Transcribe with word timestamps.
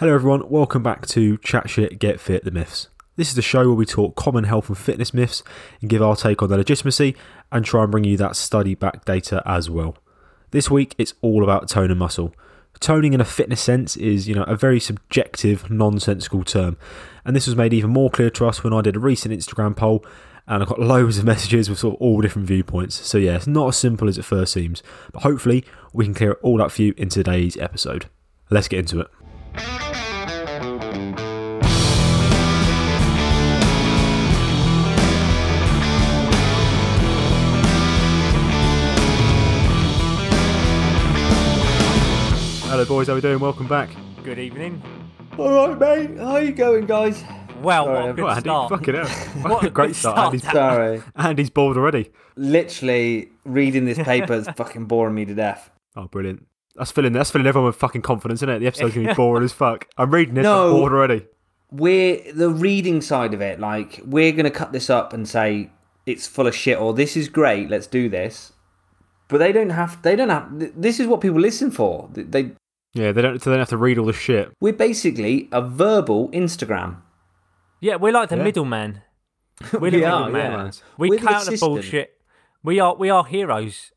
Hello, 0.00 0.12
everyone. 0.12 0.48
Welcome 0.50 0.82
back 0.82 1.06
to 1.06 1.38
Chat 1.38 1.70
Shit, 1.70 2.00
Get 2.00 2.18
Fit, 2.18 2.42
The 2.42 2.50
Myths. 2.50 2.88
This 3.14 3.28
is 3.28 3.36
the 3.36 3.42
show 3.42 3.68
where 3.68 3.76
we 3.76 3.86
talk 3.86 4.16
common 4.16 4.42
health 4.42 4.68
and 4.68 4.76
fitness 4.76 5.14
myths 5.14 5.44
and 5.80 5.88
give 5.88 6.02
our 6.02 6.16
take 6.16 6.42
on 6.42 6.48
their 6.48 6.58
legitimacy 6.58 7.14
and 7.52 7.64
try 7.64 7.84
and 7.84 7.92
bring 7.92 8.02
you 8.02 8.16
that 8.16 8.34
study 8.34 8.74
back 8.74 9.04
data 9.04 9.40
as 9.46 9.70
well. 9.70 9.96
This 10.50 10.68
week, 10.68 10.96
it's 10.98 11.14
all 11.20 11.44
about 11.44 11.68
tone 11.68 11.92
and 11.92 12.00
muscle. 12.00 12.34
Toning 12.80 13.12
in 13.12 13.20
a 13.20 13.24
fitness 13.24 13.60
sense 13.60 13.96
is, 13.96 14.26
you 14.26 14.34
know, 14.34 14.42
a 14.42 14.56
very 14.56 14.80
subjective, 14.80 15.70
nonsensical 15.70 16.42
term. 16.42 16.76
And 17.24 17.36
this 17.36 17.46
was 17.46 17.54
made 17.54 17.72
even 17.72 17.90
more 17.90 18.10
clear 18.10 18.30
to 18.30 18.46
us 18.46 18.64
when 18.64 18.72
I 18.72 18.80
did 18.80 18.96
a 18.96 19.00
recent 19.00 19.32
Instagram 19.32 19.76
poll 19.76 20.04
and 20.48 20.60
I 20.60 20.66
got 20.66 20.80
loads 20.80 21.18
of 21.18 21.24
messages 21.24 21.70
with 21.70 21.78
sort 21.78 21.94
of 21.94 22.02
all 22.02 22.20
different 22.20 22.48
viewpoints. 22.48 22.96
So 23.06 23.16
yeah, 23.16 23.36
it's 23.36 23.46
not 23.46 23.68
as 23.68 23.76
simple 23.76 24.08
as 24.08 24.18
it 24.18 24.24
first 24.24 24.54
seems, 24.54 24.82
but 25.12 25.22
hopefully 25.22 25.64
we 25.92 26.04
can 26.04 26.14
clear 26.14 26.32
it 26.32 26.38
all 26.42 26.60
up 26.60 26.72
for 26.72 26.82
you 26.82 26.94
in 26.96 27.10
today's 27.10 27.56
episode. 27.56 28.06
Let's 28.50 28.66
get 28.66 28.80
into 28.80 28.98
it. 28.98 29.83
Hello, 42.66 42.84
boys. 42.84 43.06
How 43.06 43.12
are 43.12 43.16
we 43.16 43.20
doing? 43.20 43.38
Welcome 43.38 43.68
back. 43.68 43.90
Good 44.24 44.38
evening. 44.38 44.82
All 45.38 45.68
right, 45.68 45.78
mate. 45.78 46.18
How 46.18 46.36
you 46.38 46.52
going, 46.52 46.86
guys? 46.86 47.22
Well, 47.62 47.84
Sorry, 47.84 47.94
what 47.96 48.04
a 48.04 48.08
I've 48.08 48.16
good 48.16 48.24
Well, 48.24 48.30
Andy, 48.34 48.40
start. 48.40 48.70
fucking 48.70 48.94
hell. 48.94 49.06
What 49.52 49.64
a 49.64 49.70
great 49.70 49.86
good 49.88 49.96
start. 49.96 50.14
start. 50.16 50.26
Andy's, 50.34 50.50
Sorry. 50.50 51.02
Andy's 51.16 51.50
bored 51.50 51.76
already. 51.76 52.10
Literally, 52.36 53.28
reading 53.44 53.84
this 53.84 53.98
paper 54.02 54.34
is 54.34 54.48
fucking 54.48 54.86
boring 54.86 55.14
me 55.14 55.24
to 55.24 55.34
death. 55.34 55.70
Oh, 55.96 56.08
brilliant. 56.08 56.46
That's 56.76 56.90
filling. 56.90 57.12
That's 57.12 57.30
filling 57.30 57.46
everyone 57.46 57.66
with 57.68 57.76
fucking 57.76 58.02
confidence, 58.02 58.38
isn't 58.38 58.48
it? 58.48 58.58
The 58.60 58.66
episode's 58.66 58.94
gonna 58.94 59.08
be 59.08 59.14
boring 59.22 59.44
as 59.44 59.52
fuck. 59.52 59.86
I'm 59.96 60.10
reading 60.10 60.34
this. 60.34 60.42
No. 60.44 60.66
I'm 60.74 60.80
bored 60.80 60.92
already. 60.92 61.26
We're 61.70 62.32
the 62.32 62.50
reading 62.50 63.00
side 63.00 63.34
of 63.34 63.40
it. 63.40 63.58
Like, 63.60 64.00
we're 64.04 64.32
gonna 64.32 64.50
cut 64.50 64.72
this 64.72 64.90
up 64.90 65.12
and 65.12 65.28
say 65.28 65.70
it's 66.06 66.26
full 66.26 66.46
of 66.46 66.54
shit, 66.54 66.78
or 66.78 66.92
this 66.94 67.16
is 67.16 67.28
great. 67.28 67.70
Let's 67.70 67.86
do 67.86 68.08
this. 68.08 68.52
But 69.28 69.38
they 69.38 69.52
don't 69.52 69.70
have. 69.70 70.02
They 70.02 70.16
don't 70.16 70.28
have. 70.28 70.48
This 70.80 71.00
is 71.00 71.06
what 71.06 71.20
people 71.20 71.40
listen 71.40 71.70
for. 71.70 72.08
They. 72.12 72.22
they 72.24 72.50
Yeah, 72.92 73.12
they 73.12 73.22
don't. 73.22 73.40
So 73.42 73.50
they 73.50 73.54
don't 73.56 73.60
have 73.62 73.68
to 73.70 73.76
read 73.76 73.98
all 73.98 74.06
the 74.06 74.12
shit. 74.12 74.52
we're 74.60 74.72
basically 74.72 75.48
a 75.52 75.62
verbal 75.62 76.28
Instagram. 76.30 76.98
Yeah, 77.80 77.96
we're 77.96 78.12
like 78.12 78.28
the 78.30 78.36
Yeah. 78.36 78.42
middleman. 78.44 79.02
We're 79.72 79.78
We 79.80 79.90
the 79.90 80.04
are, 80.06 80.28
middleman. 80.30 80.66
yeah. 80.66 80.72
We 80.98 81.08
We're 81.10 81.18
the 81.20 81.26
count 81.26 81.44
the 81.44 81.48
assistant. 81.52 81.72
bullshit. 81.72 82.10
We 82.62 82.80
are 82.80 82.94
we 82.96 83.10
are 83.10 83.24
heroes. 83.24 83.92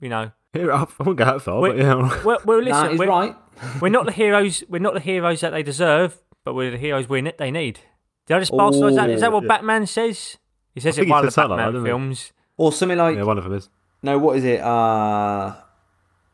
You 0.00 0.08
know, 0.08 0.30
Here, 0.52 0.72
I 0.72 0.86
won't 1.00 1.18
go 1.18 1.24
that 1.24 1.42
far, 1.42 1.60
Wait. 1.60 1.76
but 1.76 1.78
yeah. 1.78 2.24
we're, 2.24 2.38
we're 2.44 2.64
That 2.64 2.70
listen. 2.70 2.92
is 2.92 2.98
we're, 2.98 3.06
right. 3.08 3.36
we're 3.80 3.88
not 3.90 4.06
the 4.06 4.12
heroes. 4.12 4.64
We're 4.68 4.78
not 4.78 4.94
the 4.94 5.00
heroes 5.00 5.40
that 5.42 5.50
they 5.50 5.62
deserve, 5.62 6.18
but 6.44 6.54
we're 6.54 6.70
the 6.70 6.78
heroes 6.78 7.08
we 7.08 7.20
ne- 7.20 7.34
they 7.38 7.50
need. 7.50 7.80
Did 8.26 8.36
I 8.36 8.40
just 8.40 8.52
bastardise 8.52 8.94
that? 8.96 9.10
Is 9.10 9.20
that 9.20 9.32
what 9.32 9.42
yeah. 9.44 9.48
Batman 9.48 9.86
says? 9.86 10.38
He 10.74 10.80
says 10.80 10.98
I 10.98 11.02
it 11.02 11.04
think 11.04 11.04
in 11.04 11.06
he 11.06 11.10
one 11.12 11.18
of 11.20 11.24
the 11.26 11.30
something 11.32 11.50
like 11.50 11.58
Batman 11.58 11.72
that, 11.74 11.78
didn't 11.80 11.86
films. 11.86 12.32
Or 12.56 12.72
something 12.72 12.98
like 12.98 13.16
yeah, 13.16 13.22
one 13.24 13.38
of 13.38 13.44
them 13.44 13.52
is. 13.54 13.68
no. 14.02 14.18
What 14.18 14.36
is 14.38 14.44
it? 14.44 14.60
Uh, 14.60 15.54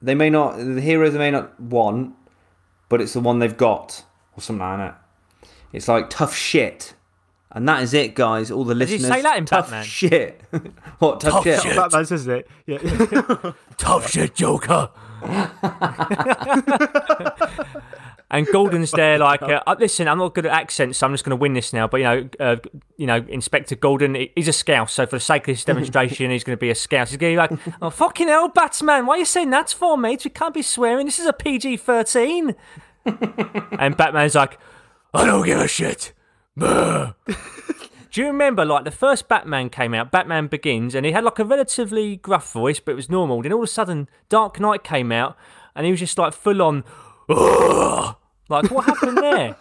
they 0.01 0.15
may 0.15 0.31
not. 0.31 0.57
The 0.59 0.81
heroes 0.81 1.12
they 1.12 1.19
may 1.19 1.31
not 1.31 1.59
want, 1.61 2.15
but 2.89 3.01
it's 3.01 3.12
the 3.15 3.20
one 3.20 3.39
they've 3.41 3.57
got, 3.57 4.05
or 4.37 4.41
something 4.42 4.61
like 4.67 4.79
that. 4.79 5.01
It's 5.73 5.89
like 5.89 6.09
tough 6.09 6.35
shit, 6.37 6.95
and 7.55 7.69
that 7.69 7.83
is 7.83 7.95
it, 7.95 8.15
guys. 8.15 8.51
All 8.51 8.65
the 8.65 8.75
Does 8.75 8.91
he 8.91 8.97
listeners. 8.99 9.17
say 9.17 9.23
that 9.23 9.39
in 9.39 9.45
tough 9.47 9.67
Batman? 9.67 9.85
shit. 9.85 10.41
what 10.99 11.21
tough, 11.21 11.33
Tough 11.33 11.45
shit? 11.45 11.61
shit. 11.63 11.77
Batman 11.77 12.05
says 12.07 12.27
it. 12.27 12.49
Yeah. 12.67 12.79
Tough 13.79 14.11
shit, 14.11 14.35
Joker. 14.35 14.91
and 18.31 18.47
Gordon's 18.49 18.91
there, 18.91 19.19
like, 19.19 19.43
uh, 19.43 19.63
uh, 19.67 19.77
listen, 19.79 20.09
I'm 20.09 20.19
not 20.19 20.35
good 20.35 20.47
at 20.47 20.53
accents, 20.53 20.99
so 20.99 21.07
I'm 21.07 21.13
just 21.13 21.25
going 21.25 21.31
to 21.31 21.37
win 21.37 21.53
this 21.55 21.73
now. 21.73 21.87
But 21.87 21.99
you 21.99 22.05
know, 22.05 22.29
uh, 22.41 22.57
you 22.97 23.07
know, 23.07 23.25
Inspector 23.29 23.75
Gordon, 23.77 24.15
he- 24.15 24.33
he's 24.35 24.49
a 24.49 24.53
scouse, 24.53 24.93
so 24.93 25.07
for 25.07 25.17
the 25.17 25.21
sake 25.21 25.43
of 25.43 25.47
this 25.55 25.65
demonstration, 25.65 26.31
he's 26.31 26.45
going 26.45 26.57
to 26.57 26.61
be 26.61 26.70
a 26.70 26.75
scouse. 26.75 27.11
He's 27.11 27.17
going 27.19 27.37
to 27.37 27.48
be 27.48 27.55
like, 27.57 27.77
"Oh 27.83 27.91
fucking 27.91 28.29
hell, 28.29 28.48
Batman, 28.48 29.07
why 29.07 29.14
are 29.17 29.19
you 29.19 29.25
saying 29.25 29.51
that 29.51 29.70
for, 29.70 29.97
mate? 29.97 30.25
We 30.25 30.31
can't 30.31 30.55
be 30.55 30.63
swearing. 30.63 31.07
This 31.07 31.19
is 31.19 31.27
a 31.27 31.33
PG-13." 31.33 32.55
and 33.79 33.97
Batman's 33.97 34.35
like, 34.35 34.59
"I 35.13 35.25
don't 35.27 35.45
give 35.45 35.59
a 35.61 35.69
shit." 35.69 36.13
Brr." 36.57 37.15
Do 38.13 38.20
you 38.20 38.29
remember, 38.29 38.65
like, 38.65 38.85
the 38.85 38.92
first 38.92 39.27
Batman 39.27 39.70
came 39.70 39.92
out, 39.92 40.13
Batman 40.13 40.47
Begins, 40.47 40.95
and 40.95 41.05
he 41.05 41.11
had, 41.11 41.25
like, 41.25 41.41
a 41.41 41.45
relatively 41.45 42.15
gruff 42.15 42.53
voice, 42.53 42.79
but 42.79 42.92
it 42.92 42.95
was 42.95 43.11
normal. 43.11 43.42
Then 43.42 43.53
all 43.53 43.59
of 43.59 43.65
a 43.65 43.67
sudden, 43.67 44.09
Dark 44.29 44.61
Knight 44.61 44.85
came 44.85 45.11
out, 45.11 45.37
and 45.75 45.85
he 45.85 45.91
was 45.91 45.98
just, 45.98 46.17
like, 46.17 46.33
full 46.33 46.63
on, 46.63 46.85
"Ugh." 47.29 48.14
like, 48.48 48.70
what 48.70 48.85
happened 48.85 49.19
there? 49.19 49.57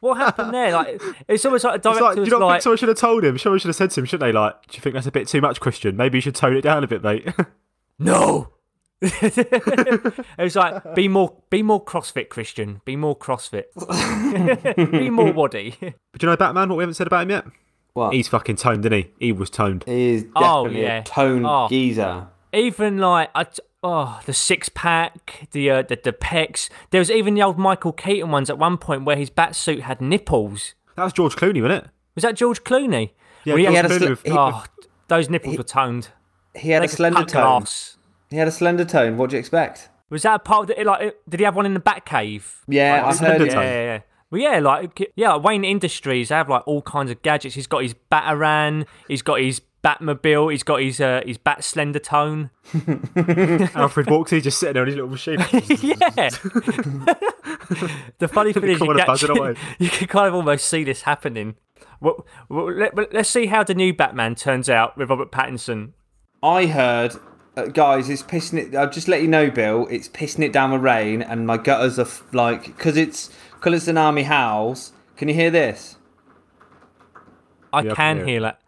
What 0.00 0.16
happened 0.16 0.54
there? 0.54 0.72
Like, 0.72 1.00
it's 1.28 1.44
almost 1.44 1.64
like 1.64 1.74
a 1.74 1.76
It's 1.76 1.86
like, 1.86 1.98
director 1.98 2.24
do 2.24 2.30
you 2.30 2.38
not 2.38 2.46
like, 2.46 2.54
think 2.54 2.62
someone 2.62 2.76
should 2.78 2.88
have 2.88 2.98
told 2.98 3.24
him? 3.24 3.38
Someone 3.38 3.58
should 3.58 3.68
have 3.68 3.76
said 3.76 3.90
to 3.92 4.00
him, 4.00 4.06
shouldn't 4.06 4.28
they? 4.28 4.32
Like, 4.32 4.54
do 4.68 4.76
you 4.76 4.80
think 4.80 4.94
that's 4.94 5.06
a 5.06 5.12
bit 5.12 5.28
too 5.28 5.40
much, 5.40 5.60
Christian? 5.60 5.96
Maybe 5.96 6.18
you 6.18 6.22
should 6.22 6.34
tone 6.34 6.56
it 6.56 6.62
down 6.62 6.84
a 6.84 6.86
bit, 6.86 7.02
mate. 7.02 7.28
no. 7.98 8.52
It 9.00 10.24
was 10.38 10.56
like, 10.56 10.94
be 10.94 11.08
more, 11.08 11.34
be 11.50 11.62
more 11.62 11.84
CrossFit, 11.84 12.28
Christian. 12.28 12.80
Be 12.84 12.96
more 12.96 13.16
CrossFit. 13.16 13.64
be 14.92 15.10
more 15.10 15.32
waddy. 15.32 15.76
but 15.80 15.94
do 16.20 16.26
you 16.26 16.30
know 16.30 16.36
Batman? 16.36 16.68
What 16.68 16.76
we 16.78 16.82
haven't 16.82 16.94
said 16.94 17.06
about 17.06 17.22
him 17.22 17.30
yet? 17.30 17.44
What? 17.94 18.12
He's 18.14 18.28
fucking 18.28 18.56
toned, 18.56 18.80
isn't 18.84 18.92
he? 18.92 19.10
He 19.18 19.32
was 19.32 19.50
toned. 19.50 19.84
He 19.86 20.10
is 20.14 20.26
Oh, 20.36 20.64
definitely 20.64 20.82
yeah. 20.86 20.98
a 21.00 21.04
tone 21.04 21.44
Oh. 21.46 21.68
geezer. 21.68 22.26
even 22.52 22.98
like 22.98 23.30
I 23.34 23.44
t- 23.44 23.62
oh 23.82 24.20
the 24.26 24.32
six 24.32 24.68
pack, 24.68 25.48
the 25.52 25.70
uh, 25.70 25.82
the 25.82 25.98
the 26.02 26.12
pecs. 26.12 26.68
There 26.90 26.98
was 27.00 27.10
even 27.10 27.34
the 27.34 27.42
old 27.42 27.58
Michael 27.58 27.92
Keaton 27.92 28.30
ones 28.30 28.50
at 28.50 28.58
one 28.58 28.78
point 28.78 29.04
where 29.04 29.16
his 29.16 29.30
bat 29.30 29.56
suit 29.56 29.82
had 29.82 30.00
nipples. 30.00 30.74
That 30.96 31.04
was 31.04 31.12
George 31.12 31.34
Clooney, 31.36 31.62
wasn't 31.62 31.84
it? 31.84 31.90
Was 32.14 32.22
that 32.22 32.36
George 32.36 32.62
Clooney? 32.64 33.10
Yeah, 33.44 33.54
Well, 33.54 33.62
George 33.64 33.76
had 33.76 33.84
a 33.86 33.88
Clooney 33.88 33.98
sli- 34.00 34.10
with- 34.10 34.22
he- 34.24 34.32
Oh, 34.32 34.64
those 35.08 35.30
nipples 35.30 35.56
were 35.56 35.62
toned. 35.64 36.08
He 36.54 36.70
had 36.70 36.82
They 36.82 36.86
a 36.86 36.88
could 36.88 36.96
slender 36.96 37.24
tone. 37.24 37.26
glass. 37.60 37.96
He 38.30 38.36
had 38.36 38.48
a 38.48 38.52
slender 38.52 38.84
tone. 38.84 39.16
What 39.16 39.30
do 39.30 39.36
you 39.36 39.40
expect? 39.40 39.88
Was 40.10 40.22
that 40.22 40.34
a 40.36 40.38
part 40.38 40.70
of 40.70 40.76
the, 40.76 40.84
like? 40.84 41.16
Did 41.28 41.40
he 41.40 41.44
have 41.44 41.56
one 41.56 41.66
in 41.66 41.74
the 41.74 41.80
back 41.80 42.06
cave? 42.06 42.62
Yeah, 42.68 43.02
Oh, 43.04 43.08
I 43.08 43.14
heard 43.16 43.40
Yeah, 43.40 43.46
it. 43.46 43.50
tone. 43.50 43.62
yeah, 43.62 43.82
yeah. 43.84 44.00
Well, 44.30 44.40
yeah, 44.40 44.58
like 44.58 45.12
yeah, 45.16 45.36
Wayne 45.36 45.64
Industries. 45.64 46.28
They 46.28 46.34
have 46.34 46.48
like 46.48 46.62
all 46.66 46.82
kinds 46.82 47.10
of 47.10 47.22
gadgets. 47.22 47.54
He's 47.54 47.66
got 47.66 47.82
his 47.82 47.94
Batarang. 48.12 48.86
He's 49.06 49.22
got 49.22 49.40
his 49.40 49.62
Batmobile. 49.82 50.50
He's 50.50 50.62
got 50.62 50.82
his 50.82 51.00
uh, 51.00 51.22
his 51.24 51.38
Bat 51.38 51.64
Slender 51.64 51.98
Tone. 51.98 52.50
Alfred 53.74 54.10
walks, 54.10 54.30
he's 54.30 54.42
just 54.44 54.58
sitting 54.58 54.74
there 54.74 54.82
on 54.82 54.88
his 54.88 54.96
little 54.96 55.10
machine. 55.10 55.38
yeah. 55.80 56.28
the 58.18 58.28
funny 58.30 58.52
thing 58.52 58.64
is, 58.64 58.80
you 58.80 58.86
Come 58.86 58.96
can, 58.96 59.10
actually, 59.10 59.56
you 59.78 59.88
can 59.88 60.08
kind 60.08 60.28
of 60.28 60.34
almost 60.34 60.66
see 60.66 60.84
this 60.84 61.02
happening. 61.02 61.56
Well, 62.00 62.26
well, 62.48 62.72
let, 62.72 62.96
let's 63.12 63.28
see 63.28 63.46
how 63.46 63.64
the 63.64 63.74
new 63.74 63.92
Batman 63.94 64.34
turns 64.34 64.68
out 64.68 64.96
with 64.96 65.10
Robert 65.10 65.32
Pattinson. 65.32 65.92
I 66.42 66.66
heard, 66.66 67.14
uh, 67.58 67.66
guys, 67.66 68.08
it's 68.08 68.22
pissing 68.22 68.58
it. 68.58 68.74
I'll 68.74 68.90
just 68.90 69.08
let 69.08 69.22
you 69.22 69.28
know, 69.28 69.50
Bill. 69.50 69.86
It's 69.90 70.08
pissing 70.08 70.42
it 70.44 70.52
down 70.52 70.72
with 70.72 70.82
rain, 70.82 71.22
and 71.22 71.46
my 71.46 71.56
gutters 71.56 71.98
are 71.98 72.02
f- 72.02 72.22
like 72.32 72.66
because 72.66 72.96
it's 72.96 73.30
because 73.54 73.74
it's 73.74 73.88
an 73.88 73.98
army 73.98 74.22
house. 74.24 74.92
Can 75.16 75.28
you 75.28 75.34
hear 75.34 75.50
this? 75.50 75.96
I 77.72 77.80
Yeah, 77.82 77.92
I 77.92 77.94
can 77.94 77.96
can 77.96 78.16
hear 78.16 78.24
it. 78.24 78.28
hear 78.30 78.40
that. 78.42 78.60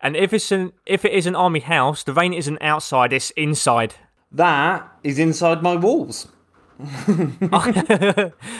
And 0.00 0.16
if 0.16 0.32
it's 0.32 0.52
an 0.52 0.72
if 0.86 1.04
it 1.04 1.12
is 1.12 1.26
an 1.26 1.34
army 1.34 1.60
house, 1.60 2.02
the 2.04 2.12
rain 2.12 2.32
isn't 2.34 2.58
outside; 2.60 3.12
it's 3.12 3.30
inside. 3.30 3.94
That 4.30 4.86
is 5.02 5.18
inside 5.18 5.62
my 5.62 5.76
walls, 5.76 6.28
Brilliant. 7.06 7.48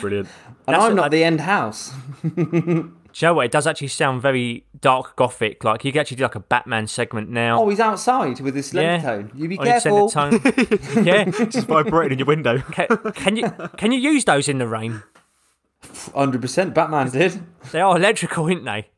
and 0.02 0.28
That's 0.66 0.84
I'm 0.84 0.92
a- 0.92 0.94
not 0.94 1.10
the 1.10 1.24
end 1.24 1.40
house. 1.40 1.92
Do 3.14 3.24
you 3.24 3.30
know 3.30 3.34
what? 3.34 3.46
It 3.46 3.52
does 3.52 3.68
actually 3.68 3.88
sound 3.88 4.22
very 4.22 4.66
dark 4.80 5.14
gothic. 5.14 5.62
Like 5.62 5.84
you 5.84 5.92
could 5.92 6.00
actually 6.00 6.16
do 6.16 6.24
like 6.24 6.34
a 6.34 6.40
Batman 6.40 6.88
segment 6.88 7.30
now. 7.30 7.62
Oh, 7.62 7.68
he's 7.68 7.78
outside 7.78 8.40
with 8.40 8.56
his 8.56 8.70
slender 8.70 8.90
yeah. 8.90 9.02
tone. 9.02 9.30
You 9.36 9.48
be 9.48 9.56
On 9.56 9.66
his 9.66 9.84
careful. 9.84 10.08
slender 10.08 10.38
tone. 10.40 10.78
yeah. 11.04 11.24
Just 11.48 11.68
vibrating 11.68 12.14
in 12.14 12.18
your 12.18 12.26
window. 12.26 12.58
Can, 12.72 12.88
can 13.14 13.36
you 13.36 13.50
can 13.76 13.92
you 13.92 14.00
use 14.00 14.24
those 14.24 14.48
in 14.48 14.58
the 14.58 14.66
rain? 14.66 15.04
Hundred 16.12 16.42
percent. 16.42 16.74
Batman 16.74 17.08
did. 17.08 17.40
They 17.70 17.80
are 17.80 17.96
electrical, 17.96 18.46
aren't 18.46 18.64
they? 18.64 18.88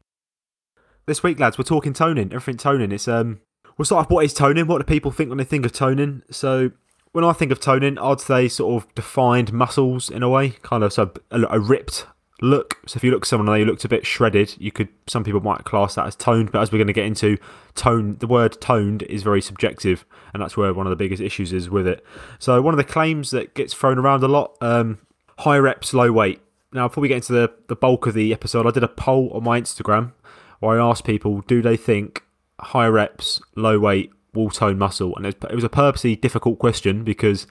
This 1.05 1.23
week, 1.23 1.39
lads, 1.39 1.59
we're 1.59 1.65
talking 1.65 1.93
toning. 1.93 2.33
Everything 2.33 2.57
toning. 2.57 2.93
It's 2.93 3.07
um, 3.07 3.41
we'll 3.77 3.85
start 3.85 4.07
off 4.07 4.11
what 4.11 4.25
is 4.25 4.33
toning. 4.33 4.67
What 4.67 4.79
do 4.79 4.85
people 4.85 5.11
think 5.11 5.29
when 5.29 5.37
they 5.37 5.45
think 5.45 5.67
of 5.67 5.73
toning? 5.73 6.23
So, 6.31 6.71
when 7.13 7.23
I 7.23 7.35
think 7.35 7.53
of 7.53 7.61
toning, 7.61 7.99
I'd 7.99 8.23
say 8.23 8.49
sort 8.49 8.83
of 8.83 8.95
defined 8.95 9.53
muscles 9.53 10.09
in 10.09 10.23
a 10.23 10.31
way, 10.31 10.55
kind 10.63 10.83
of 10.83 10.95
so 10.95 11.13
a, 11.31 11.43
a 11.51 11.61
ripped 11.61 12.07
look. 12.41 12.79
So 12.87 12.99
if 12.99 13.05
you 13.05 13.11
look 13.11 13.23
at 13.23 13.29
someone 13.29 13.49
and 13.49 13.57
they 13.57 13.65
looked 13.65 13.85
a 13.85 13.89
bit 13.89 14.07
shredded, 14.07 14.55
you 14.59 14.71
could. 14.71 14.89
Some 15.07 15.25
people 15.25 15.41
might 15.41 15.65
class 15.65 15.95
that 15.95 16.07
as 16.07 16.17
toned, 16.17 16.53
but 16.53 16.61
as 16.61 16.71
we're 16.71 16.79
going 16.79 16.87
to 16.87 16.93
get 16.93 17.07
into, 17.07 17.39
tone. 17.75 18.17
The 18.19 18.27
word 18.27 18.61
toned 18.61 19.03
is 19.03 19.23
very 19.23 19.41
subjective, 19.41 20.05
and 20.33 20.43
that's 20.43 20.57
where 20.57 20.73
one 20.73 20.87
of 20.87 20.91
the 20.91 20.97
biggest 20.97 21.23
issues 21.23 21.53
is 21.53 21.71
with 21.71 21.87
it. 21.87 22.05
So 22.39 22.61
one 22.61 22.75
of 22.75 22.79
the 22.79 22.85
claims 22.85 23.31
that 23.31 23.55
gets 23.55 23.75
thrown 23.75 23.99
around 23.99 24.23
a 24.23 24.29
lot: 24.29 24.57
um, 24.61 24.99
high 25.39 25.59
reps, 25.59 25.95
low 25.95 26.13
weight. 26.13 26.41
Now, 26.73 26.89
before 26.89 27.03
we 27.03 27.09
get 27.09 27.17
into 27.17 27.33
the, 27.33 27.53
the 27.69 27.77
bulk 27.77 28.07
of 28.07 28.15
the 28.15 28.33
episode, 28.33 28.67
I 28.67 28.71
did 28.71 28.83
a 28.83 28.89
poll 28.89 29.31
on 29.33 29.45
my 29.45 29.61
Instagram 29.61 30.13
where 30.61 30.81
I 30.81 30.91
asked 30.91 31.05
people, 31.05 31.41
do 31.43 31.63
they 31.63 31.77
think 31.77 32.23
high 32.61 32.89
reps, 32.89 33.41
low 33.55 33.79
weight 33.79 34.11
will 34.35 34.51
tone 34.51 34.79
muscle? 34.79 35.17
And 35.17 35.27
it 35.27 35.55
was 35.55 35.65
a 35.65 35.69
purposely 35.69 36.17
difficult 36.17 36.59
question 36.59 37.05
because 37.05 37.47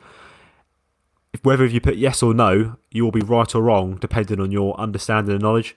whether 1.45 1.63
if 1.63 1.71
you 1.71 1.79
put 1.79 1.95
yes 1.95 2.23
or 2.23 2.33
no, 2.33 2.75
you 2.91 3.03
will 3.03 3.11
be 3.11 3.21
right 3.21 3.53
or 3.53 3.61
wrong 3.61 3.97
depending 3.97 4.39
on 4.41 4.51
your 4.51 4.77
understanding 4.79 5.33
and 5.33 5.43
knowledge. 5.43 5.75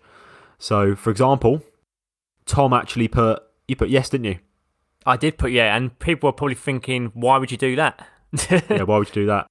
So, 0.58 0.96
for 0.96 1.10
example, 1.10 1.62
Tom 2.46 2.72
actually 2.72 3.08
put 3.08 3.42
you 3.68 3.76
put 3.76 3.90
yes, 3.90 4.08
didn't 4.08 4.24
you? 4.24 4.38
I 5.06 5.16
did 5.16 5.38
put 5.38 5.52
yeah, 5.52 5.76
and 5.76 5.96
people 5.98 6.28
were 6.28 6.32
probably 6.32 6.54
thinking, 6.54 7.12
why 7.14 7.38
would 7.38 7.52
you 7.52 7.58
do 7.58 7.76
that? 7.76 8.06
yeah, 8.50 8.82
why 8.82 8.98
would 8.98 9.08
you 9.08 9.14
do 9.14 9.26
that? 9.26 9.46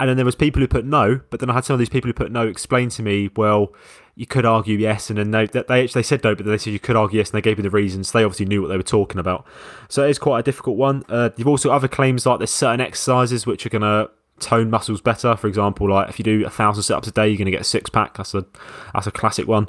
And 0.00 0.08
then 0.08 0.16
there 0.16 0.24
was 0.24 0.36
people 0.36 0.60
who 0.60 0.68
put 0.68 0.84
no, 0.84 1.20
but 1.30 1.40
then 1.40 1.50
I 1.50 1.54
had 1.54 1.64
some 1.64 1.74
of 1.74 1.80
these 1.80 1.88
people 1.88 2.08
who 2.08 2.14
put 2.14 2.30
no 2.30 2.46
explain 2.46 2.88
to 2.90 3.02
me, 3.02 3.30
well, 3.36 3.74
you 4.14 4.26
could 4.26 4.46
argue 4.46 4.78
yes, 4.78 5.10
and 5.10 5.18
then 5.18 5.32
they 5.32 5.46
they 5.46 5.86
they 5.86 6.02
said 6.02 6.24
no, 6.24 6.34
but 6.34 6.46
they 6.46 6.58
said 6.58 6.72
you 6.72 6.78
could 6.78 6.96
argue 6.96 7.18
yes, 7.18 7.30
and 7.30 7.36
they 7.36 7.42
gave 7.42 7.58
me 7.58 7.62
the 7.62 7.70
reasons. 7.70 8.12
They 8.12 8.24
obviously 8.24 8.46
knew 8.46 8.62
what 8.62 8.68
they 8.68 8.76
were 8.76 8.82
talking 8.82 9.18
about, 9.18 9.46
so 9.88 10.04
it 10.04 10.10
is 10.10 10.18
quite 10.18 10.40
a 10.40 10.42
difficult 10.42 10.76
one. 10.76 11.04
Uh, 11.08 11.30
you've 11.36 11.48
also 11.48 11.70
other 11.70 11.88
claims 11.88 12.26
like 12.26 12.38
there's 12.38 12.50
certain 12.50 12.80
exercises 12.80 13.46
which 13.46 13.66
are 13.66 13.70
gonna 13.70 14.08
tone 14.40 14.70
muscles 14.70 15.00
better. 15.00 15.36
For 15.36 15.46
example, 15.46 15.90
like 15.90 16.08
if 16.08 16.18
you 16.18 16.24
do 16.24 16.46
a 16.46 16.50
thousand 16.50 16.82
sit-ups 16.82 17.08
a 17.08 17.12
day, 17.12 17.28
you're 17.28 17.38
gonna 17.38 17.50
get 17.50 17.60
a 17.60 17.64
six 17.64 17.90
pack. 17.90 18.16
That's 18.16 18.34
a 18.34 18.44
that's 18.94 19.06
a 19.06 19.12
classic 19.12 19.46
one. 19.46 19.68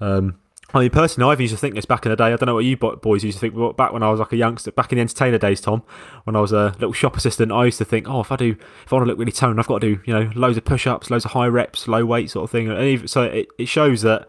Um, 0.00 0.38
I 0.72 0.80
mean, 0.80 0.90
personally, 0.90 1.30
I've 1.30 1.40
used 1.40 1.52
to 1.52 1.58
think 1.58 1.74
this 1.74 1.84
back 1.84 2.06
in 2.06 2.10
the 2.10 2.16
day. 2.16 2.26
I 2.26 2.36
don't 2.36 2.46
know 2.46 2.54
what 2.54 2.64
you 2.64 2.76
boys 2.76 3.24
used 3.24 3.38
to 3.38 3.40
think, 3.40 3.54
but 3.54 3.76
back 3.76 3.92
when 3.92 4.02
I 4.02 4.10
was 4.10 4.20
like 4.20 4.32
a 4.32 4.36
youngster, 4.36 4.70
back 4.70 4.92
in 4.92 4.96
the 4.96 5.00
entertainer 5.00 5.38
days, 5.38 5.60
Tom, 5.60 5.82
when 6.24 6.36
I 6.36 6.40
was 6.40 6.52
a 6.52 6.74
little 6.78 6.92
shop 6.92 7.16
assistant, 7.16 7.50
I 7.50 7.64
used 7.64 7.78
to 7.78 7.84
think, 7.84 8.08
oh, 8.08 8.20
if 8.20 8.30
I 8.30 8.36
do, 8.36 8.50
if 8.84 8.92
I 8.92 8.96
want 8.96 9.06
to 9.06 9.10
look 9.10 9.18
really 9.18 9.32
toned, 9.32 9.58
I've 9.58 9.66
got 9.66 9.80
to 9.80 9.96
do, 9.96 10.02
you 10.06 10.14
know, 10.14 10.30
loads 10.34 10.56
of 10.56 10.64
push-ups, 10.64 11.10
loads 11.10 11.24
of 11.24 11.32
high 11.32 11.48
reps, 11.48 11.88
low 11.88 12.04
weight 12.04 12.30
sort 12.30 12.44
of 12.44 12.50
thing. 12.50 12.70
And 12.70 12.80
even, 12.82 13.08
so 13.08 13.22
it, 13.22 13.48
it 13.58 13.66
shows 13.66 14.02
that. 14.02 14.28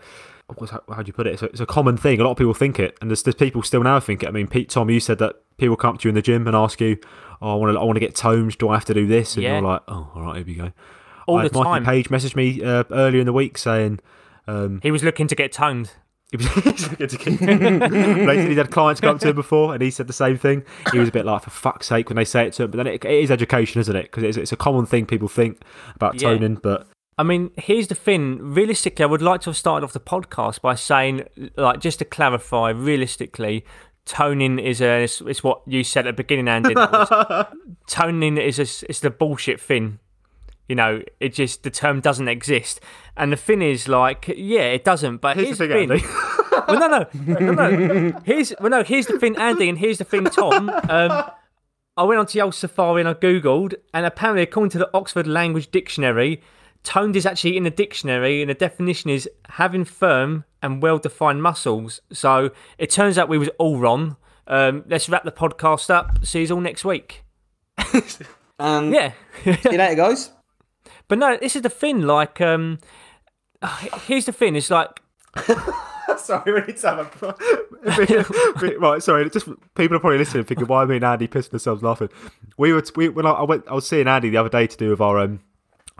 How 0.59 1.01
do 1.01 1.07
you 1.07 1.13
put 1.13 1.27
it? 1.27 1.33
It's 1.35 1.43
a, 1.43 1.45
it's 1.45 1.59
a, 1.61 1.65
common 1.65 1.95
thing. 1.95 2.19
A 2.19 2.25
lot 2.25 2.31
of 2.31 2.37
people 2.37 2.53
think 2.53 2.77
it, 2.77 2.97
and 2.99 3.09
there's, 3.09 3.23
there's 3.23 3.35
people 3.35 3.63
still 3.63 3.83
now 3.83 4.01
think 4.01 4.21
it. 4.21 4.27
I 4.27 4.31
mean, 4.31 4.47
Pete, 4.47 4.67
Tom, 4.67 4.89
you 4.89 4.99
said 4.99 5.17
that 5.19 5.35
people 5.57 5.77
come 5.77 5.95
up 5.95 6.01
to 6.01 6.07
you 6.07 6.09
in 6.09 6.15
the 6.15 6.21
gym 6.21 6.45
and 6.45 6.57
ask 6.57 6.81
you, 6.81 6.97
"Oh, 7.41 7.51
I 7.53 7.55
want 7.55 7.73
to, 7.73 7.79
I 7.79 7.83
want 7.83 7.95
to 7.95 7.99
get 7.99 8.15
toned. 8.15 8.57
Do 8.57 8.69
I 8.69 8.75
have 8.75 8.85
to 8.85 8.93
do 8.93 9.07
this?" 9.07 9.35
And 9.35 9.43
Yeah. 9.43 9.53
you're 9.53 9.61
like, 9.61 9.81
"Oh, 9.87 10.11
all 10.15 10.21
right, 10.21 10.37
here 10.37 10.45
we 10.45 10.55
go." 10.55 10.71
All 11.27 11.37
I 11.37 11.47
the 11.47 11.49
had 11.49 11.53
Mikey 11.53 11.63
time. 11.69 11.85
Page 11.85 12.09
messaged 12.09 12.35
me 12.35 12.63
uh, 12.63 12.83
earlier 12.91 13.19
in 13.21 13.25
the 13.25 13.33
week 13.33 13.57
saying, 13.57 13.99
um, 14.47 14.79
He 14.83 14.91
was 14.91 15.03
looking 15.03 15.27
to 15.27 15.35
get 15.35 15.51
toned. 15.51 15.91
he 16.31 16.37
was 16.37 16.89
looking 16.89 17.07
to 17.07 17.17
keep- 17.17 17.39
Basically, 17.39 18.47
he'd 18.49 18.57
had 18.57 18.71
clients 18.71 19.01
come 19.01 19.15
up 19.15 19.21
to 19.21 19.29
him 19.29 19.35
before, 19.35 19.73
and 19.73 19.81
he 19.83 19.91
said 19.91 20.07
the 20.07 20.13
same 20.13 20.37
thing. 20.37 20.63
He 20.91 20.99
was 20.99 21.09
a 21.09 21.11
bit 21.11 21.25
like, 21.25 21.43
"For 21.43 21.49
fuck's 21.49 21.87
sake," 21.87 22.09
when 22.09 22.15
they 22.15 22.25
say 22.25 22.47
it 22.47 22.53
to 22.53 22.63
him. 22.63 22.71
But 22.71 22.77
then 22.77 22.87
it, 22.87 23.03
it 23.05 23.11
is 23.23 23.29
education, 23.31 23.81
isn't 23.81 23.95
it? 23.95 24.03
Because 24.03 24.23
it's, 24.23 24.37
it's 24.37 24.51
a 24.51 24.57
common 24.57 24.85
thing 24.85 25.05
people 25.05 25.27
think 25.27 25.61
about 25.95 26.15
Yeah. 26.21 26.29
toning. 26.29 26.55
But 26.55 26.87
I 27.17 27.23
mean, 27.23 27.51
here's 27.57 27.87
the 27.87 27.95
thing. 27.95 28.39
Realistically, 28.41 29.03
I 29.03 29.07
would 29.07 29.21
like 29.21 29.41
to 29.41 29.49
have 29.51 29.57
started 29.57 29.83
off 29.85 29.93
the 29.93 29.99
podcast 29.99 30.61
by 30.61 30.75
saying, 30.75 31.23
like, 31.57 31.79
just 31.79 31.99
to 31.99 32.05
clarify, 32.05 32.69
realistically, 32.71 33.65
toning 34.11 34.59
is 34.59 34.81
a 34.81 35.03
it's, 35.03 35.21
it's 35.21 35.41
what 35.41 35.61
you 35.65 35.85
said 35.85 36.05
at 36.05 36.17
the 36.17 36.23
beginning, 36.23 36.49
Andy. 36.49 36.75
toning 37.87 38.37
is 38.37 38.59
a, 38.59 38.85
it's 38.89 38.99
the 38.99 39.09
bullshit 39.09 39.59
thing. 39.59 39.99
You 40.67 40.75
know, 40.75 41.01
it 41.19 41.33
just 41.33 41.63
the 41.63 41.69
term 41.69 42.01
doesn't 42.01 42.27
exist, 42.27 42.81
and 43.15 43.31
the 43.31 43.37
thing 43.37 43.61
is, 43.61 43.87
like, 43.87 44.27
yeah, 44.35 44.63
it 44.63 44.83
doesn't. 44.83 45.17
But 45.17 45.37
here's 45.37 45.57
here's, 45.57 45.57
the 45.59 45.67
thing, 45.69 45.91
Andy. 45.91 46.03
well, 46.67 46.89
no, 46.89 47.07
no, 47.39 47.51
no, 47.51 47.69
no. 47.69 48.21
Here's 48.25 48.53
well, 48.59 48.69
no. 48.69 48.83
Here's 48.83 49.07
the 49.07 49.17
thing, 49.17 49.37
Andy, 49.37 49.69
and 49.69 49.77
here's 49.77 49.97
the 49.97 50.05
thing, 50.05 50.25
Tom. 50.25 50.69
Um, 50.89 51.23
I 51.97 52.03
went 52.03 52.19
onto 52.19 52.33
the 52.33 52.41
old 52.41 52.55
Safari 52.55 53.01
and 53.01 53.09
I 53.09 53.13
googled, 53.13 53.75
and 53.93 54.05
apparently, 54.05 54.43
according 54.43 54.71
to 54.71 54.77
the 54.77 54.89
Oxford 54.93 55.27
Language 55.27 55.71
Dictionary, 55.71 56.41
toned 56.83 57.15
is 57.15 57.25
actually 57.25 57.57
in 57.57 57.63
the 57.63 57.69
dictionary, 57.69 58.41
and 58.41 58.49
the 58.49 58.53
definition 58.55 59.09
is 59.09 59.29
having 59.49 59.85
firm 59.85 60.45
and 60.61 60.81
well-defined 60.81 61.41
muscles. 61.41 62.01
So 62.11 62.51
it 62.77 62.89
turns 62.89 63.17
out 63.17 63.29
we 63.29 63.37
was 63.37 63.49
all 63.57 63.77
wrong. 63.77 64.17
Um, 64.47 64.83
let's 64.87 65.07
wrap 65.09 65.23
the 65.23 65.31
podcast 65.31 65.89
up. 65.89 66.25
See 66.25 66.43
you 66.43 66.53
all 66.55 66.61
next 66.61 66.83
week. 66.85 67.23
And 68.59 68.93
Yeah. 68.93 69.13
see 69.43 69.57
you 69.71 69.77
later, 69.77 69.95
guys. 69.95 70.31
But 71.07 71.17
no, 71.17 71.35
this 71.35 71.55
is 71.55 71.63
the 71.63 71.69
thing. 71.69 72.01
Like, 72.03 72.39
um, 72.41 72.77
here's 74.05 74.25
the 74.25 74.31
thing. 74.31 74.55
It's 74.55 74.69
like 74.69 75.01
sorry, 76.17 76.53
we 76.53 76.61
need 76.67 76.77
to 76.77 76.87
have 76.87 77.23
a 77.23 78.77
right. 78.79 79.01
Sorry, 79.01 79.27
just 79.29 79.47
people 79.75 79.97
are 79.97 79.99
probably 79.99 80.19
listening, 80.19 80.43
thinking, 80.43 80.67
"Why 80.67 80.83
are 80.83 80.85
me 80.85 80.97
and 80.97 81.05
Andy 81.05 81.27
pissing 81.27 81.53
ourselves 81.53 81.81
laughing?" 81.81 82.09
We 82.57 82.71
were 82.73 82.83
we 82.95 83.09
when 83.09 83.25
I, 83.25 83.31
I 83.31 83.43
went, 83.43 83.63
I 83.67 83.73
was 83.73 83.87
seeing 83.87 84.07
Andy 84.07 84.29
the 84.29 84.37
other 84.37 84.49
day 84.49 84.67
to 84.67 84.77
do 84.77 84.89
with 84.91 85.01
our 85.01 85.17
um 85.19 85.39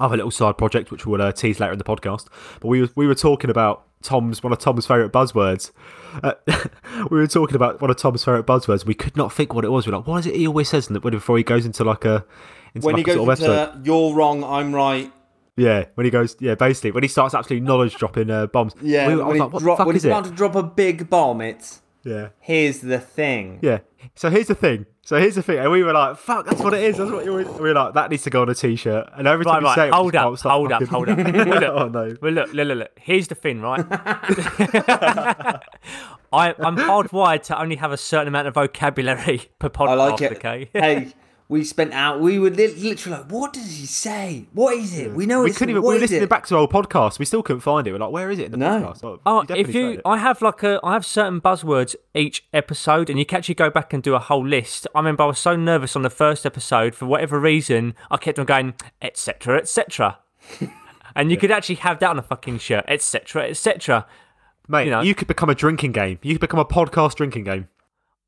other 0.02 0.18
little 0.18 0.32
side 0.32 0.58
project, 0.58 0.92
which 0.92 1.06
we'll 1.06 1.22
uh, 1.22 1.32
tease 1.32 1.60
later 1.60 1.72
in 1.74 1.78
the 1.78 1.84
podcast. 1.84 2.28
But 2.60 2.68
we 2.68 2.82
were 2.82 2.90
we 2.96 3.08
were 3.08 3.16
talking 3.16 3.50
about 3.50 3.84
Tom's 4.02 4.42
one 4.44 4.52
of 4.52 4.60
Tom's 4.60 4.86
favourite 4.86 5.12
buzzwords. 5.12 5.72
Uh, 6.24 6.34
we 7.10 7.20
were 7.20 7.28
talking 7.28 7.56
about 7.56 7.82
one 7.82 7.90
of 7.92 7.98
Tom's 7.98 8.24
favourite 8.24 8.46
buzzwords. 8.46 8.86
We 8.86 8.94
could 8.94 9.16
not 9.16 9.32
think 9.32 9.54
what 9.54 9.64
it 9.66 9.70
was. 9.72 9.88
We're 9.88 9.96
like, 9.98 10.08
what 10.08 10.18
is 10.20 10.26
it 10.28 10.36
he 10.36 10.48
always 10.48 10.70
says 10.70 10.88
the, 10.88 11.00
before 11.00 11.38
he 11.38 11.44
goes 11.44 11.66
into 11.66 11.84
like 11.84 12.04
a 12.06 12.26
into 12.74 12.86
When 12.86 12.94
like 12.96 13.00
he 13.00 13.04
goes 13.04 13.16
sort 13.16 13.30
of 13.30 13.40
into? 13.76 13.82
"You're 13.86 14.14
wrong, 14.16 14.44
I'm 14.44 14.74
right," 14.74 15.12
Yeah, 15.58 15.86
when 15.96 16.06
he 16.06 16.12
goes, 16.12 16.36
yeah, 16.40 16.56
basically 16.56 16.92
when 16.92 17.04
he 17.04 17.10
starts 17.10 17.36
absolutely 17.36 17.68
knowledge 17.68 17.96
dropping 17.96 18.30
uh, 18.32 18.48
bombs. 18.48 18.74
yeah, 18.82 19.08
we, 19.08 19.16
were- 19.16 19.26
when, 19.26 19.36
he 19.36 19.42
like, 19.42 19.54
what 19.54 19.62
drop- 19.62 19.78
the 19.78 19.82
fuck 19.82 19.88
when 19.88 19.96
he's 19.96 20.06
it? 20.06 20.10
about 20.10 20.26
to 20.26 20.32
drop 20.32 20.56
a 20.56 20.64
big 20.64 21.10
bomb, 21.10 21.42
it's 21.42 21.82
Yeah. 22.04 22.30
here's 22.40 22.80
the 22.80 23.00
thing. 23.00 23.60
Yeah. 23.62 23.80
So 24.16 24.30
here's 24.30 24.48
the 24.48 24.56
thing. 24.56 24.86
So 25.04 25.18
here's 25.20 25.34
the 25.36 25.42
thing. 25.42 25.58
And 25.58 25.72
we 25.72 25.82
were 25.84 25.94
like, 25.94 26.16
fuck, 26.18 26.46
that's 26.46 26.62
what 26.62 26.76
it 26.76 26.84
is. 26.84 26.98
That's 26.98 27.10
what 27.10 27.26
you 27.26 27.34
were, 27.34 27.44
we 27.44 27.60
were 27.70 27.74
like, 27.74 27.96
that 27.96 28.12
needs 28.12 28.22
to 28.24 28.30
go 28.30 28.44
on 28.44 28.50
a 28.50 28.54
t 28.56 28.76
shirt. 28.76 29.10
And 29.16 29.28
every 29.28 29.44
time 29.46 29.56
Right, 29.56 29.62
you 29.62 29.68
right. 29.68 29.76
say 29.76 29.88
it, 29.88 29.94
Hold 29.94 30.16
up, 30.16 30.24
can't 30.28 30.40
stop 30.40 30.52
hold 30.52 30.72
up, 30.72 30.84
hold 30.84 31.10
up. 31.10 31.18
Well, 31.36 31.60
look, 31.60 31.64
oh 31.64 31.88
no. 31.88 32.16
Well, 32.22 32.32
look, 32.34 32.54
look, 32.54 32.68
look, 32.68 32.78
look. 32.78 32.92
Here's 33.00 33.28
the 33.28 33.34
thing, 33.36 33.62
right? 33.62 33.84
I, 36.34 36.54
I'm 36.60 36.78
hardwired 36.78 37.44
to 37.44 37.60
only 37.60 37.76
have 37.78 37.92
a 37.92 37.98
certain 37.98 38.28
amount 38.28 38.48
of 38.48 38.54
vocabulary 38.54 39.50
per 39.60 39.70
podcast. 39.70 39.90
I 39.90 39.94
like 39.96 40.22
it. 40.22 40.32
Okay. 40.34 40.70
hey, 40.74 41.14
we 41.52 41.66
spent 41.66 41.92
out. 41.94 42.22
We 42.22 42.40
were 42.40 42.50
li- 42.50 42.74
literally 42.76 43.18
like, 43.20 43.30
"What 43.30 43.52
does 43.52 43.78
he 43.78 43.86
say? 43.86 44.46
What 44.54 44.74
is 44.76 44.98
it? 44.98 45.12
We 45.14 45.26
know 45.26 45.44
We 45.44 45.50
it's 45.50 45.58
couldn't 45.58 45.72
even, 45.72 45.82
we 45.84 45.96
were 45.96 46.00
listening 46.00 46.24
it? 46.24 46.30
back 46.30 46.48
to 46.48 46.56
our 46.56 46.62
old 46.62 46.72
podcast. 46.72 47.20
We 47.20 47.26
still 47.26 47.44
couldn't 47.44 47.60
find 47.60 47.86
it. 47.86 47.92
We're 47.92 48.00
like, 48.00 48.12
where 48.12 48.32
is 48.32 48.40
it 48.40 48.46
in 48.46 48.52
the 48.54 48.58
No. 48.58 48.80
podcast? 48.94 49.04
Oh, 49.04 49.20
Oh, 49.26 49.42
definitely 49.44 49.62
if 49.70 49.76
you. 49.76 50.02
I 50.06 50.18
have 50.18 50.42
like 50.42 50.64
a, 50.64 50.80
I 50.82 50.94
have 50.94 51.06
certain 51.06 51.42
buzzwords 51.42 51.96
each 52.16 52.46
episode, 52.54 53.10
and 53.10 53.20
you 53.20 53.26
can 53.26 53.38
actually 53.40 53.56
go 53.56 53.70
back 53.70 53.94
and 53.94 54.02
do 54.02 54.16
a 54.16 54.20
whole 54.20 54.48
list. 54.48 54.88
I 54.96 55.00
remember 55.00 55.24
I 55.24 55.28
was 55.28 55.40
so 55.40 55.56
nervous 55.58 55.96
on 55.96 56.02
the 56.04 56.10
first 56.10 56.46
episode 56.46 56.96
for 56.96 57.06
whatever 57.06 57.38
reason, 57.40 57.96
I 58.10 58.16
kept 58.18 58.40
on 58.40 58.46
going 58.46 58.74
etc. 59.02 59.58
etc. 59.58 60.20
and 61.16 61.32
you 61.32 61.38
could 61.38 61.52
actually 61.52 61.76
have 61.76 62.00
that 62.00 62.10
on 62.12 62.18
a 62.18 62.22
fucking 62.24 62.60
shirt, 62.60 62.86
etc. 62.88 63.50
etc. 63.50 64.06
Mate, 64.70 64.86
you 64.86 64.92
know. 64.92 65.02
you, 65.02 65.14
could 65.14 65.28
become 65.28 65.50
a 65.50 65.56
drinking 65.56 65.92
game. 65.92 66.18
You 66.22 66.36
could 66.36 66.42
become 66.42 66.60
a 66.60 66.66
podcast 66.66 67.16
drinking 67.16 67.44
game. 67.44 67.68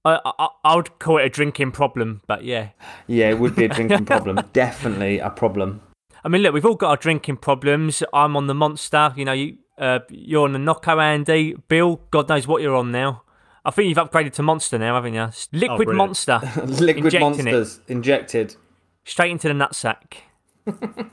I, 0.05 0.19
I, 0.25 0.47
I 0.65 0.75
would 0.75 0.99
call 0.99 1.17
it 1.17 1.23
a 1.25 1.29
drinking 1.29 1.71
problem, 1.71 2.21
but 2.27 2.43
yeah. 2.43 2.69
Yeah, 3.07 3.29
it 3.29 3.39
would 3.39 3.55
be 3.55 3.65
a 3.65 3.69
drinking 3.69 4.05
problem. 4.13 4.39
Definitely 4.53 5.19
a 5.19 5.29
problem. 5.29 5.81
I 6.23 6.29
mean, 6.29 6.41
look, 6.41 6.53
we've 6.53 6.65
all 6.65 6.75
got 6.75 6.89
our 6.89 6.97
drinking 6.97 7.37
problems. 7.37 8.03
I'm 8.13 8.35
on 8.35 8.47
the 8.47 8.53
Monster. 8.53 9.13
You 9.15 9.25
know, 9.25 9.33
you 9.33 9.57
uh, 9.77 9.99
you're 10.09 10.43
on 10.45 10.53
the 10.53 10.59
Nocco, 10.59 10.99
Andy. 10.99 11.55
Bill, 11.67 12.01
God 12.11 12.29
knows 12.29 12.47
what 12.47 12.61
you're 12.61 12.75
on 12.75 12.91
now. 12.91 13.23
I 13.65 13.71
think 13.71 13.87
you've 13.89 13.97
upgraded 13.97 14.33
to 14.33 14.43
Monster 14.43 14.77
now, 14.77 14.95
haven't 14.95 15.13
you? 15.13 15.29
Liquid 15.53 15.85
brilliant. 15.87 15.97
Monster, 15.97 16.39
Liquid 16.65 17.05
Injecting 17.13 17.47
it. 17.47 17.51
monsters 17.51 17.79
injected. 17.87 18.55
straight 19.05 19.31
into 19.31 19.47
the 19.47 19.53
nutsack. 19.53 20.15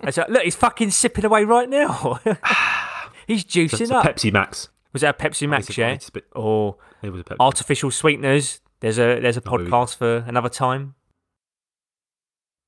It's 0.02 0.16
like, 0.16 0.28
look, 0.28 0.42
he's 0.42 0.56
fucking 0.56 0.90
sipping 0.90 1.24
away 1.24 1.44
right 1.44 1.68
now. 1.68 2.18
he's 3.26 3.44
juicing 3.44 3.80
It's 3.80 3.90
a 3.90 3.96
up. 3.98 4.04
Pepsi 4.06 4.32
Max. 4.32 4.68
Was 4.92 5.02
that 5.02 5.20
a 5.20 5.28
Pepsi 5.28 5.48
Max? 5.48 5.68
It's 5.68 5.78
Yeah. 5.78 5.90
it's 5.90 6.08
a 6.08 6.12
bit- 6.12 6.26
Or 6.34 6.76
It 7.02 7.10
was 7.10 7.20
a 7.20 7.24
Pepsi. 7.24 7.36
artificial 7.40 7.90
sweeteners. 7.90 8.60
There's 8.80 8.98
a 8.98 9.20
there's 9.20 9.36
a 9.36 9.42
Oh, 9.46 9.50
podcast 9.58 9.96
for 9.96 10.18
another 10.26 10.48
time. 10.48 10.94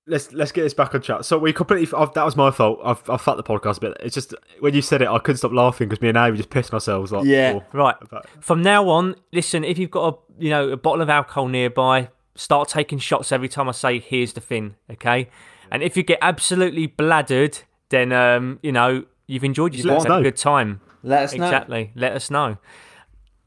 let's 0.07 0.33
let's 0.33 0.51
get 0.53 0.63
this 0.63 0.75
back 0.75 0.95
on 0.95 1.01
track. 1.01 1.25
So 1.25 1.39
we 1.39 1.53
completely 1.53 1.89
I've, 1.97 2.13
that 2.15 2.25
was 2.25 2.37
my 2.37 2.51
fault. 2.51 2.81
I've 2.85 3.09
I 3.09 3.17
fucked 3.17 3.37
the 3.39 3.43
podcast 3.45 3.79
a 3.79 3.81
bit. 3.81 3.97
It's 4.01 4.15
just 4.15 4.35
when 4.61 4.75
you 4.75 4.83
said 4.83 5.01
it, 5.03 5.09
I 5.09 5.19
couldn't 5.19 5.39
stop 5.39 5.53
laughing 5.53 5.89
because 5.89 6.03
me 6.03 6.09
and 6.09 6.19
Andy 6.19 6.33
were 6.33 6.37
just 6.39 6.51
pissing 6.51 6.75
ourselves. 6.75 7.13
Like, 7.13 7.25
Yeah. 7.25 7.55
before. 7.55 7.67
Right. 7.73 7.97
From 8.41 8.63
now 8.63 8.89
on, 8.89 9.15
listen, 9.33 9.65
if 9.65 9.79
you've 9.79 9.91
got 9.91 10.15
a 10.15 10.43
you 10.43 10.51
know 10.51 10.71
a 10.71 10.77
bottle 10.77 11.01
of 11.03 11.09
alcohol 11.09 11.49
nearby, 11.49 12.09
start 12.35 12.69
taking 12.69 12.99
shots 12.99 13.31
every 13.33 13.49
time 13.49 13.69
I 13.69 13.73
say 13.73 13.99
here's 14.01 14.33
the 14.33 14.41
thing, 14.41 14.75
okay? 14.91 15.29
And 15.71 15.83
if 15.83 15.97
you 15.97 16.03
get 16.03 16.19
absolutely 16.21 16.87
bladdered, 16.89 17.63
then 17.89 18.13
um, 18.13 18.59
you 18.63 18.73
know, 18.73 19.05
you've 19.27 19.45
enjoyed 19.45 19.73
let 19.73 19.79
yourself, 19.85 20.01
us 20.03 20.07
had 20.13 20.21
a 20.21 20.23
good 20.23 20.37
time. 20.37 20.81
Let 21.03 21.23
us 21.25 21.35
know. 21.35 21.45
Exactly. 21.47 21.93
Let 21.95 22.13
us 22.13 22.31
know. 22.31 22.59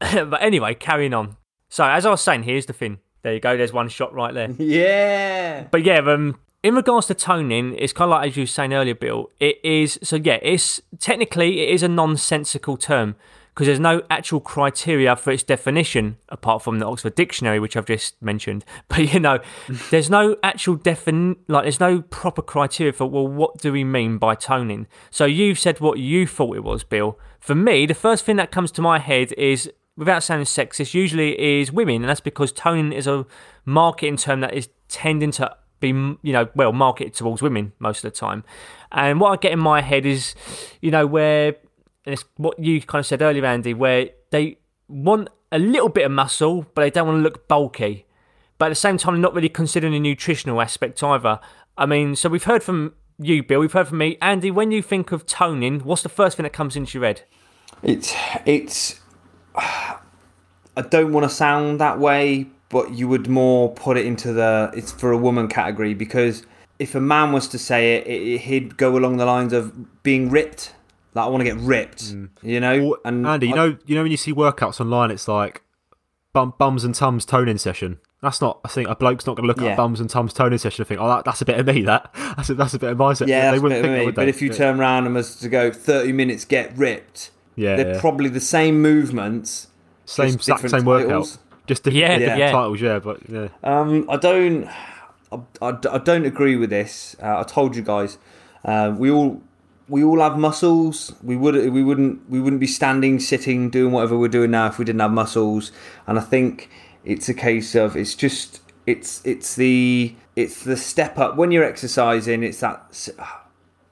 but 0.00 0.42
anyway, 0.42 0.74
carrying 0.74 1.14
on. 1.14 1.36
So 1.76 1.84
as 1.84 2.06
I 2.06 2.10
was 2.10 2.22
saying, 2.22 2.44
here's 2.44 2.64
the 2.64 2.72
thing. 2.72 3.00
There 3.20 3.34
you 3.34 3.38
go, 3.38 3.54
there's 3.54 3.70
one 3.70 3.90
shot 3.90 4.14
right 4.14 4.32
there. 4.32 4.50
Yeah. 4.58 5.66
But 5.70 5.84
yeah, 5.84 5.98
um, 5.98 6.40
in 6.62 6.74
regards 6.74 7.06
to 7.08 7.14
toning, 7.14 7.74
it's 7.76 7.92
kind 7.92 8.10
of 8.10 8.12
like 8.12 8.30
as 8.30 8.36
you 8.38 8.44
were 8.44 8.46
saying 8.46 8.72
earlier, 8.72 8.94
Bill. 8.94 9.28
It 9.40 9.58
is 9.62 9.98
so 10.02 10.16
yeah. 10.16 10.38
It's 10.40 10.80
technically 10.98 11.60
it 11.60 11.68
is 11.68 11.82
a 11.82 11.88
nonsensical 11.88 12.78
term 12.78 13.14
because 13.52 13.66
there's 13.66 13.78
no 13.78 14.00
actual 14.08 14.40
criteria 14.40 15.16
for 15.16 15.32
its 15.32 15.42
definition 15.42 16.16
apart 16.30 16.62
from 16.62 16.78
the 16.78 16.86
Oxford 16.86 17.14
Dictionary, 17.14 17.60
which 17.60 17.76
I've 17.76 17.84
just 17.84 18.22
mentioned. 18.22 18.64
But 18.88 19.12
you 19.12 19.20
know, 19.20 19.40
there's 19.90 20.08
no 20.08 20.36
actual 20.42 20.78
defin 20.78 21.36
like 21.46 21.64
there's 21.64 21.78
no 21.78 22.00
proper 22.00 22.40
criteria 22.40 22.94
for 22.94 23.04
well, 23.04 23.28
what 23.28 23.58
do 23.58 23.70
we 23.70 23.84
mean 23.84 24.16
by 24.16 24.34
toning? 24.34 24.86
So 25.10 25.26
you've 25.26 25.58
said 25.58 25.80
what 25.80 25.98
you 25.98 26.26
thought 26.26 26.56
it 26.56 26.64
was, 26.64 26.84
Bill. 26.84 27.18
For 27.38 27.54
me, 27.54 27.84
the 27.84 27.92
first 27.94 28.24
thing 28.24 28.36
that 28.36 28.50
comes 28.50 28.72
to 28.72 28.80
my 28.80 28.98
head 28.98 29.34
is 29.34 29.70
without 29.96 30.22
sounding 30.22 30.46
sexist, 30.46 30.94
usually 30.94 31.60
is 31.60 31.72
women, 31.72 31.96
and 31.96 32.08
that's 32.08 32.20
because 32.20 32.52
toning 32.52 32.92
is 32.92 33.06
a 33.06 33.26
marketing 33.64 34.16
term 34.16 34.40
that 34.40 34.54
is 34.54 34.68
tending 34.88 35.30
to 35.32 35.56
be 35.78 35.88
you 35.88 36.32
know 36.32 36.48
well 36.54 36.72
marketed 36.72 37.12
towards 37.14 37.42
women 37.42 37.72
most 37.78 38.04
of 38.04 38.12
the 38.12 38.18
time. 38.18 38.44
And 38.92 39.20
what 39.20 39.32
I 39.32 39.36
get 39.36 39.52
in 39.52 39.58
my 39.58 39.80
head 39.80 40.06
is, 40.06 40.34
you 40.80 40.90
know, 40.90 41.06
where 41.06 41.56
and 42.06 42.12
it's 42.12 42.24
what 42.36 42.58
you 42.58 42.80
kind 42.80 43.00
of 43.00 43.06
said 43.06 43.20
earlier, 43.20 43.44
Andy, 43.44 43.74
where 43.74 44.10
they 44.30 44.58
want 44.88 45.28
a 45.50 45.58
little 45.58 45.88
bit 45.88 46.06
of 46.06 46.12
muscle, 46.12 46.66
but 46.74 46.82
they 46.82 46.90
don't 46.90 47.06
want 47.06 47.18
to 47.18 47.22
look 47.22 47.48
bulky. 47.48 48.06
But 48.58 48.66
at 48.66 48.68
the 48.70 48.74
same 48.76 48.96
time, 48.96 49.14
they're 49.14 49.22
not 49.22 49.34
really 49.34 49.48
considering 49.48 49.92
the 49.92 50.00
nutritional 50.00 50.60
aspect 50.62 51.02
either. 51.02 51.40
I 51.76 51.84
mean, 51.84 52.16
so 52.16 52.28
we've 52.28 52.44
heard 52.44 52.62
from 52.62 52.94
you, 53.18 53.42
Bill. 53.42 53.60
We've 53.60 53.72
heard 53.72 53.88
from 53.88 53.98
me, 53.98 54.16
Andy. 54.22 54.50
When 54.50 54.70
you 54.70 54.82
think 54.82 55.12
of 55.12 55.26
toning, 55.26 55.80
what's 55.80 56.02
the 56.02 56.08
first 56.08 56.36
thing 56.36 56.44
that 56.44 56.52
comes 56.52 56.76
into 56.76 56.98
your 56.98 57.06
head? 57.06 57.22
It's 57.82 58.14
it's. 58.46 59.00
I 59.56 60.82
don't 60.82 61.12
want 61.12 61.24
to 61.24 61.30
sound 61.30 61.80
that 61.80 61.98
way, 61.98 62.46
but 62.68 62.92
you 62.92 63.08
would 63.08 63.28
more 63.28 63.72
put 63.72 63.96
it 63.96 64.04
into 64.06 64.32
the 64.32 64.70
it's 64.74 64.92
for 64.92 65.12
a 65.12 65.18
woman 65.18 65.48
category 65.48 65.94
because 65.94 66.44
if 66.78 66.94
a 66.94 67.00
man 67.00 67.32
was 67.32 67.48
to 67.48 67.58
say 67.58 67.96
it, 67.96 68.06
it 68.06 68.38
he'd 68.42 68.76
go 68.76 68.96
along 68.96 69.16
the 69.16 69.24
lines 69.26 69.52
of 69.52 70.02
being 70.02 70.30
ripped. 70.30 70.74
Like 71.14 71.24
I 71.24 71.28
want 71.28 71.40
to 71.40 71.44
get 71.44 71.56
ripped, 71.56 72.04
mm. 72.04 72.28
you 72.42 72.60
know. 72.60 72.98
and 73.04 73.26
Andy, 73.26 73.48
you 73.48 73.54
know, 73.54 73.78
you 73.86 73.94
know 73.94 74.02
when 74.02 74.10
you 74.10 74.18
see 74.18 74.34
workouts 74.34 74.80
online, 74.80 75.10
it's 75.10 75.26
like 75.26 75.62
bum, 76.34 76.52
bums 76.58 76.84
and 76.84 76.94
tums 76.94 77.24
toning 77.24 77.56
session. 77.56 77.98
That's 78.20 78.42
not. 78.42 78.60
I 78.64 78.68
think 78.68 78.88
a 78.90 78.96
bloke's 78.96 79.26
not 79.26 79.36
going 79.36 79.44
to 79.44 79.48
look 79.48 79.60
Yeah. 79.60 79.70
at 79.72 79.76
bums 79.78 80.00
and 80.00 80.10
tums 80.10 80.34
toning 80.34 80.58
session 80.58 80.82
and 80.82 80.88
think, 80.88 81.00
"Oh, 81.00 81.08
that, 81.08 81.24
that's 81.24 81.40
a 81.40 81.46
bit 81.46 81.58
of 81.58 81.66
me." 81.66 81.82
That 81.82 82.10
that's 82.36 82.50
a, 82.50 82.54
that's 82.54 82.74
a 82.74 82.78
bit 82.78 82.90
of 82.90 82.98
my 82.98 83.14
section. 83.14 83.28
yeah, 83.28 83.50
they 83.50 83.58
wouldn't 83.58 83.80
think 83.80 83.92
that, 83.94 83.98
me. 84.00 84.04
would 84.06 84.14
But 84.14 84.28
if 84.28 84.42
you 84.42 84.48
Yeah. 84.50 84.56
turn 84.56 84.80
around 84.80 85.06
and 85.06 85.14
was 85.14 85.36
to 85.36 85.48
go 85.48 85.70
thirty 85.70 86.12
minutes, 86.12 86.44
get 86.44 86.76
ripped, 86.76 87.30
yeah, 87.56 87.76
they're 87.76 87.94
yeah. 87.94 88.00
probably 88.00 88.28
the 88.28 88.40
same 88.40 88.80
movements. 88.80 89.68
same 90.04 90.26
just 90.26 90.36
exact 90.36 90.62
different 90.62 90.82
same 90.82 90.86
workout, 90.86 91.38
just 91.66 91.82
different, 91.84 91.96
Yeah, 91.96 92.18
different 92.18 92.38
yeah. 92.38 92.52
titles. 92.52 92.80
Yeah, 92.80 92.98
but 93.00 93.28
yeah, 93.28 93.48
Um, 93.64 94.06
I 94.08 94.16
don't, 94.16 94.68
I, 95.32 95.38
I, 95.60 95.78
I 95.90 95.98
don't 95.98 96.24
agree 96.24 96.56
with 96.56 96.70
this. 96.70 97.16
Uh, 97.22 97.40
I 97.40 97.42
told 97.42 97.74
you 97.74 97.82
guys, 97.82 98.18
uh, 98.64 98.94
we 98.96 99.10
all 99.10 99.42
we 99.88 100.02
all 100.02 100.20
have 100.20 100.36
muscles. 100.38 101.14
We 101.22 101.36
would 101.36 101.54
we 101.72 101.82
wouldn't 101.82 102.28
we 102.28 102.40
wouldn't 102.40 102.60
be 102.60 102.66
standing, 102.66 103.20
sitting, 103.20 103.70
doing 103.70 103.92
whatever 103.92 104.18
we're 104.18 104.28
doing 104.28 104.50
now 104.50 104.66
if 104.66 104.78
we 104.78 104.84
didn't 104.84 105.00
have 105.00 105.12
muscles. 105.12 105.72
And 106.06 106.18
I 106.18 106.22
think 106.22 106.68
it's 107.04 107.28
a 107.28 107.34
case 107.34 107.74
of 107.74 107.96
it's 107.96 108.14
just 108.14 108.60
it's 108.86 109.24
it's 109.24 109.54
the 109.54 110.14
it's 110.34 110.64
the 110.64 110.76
step 110.76 111.18
up 111.18 111.36
when 111.36 111.50
you're 111.52 111.64
exercising. 111.64 112.42
It's 112.42 112.60
that 112.60 113.08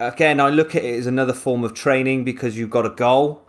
again. 0.01 0.41
I 0.41 0.51
look 0.51 0.75
at 0.75 0.85
it 0.85 0.99
as 0.99 1.07
another 1.07 1.33
form 1.33 1.63
of 1.65 1.75
training 1.75 2.25
because 2.25 2.59
you've 2.59 2.71
got 2.71 2.87
a 2.87 2.91
goal. 2.91 3.43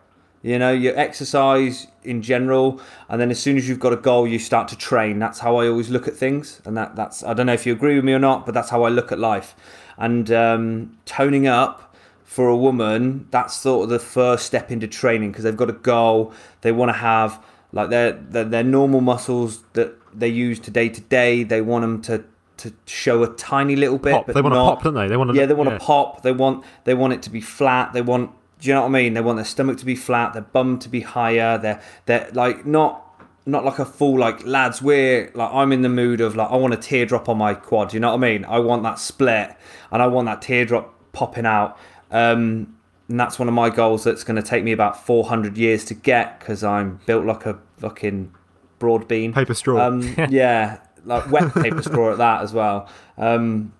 You 0.45 0.59
know, 0.59 0.71
your 0.71 0.95
exercise 0.95 1.87
in 2.03 2.21
general, 2.21 2.79
and 3.09 3.19
then 3.19 3.31
as 3.31 3.39
soon 3.39 3.57
as 3.57 3.67
you've 3.67 3.79
got 3.79 3.93
a 3.93 3.97
goal, 3.97 4.27
you 4.27 4.37
start 4.37 4.67
to 4.67 4.77
train. 4.77 5.17
That's 5.17 5.39
how 5.39 5.55
I 5.55 5.67
always 5.67 5.89
look 5.89 6.07
at 6.07 6.15
things, 6.15 6.61
and 6.65 6.77
that 6.77 6.95
that's 6.95 7.23
I 7.23 7.33
don't 7.33 7.47
know 7.47 7.53
if 7.53 7.65
you 7.65 7.73
agree 7.73 7.95
with 7.95 8.05
me 8.05 8.13
or 8.13 8.19
not, 8.19 8.45
but 8.45 8.53
that's 8.53 8.69
how 8.69 8.83
I 8.83 8.89
look 8.89 9.11
at 9.11 9.17
life. 9.17 9.55
And 9.97 10.31
um, 10.31 10.97
toning 11.05 11.47
up 11.47 11.95
for 12.23 12.47
a 12.47 12.55
woman, 12.55 13.27
that's 13.31 13.55
sort 13.55 13.85
of 13.85 13.89
the 13.89 13.97
first 13.97 14.45
step 14.45 14.69
into 14.69 14.87
training 14.87 15.31
because 15.31 15.45
they've 15.45 15.57
got 15.57 15.71
a 15.71 15.73
goal. 15.73 16.31
They 16.61 16.71
want 16.71 16.89
to 16.89 16.97
have 16.97 17.43
like 17.71 17.89
their, 17.89 18.11
their 18.11 18.43
their 18.43 18.63
normal 18.63 19.01
muscles 19.01 19.63
that 19.73 19.95
they 20.13 20.27
use 20.29 20.59
to 20.59 20.69
day 20.69 20.89
to 20.89 21.01
day. 21.01 21.41
They 21.41 21.61
want 21.61 21.81
them 21.81 22.01
to 22.03 22.23
to 22.57 22.71
show 22.85 23.23
a 23.23 23.27
tiny 23.33 23.75
little 23.75 23.97
bit, 23.97 24.13
pop. 24.13 24.27
but 24.27 24.35
They 24.35 24.41
want 24.41 24.53
to 24.53 24.59
pop, 24.59 24.83
don't 24.83 24.93
they? 24.93 25.07
They 25.07 25.17
want 25.17 25.31
to. 25.31 25.35
yeah, 25.35 25.47
they 25.47 25.55
want 25.55 25.71
to 25.71 25.79
pop. 25.79 26.21
They 26.21 26.31
want 26.31 26.63
they 26.83 26.93
want 26.93 27.13
it 27.13 27.23
to 27.23 27.31
be 27.31 27.41
flat. 27.41 27.93
They 27.93 28.03
want 28.03 28.29
do 28.59 28.69
you 28.69 28.73
know 28.73 28.81
what 28.81 28.87
I 28.87 28.91
mean? 28.91 29.13
They 29.13 29.21
want 29.21 29.37
their 29.37 29.45
stomach 29.45 29.77
to 29.79 29.85
be 29.85 29.95
flat, 29.95 30.33
their 30.33 30.41
bum 30.41 30.79
to 30.79 30.89
be 30.89 31.01
higher. 31.01 31.57
They're 31.57 31.81
they're 32.05 32.29
like 32.33 32.65
not 32.65 33.01
not 33.45 33.63
like 33.63 33.79
a 33.79 33.85
full 33.85 34.17
like 34.17 34.45
lads. 34.45 34.81
We're 34.81 35.31
like 35.33 35.51
I'm 35.53 35.71
in 35.71 35.81
the 35.81 35.89
mood 35.89 36.21
of 36.21 36.35
like 36.35 36.49
I 36.49 36.55
want 36.55 36.73
a 36.73 36.77
teardrop 36.77 37.29
on 37.29 37.37
my 37.37 37.53
quad. 37.53 37.89
Do 37.89 37.95
You 37.95 37.99
know 37.99 38.09
what 38.09 38.23
I 38.23 38.29
mean? 38.29 38.45
I 38.45 38.59
want 38.59 38.83
that 38.83 38.99
split 38.99 39.55
and 39.91 40.01
I 40.01 40.07
want 40.07 40.25
that 40.25 40.41
teardrop 40.41 40.93
popping 41.13 41.45
out. 41.45 41.77
Um, 42.11 42.75
and 43.07 43.19
that's 43.19 43.37
one 43.37 43.47
of 43.47 43.53
my 43.53 43.69
goals. 43.69 44.03
That's 44.03 44.23
going 44.23 44.41
to 44.41 44.47
take 44.47 44.63
me 44.63 44.71
about 44.71 45.05
400 45.05 45.57
years 45.57 45.85
to 45.85 45.93
get 45.93 46.39
because 46.39 46.63
I'm 46.63 46.99
built 47.05 47.25
like 47.25 47.45
a 47.45 47.59
fucking 47.77 48.33
broad 48.79 49.07
bean. 49.07 49.33
paper 49.33 49.53
straw. 49.53 49.87
Um, 49.87 50.01
yeah, 50.29 50.79
like 51.03 51.29
wet 51.29 51.53
paper 51.53 51.83
straw 51.83 52.11
at 52.11 52.17
that 52.17 52.41
as 52.41 52.53
well. 52.53 52.89
Um, 53.17 53.73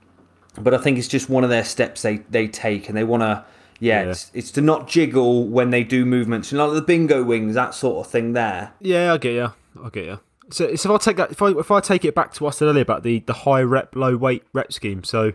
but 0.60 0.74
I 0.74 0.78
think 0.78 0.98
it's 0.98 1.08
just 1.08 1.30
one 1.30 1.44
of 1.44 1.50
their 1.50 1.64
steps 1.64 2.04
they, 2.04 2.18
they 2.30 2.48
take, 2.48 2.88
and 2.88 2.98
they 2.98 3.04
want 3.04 3.22
to. 3.22 3.46
Yeah, 3.80 4.04
Yeah. 4.04 4.10
It's, 4.12 4.32
it's 4.34 4.52
to 4.52 4.62
not 4.62 4.88
jiggle 4.88 5.48
when 5.48 5.70
they 5.70 5.84
do 5.84 6.06
movements, 6.06 6.52
you 6.52 6.58
know, 6.58 6.68
like 6.68 6.76
the 6.76 6.82
bingo 6.82 7.24
wings, 7.24 7.56
that 7.56 7.74
sort 7.74 8.06
of 8.06 8.12
thing. 8.12 8.34
There, 8.34 8.72
Yeah, 8.80 9.14
I 9.14 9.18
get 9.18 9.34
you. 9.34 9.54
I 9.84 9.90
get 9.90 10.06
you. 10.06 10.20
So, 10.52 10.76
so 10.76 10.94
if 10.96 11.02
I 11.02 11.04
take 11.04 11.18
that, 11.18 11.32
if 11.32 11.42
I 11.42 11.50
if 11.52 11.72
I 11.72 11.80
take 11.80 12.06
it 12.06 12.14
back 12.16 12.34
to 12.34 12.44
what 12.44 12.54
I 12.54 12.58
said 12.58 12.68
earlier 12.68 12.84
about 12.84 13.04
the 13.04 13.20
the 13.20 13.34
high 13.34 13.62
rep, 13.64 13.96
low 13.96 14.16
weight 14.16 14.44
rep 14.54 14.72
scheme, 14.72 15.04
so 15.04 15.34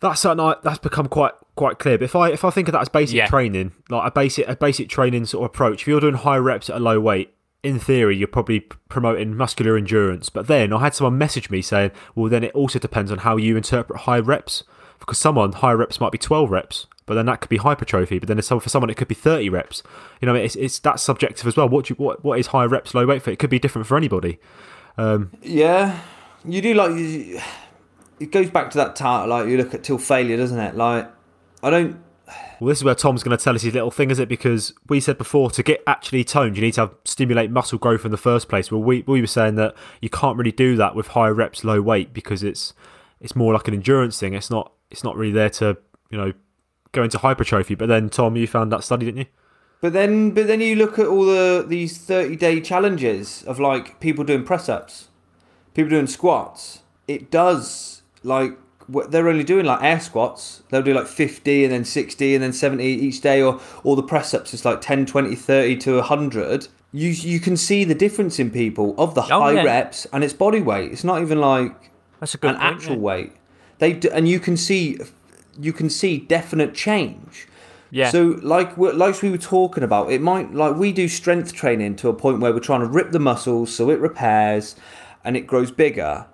that's 0.00 0.20
something 0.20 0.44
I, 0.44 0.54
that's 0.62 0.78
become 0.78 1.06
quite 1.08 1.32
quite 1.56 1.78
clear. 1.78 1.98
But 1.98 2.04
if 2.04 2.16
I 2.16 2.30
if 2.30 2.44
I 2.44 2.50
think 2.50 2.68
of 2.68 2.72
that 2.72 2.80
as 2.80 2.88
basic 2.88 3.16
Yeah. 3.16 3.26
training, 3.26 3.72
like 3.90 4.06
a 4.08 4.10
basic 4.10 4.48
a 4.48 4.56
basic 4.56 4.88
training 4.88 5.26
sort 5.26 5.44
of 5.44 5.50
approach, 5.54 5.82
if 5.82 5.88
you're 5.88 6.00
doing 6.00 6.14
high 6.14 6.38
reps 6.38 6.70
at 6.70 6.76
a 6.76 6.80
low 6.80 6.98
weight, 6.98 7.34
in 7.62 7.78
theory 7.78 8.16
you're 8.16 8.28
probably 8.28 8.60
promoting 8.88 9.36
muscular 9.36 9.76
endurance. 9.76 10.30
But 10.30 10.46
then 10.46 10.72
I 10.72 10.80
had 10.80 10.94
someone 10.94 11.18
message 11.18 11.50
me 11.50 11.60
saying, 11.60 11.90
well, 12.14 12.30
then 12.30 12.42
it 12.42 12.54
also 12.54 12.78
depends 12.78 13.12
on 13.12 13.18
how 13.18 13.36
you 13.36 13.58
interpret 13.58 14.00
high 14.00 14.20
reps, 14.20 14.64
because 14.98 15.18
someone 15.18 15.52
high 15.52 15.72
reps 15.72 16.00
might 16.00 16.12
be 16.12 16.18
12 16.18 16.50
reps. 16.50 16.86
But 17.06 17.14
then 17.14 17.26
that 17.26 17.40
could 17.40 17.50
be 17.50 17.56
hypertrophy. 17.56 18.18
But 18.18 18.28
then 18.28 18.40
for 18.40 18.68
someone, 18.68 18.90
it 18.90 18.96
could 18.96 19.08
be 19.08 19.14
30 19.14 19.48
reps. 19.48 19.82
You 20.20 20.26
know, 20.26 20.34
it's, 20.34 20.54
it's 20.56 20.78
that's 20.78 21.02
subjective 21.02 21.46
as 21.46 21.56
well. 21.56 21.68
What 21.68 21.86
do 21.86 21.92
you, 21.92 22.04
what 22.04 22.24
what 22.24 22.38
is 22.38 22.48
high 22.48 22.64
reps, 22.64 22.94
low 22.94 23.06
weight 23.06 23.22
for? 23.22 23.30
It 23.30 23.38
could 23.38 23.50
be 23.50 23.58
different 23.58 23.86
for 23.86 23.96
anybody. 23.96 24.38
Um, 24.96 25.32
yeah, 25.42 26.00
you 26.44 26.60
do 26.60 26.74
like 26.74 26.92
you, 26.92 27.40
it 28.18 28.30
goes 28.30 28.50
back 28.50 28.70
to 28.70 28.78
that 28.78 28.96
part. 28.96 29.28
Like 29.28 29.48
you 29.48 29.56
look 29.56 29.74
at 29.74 29.82
till 29.82 29.98
failure, 29.98 30.36
doesn't 30.36 30.58
it? 30.58 30.76
Like 30.76 31.10
I 31.62 31.70
don't. 31.70 32.02
Well, 32.60 32.68
this 32.68 32.78
is 32.78 32.84
where 32.84 32.94
Tom's 32.94 33.22
going 33.22 33.36
to 33.36 33.42
tell 33.42 33.54
us 33.54 33.62
his 33.62 33.74
little 33.74 33.90
thing, 33.90 34.10
is 34.10 34.18
it? 34.18 34.28
Because 34.28 34.72
we 34.88 35.00
said 35.00 35.18
before 35.18 35.50
to 35.50 35.62
get 35.62 35.82
actually 35.86 36.22
toned, 36.22 36.56
you 36.56 36.62
need 36.62 36.74
to 36.74 36.82
have, 36.82 36.94
stimulate 37.04 37.50
muscle 37.50 37.78
growth 37.78 38.04
in 38.04 38.10
the 38.10 38.18
first 38.18 38.48
place. 38.48 38.70
Well, 38.70 38.82
we 38.82 39.02
we 39.06 39.20
were 39.20 39.26
saying 39.26 39.56
that 39.56 39.74
you 40.00 40.10
can't 40.10 40.36
really 40.36 40.52
do 40.52 40.76
that 40.76 40.94
with 40.94 41.08
high 41.08 41.28
reps, 41.28 41.64
low 41.64 41.80
weight 41.80 42.12
because 42.12 42.42
it's 42.42 42.74
it's 43.20 43.34
more 43.34 43.54
like 43.54 43.66
an 43.68 43.74
endurance 43.74 44.18
thing. 44.20 44.34
It's 44.34 44.50
not 44.50 44.72
it's 44.90 45.02
not 45.02 45.16
really 45.16 45.32
there 45.32 45.50
to 45.50 45.78
you 46.10 46.18
know 46.18 46.32
go 46.92 47.02
into 47.02 47.18
hypertrophy. 47.18 47.74
But 47.74 47.88
then 47.88 48.08
Tom, 48.10 48.36
you 48.36 48.46
found 48.46 48.72
that 48.72 48.84
study, 48.84 49.06
didn't 49.06 49.18
you? 49.20 49.26
But 49.80 49.92
then, 49.94 50.32
but 50.32 50.46
then 50.46 50.60
you 50.60 50.76
look 50.76 50.98
at 50.98 51.06
all 51.06 51.24
the 51.24 51.64
these 51.66 51.96
thirty 51.98 52.36
day 52.36 52.60
challenges 52.60 53.42
of 53.44 53.58
like 53.58 53.98
people 54.00 54.24
doing 54.24 54.44
press 54.44 54.68
ups, 54.68 55.08
people 55.74 55.90
doing 55.90 56.06
squats. 56.06 56.80
It 57.08 57.30
does 57.30 58.02
like 58.22 58.58
what 58.88 59.10
they're 59.10 59.28
only 59.28 59.44
doing 59.44 59.64
like 59.64 59.82
air 59.82 59.98
squats. 60.00 60.62
They'll 60.68 60.82
do 60.82 60.92
like 60.92 61.06
fifty 61.06 61.64
and 61.64 61.72
then 61.72 61.84
sixty 61.86 62.34
and 62.34 62.42
then 62.44 62.52
seventy 62.52 62.84
each 62.88 63.22
day, 63.22 63.40
or 63.40 63.58
all 63.82 63.96
the 63.96 64.02
press 64.02 64.34
ups 64.34 64.52
is 64.52 64.64
like 64.66 64.80
10, 64.82 65.06
20, 65.06 65.34
30 65.34 65.76
to 65.78 66.02
hundred. 66.02 66.68
You 66.92 67.08
you 67.08 67.40
can 67.40 67.56
see 67.56 67.84
the 67.84 67.94
difference 67.94 68.38
in 68.38 68.50
people 68.50 68.94
of 68.98 69.14
the 69.14 69.22
Oh, 69.22 69.40
high 69.40 69.52
yeah. 69.52 69.62
reps, 69.62 70.06
and 70.12 70.22
it's 70.22 70.34
body 70.34 70.60
weight. 70.60 70.92
It's 70.92 71.04
not 71.04 71.22
even 71.22 71.40
like 71.40 71.90
That's 72.18 72.34
a 72.34 72.38
good 72.38 72.50
an 72.50 72.56
point, 72.60 72.74
actual 72.74 72.96
yeah. 72.96 73.00
weight. 73.00 73.32
They 73.78 73.94
do, 73.94 74.10
and 74.10 74.28
you 74.28 74.40
can 74.40 74.56
see 74.58 74.98
you 75.58 75.72
can 75.72 75.90
see 75.90 76.18
definite 76.18 76.74
change. 76.74 77.46
Yeah. 77.90 78.10
So 78.10 78.38
like 78.42 78.76
like 78.76 79.20
we 79.22 79.30
were 79.30 79.38
talking 79.38 79.82
about, 79.82 80.12
it 80.12 80.20
might 80.20 80.54
like 80.54 80.76
we 80.76 80.92
do 80.92 81.08
strength 81.08 81.52
training 81.52 81.96
to 81.96 82.08
a 82.08 82.14
point 82.14 82.40
where 82.40 82.52
we're 82.52 82.60
trying 82.60 82.80
to 82.80 82.86
rip 82.86 83.10
the 83.10 83.18
muscles 83.18 83.74
so 83.74 83.90
it 83.90 83.98
repairs 83.98 84.76
and 85.24 85.36
it 85.36 85.46
grows 85.46 85.70
bigger. 85.70 86.26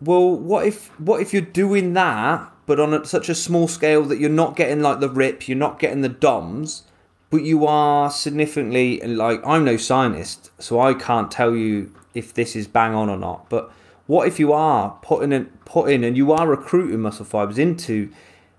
Well, 0.00 0.34
what 0.34 0.66
if 0.66 0.88
what 0.98 1.20
if 1.20 1.32
you're 1.32 1.42
doing 1.42 1.92
that 1.94 2.52
but 2.66 2.80
on 2.80 2.92
a, 2.92 3.04
such 3.04 3.28
a 3.28 3.34
small 3.34 3.68
scale 3.68 4.02
that 4.04 4.18
you're 4.18 4.28
not 4.28 4.56
getting 4.56 4.80
like 4.80 5.00
the 5.00 5.08
rip, 5.08 5.48
you're 5.48 5.56
not 5.56 5.78
getting 5.78 6.00
the 6.00 6.08
DOMs, 6.08 6.82
but 7.30 7.42
you 7.42 7.64
are 7.66 8.10
significantly 8.10 9.00
like 9.00 9.40
I'm 9.46 9.64
no 9.64 9.76
scientist, 9.76 10.50
so 10.58 10.80
I 10.80 10.94
can't 10.94 11.30
tell 11.30 11.54
you 11.54 11.92
if 12.14 12.34
this 12.34 12.56
is 12.56 12.66
bang 12.66 12.94
on 12.94 13.08
or 13.08 13.16
not. 13.16 13.48
But 13.48 13.70
what 14.06 14.28
if 14.28 14.38
you 14.38 14.52
are 14.52 14.98
putting 15.02 15.32
in 15.32 15.46
putting 15.64 16.04
and 16.04 16.16
you 16.16 16.32
are 16.32 16.46
recruiting 16.46 17.00
muscle 17.00 17.24
fibers 17.24 17.58
into 17.58 18.10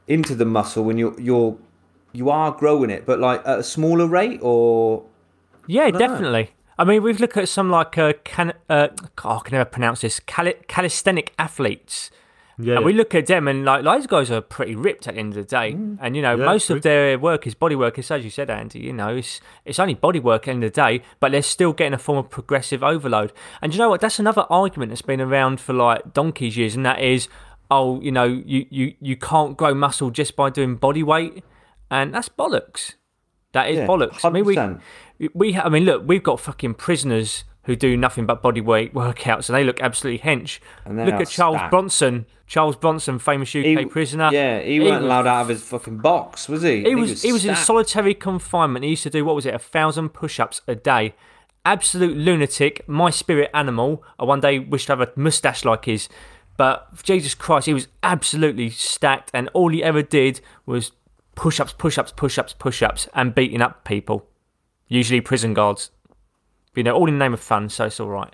into 0.07 0.35
the 0.35 0.45
muscle 0.45 0.83
when 0.83 0.97
you're 0.97 1.19
you're 1.19 1.57
you 2.13 2.29
are 2.29 2.51
growing 2.51 2.89
it, 2.89 3.05
but 3.05 3.19
like 3.19 3.41
at 3.45 3.59
a 3.59 3.63
smaller 3.63 4.07
rate 4.07 4.39
or 4.41 5.03
Yeah, 5.67 5.89
know. 5.89 5.99
definitely. 5.99 6.51
I 6.79 6.83
mean, 6.83 7.01
we've 7.03 7.19
looked 7.19 7.37
at 7.37 7.49
some 7.49 7.69
like 7.69 7.97
uh, 7.97 8.13
can 8.23 8.53
uh, 8.69 8.89
oh, 9.23 9.37
I 9.37 9.39
can 9.43 9.53
never 9.57 9.65
pronounce 9.69 10.01
this 10.01 10.19
cali- 10.19 10.55
calisthenic 10.67 11.33
athletes. 11.37 12.11
Yeah. 12.59 12.77
And 12.77 12.85
we 12.85 12.93
look 12.93 13.13
at 13.13 13.27
them 13.27 13.47
and 13.47 13.63
like 13.65 13.83
those 13.83 14.07
guys 14.07 14.31
are 14.31 14.41
pretty 14.41 14.75
ripped 14.75 15.07
at 15.07 15.13
the 15.13 15.19
end 15.19 15.29
of 15.29 15.35
the 15.35 15.43
day. 15.43 15.73
Mm. 15.73 15.99
And 16.01 16.15
you 16.15 16.21
know, 16.23 16.35
Yeah, 16.35 16.45
most 16.45 16.67
true. 16.67 16.77
of 16.77 16.81
their 16.81 17.17
work 17.19 17.45
is 17.45 17.53
body 17.53 17.75
work. 17.75 17.99
It's 17.99 18.09
as 18.09 18.23
you 18.23 18.31
said, 18.31 18.49
Andy. 18.49 18.79
You 18.79 18.93
know, 18.93 19.15
it's 19.17 19.39
it's 19.63 19.77
only 19.77 19.93
body 19.93 20.19
work 20.19 20.43
at 20.43 20.45
the 20.45 20.51
end 20.51 20.63
of 20.63 20.73
the 20.73 20.81
day, 20.81 21.03
but 21.19 21.31
they're 21.31 21.43
still 21.43 21.71
getting 21.73 21.93
a 21.93 21.99
form 21.99 22.17
of 22.17 22.29
progressive 22.31 22.83
overload. 22.83 23.31
And 23.61 23.73
you 23.73 23.79
know 23.79 23.89
what? 23.89 24.01
That's 24.01 24.17
another 24.17 24.45
argument 24.49 24.89
that's 24.89 25.03
been 25.03 25.21
around 25.21 25.59
for 25.59 25.73
like 25.73 26.13
donkey's 26.13 26.57
years, 26.57 26.75
and 26.75 26.83
that 26.85 26.99
is, 26.99 27.27
oh, 27.69 28.01
you 28.01 28.11
know, 28.11 28.23
you 28.25 28.65
you 28.71 28.95
you 28.99 29.15
can't 29.15 29.55
grow 29.55 29.75
muscle 29.75 30.09
just 30.09 30.35
by 30.35 30.49
doing 30.49 30.77
body 30.77 31.03
weight, 31.03 31.43
and 31.91 32.13
that's 32.13 32.29
bollocks. 32.29 32.95
That 33.53 33.69
is 33.69 33.77
Yeah, 33.77 33.87
bollocks. 33.87 34.25
I 34.25 34.29
mean, 34.29 34.45
we 34.45 35.29
we 35.33 35.55
I 35.57 35.69
mean, 35.69 35.85
look, 35.85 36.03
we've 36.07 36.23
got 36.23 36.39
fucking 36.39 36.73
prisoners 36.73 37.43
who 37.67 37.75
do 37.75 37.95
nothing 37.95 38.25
but 38.25 38.41
body 38.41 38.61
weight 38.61 38.93
workouts, 38.93 39.49
and 39.49 39.55
they 39.55 39.63
look 39.63 39.79
absolutely 39.81 40.19
hench. 40.19 40.59
And 40.85 40.97
Look 40.97 41.13
at 41.15 41.29
Charles 41.29 41.57
stacked. 41.57 41.69
Bronson. 41.71 42.25
Charles 42.47 42.77
Bronson, 42.77 43.19
famous 43.19 43.53
UK 43.53 43.89
prisoner. 43.89 44.29
Yeah, 44.31 44.61
he, 44.61 44.79
weren't 44.79 45.01
was- 45.01 45.03
allowed 45.03 45.27
out 45.27 45.41
of 45.41 45.49
his 45.49 45.61
fucking 45.61 45.97
box, 45.97 46.47
was 46.47 46.61
he? 46.63 46.83
He 46.83 46.95
was 46.95 47.21
he 47.21 47.33
was 47.33 47.45
in 47.45 47.55
solitary 47.57 48.13
confinement. 48.13 48.83
He 48.85 48.91
used 48.91 49.03
to 49.03 49.09
do 49.09 49.25
what 49.25 49.35
was 49.35 49.45
it, 49.45 49.53
a 49.53 49.59
thousand 49.59 50.09
push-ups 50.09 50.61
a 50.65 50.75
day. 50.75 51.13
Absolute 51.65 52.15
lunatic. 52.15 52.87
My 52.87 53.09
spirit 53.09 53.51
animal. 53.53 54.01
I 54.17 54.23
one 54.23 54.39
day 54.39 54.59
wished 54.59 54.87
to 54.87 54.93
have 54.93 55.01
a 55.01 55.11
moustache 55.17 55.65
like 55.65 55.83
his, 55.85 56.07
but 56.55 56.87
Jesus 57.03 57.35
Christ, 57.35 57.65
he 57.65 57.73
was 57.73 57.89
absolutely 58.01 58.69
stacked, 58.69 59.29
and 59.33 59.49
all 59.53 59.69
he 59.69 59.83
ever 59.83 60.01
did 60.01 60.39
was 60.65 60.93
push-ups, 61.35 61.73
push-ups, 61.73 62.13
push-ups, 62.15 62.53
push-ups, 62.53 63.09
and 63.13 63.35
beating 63.35 63.61
up 63.61 63.83
people, 63.83 64.25
usually 64.87 65.19
prison 65.19 65.53
guards. 65.53 65.91
You 66.77 66.83
know, 66.83 66.95
all 66.95 67.07
in 67.07 67.17
the 67.17 67.23
name 67.23 67.33
of 67.33 67.39
fun, 67.39 67.69
so 67.69 67.85
it's 67.85 67.99
all 67.99 68.09
right. 68.09 68.33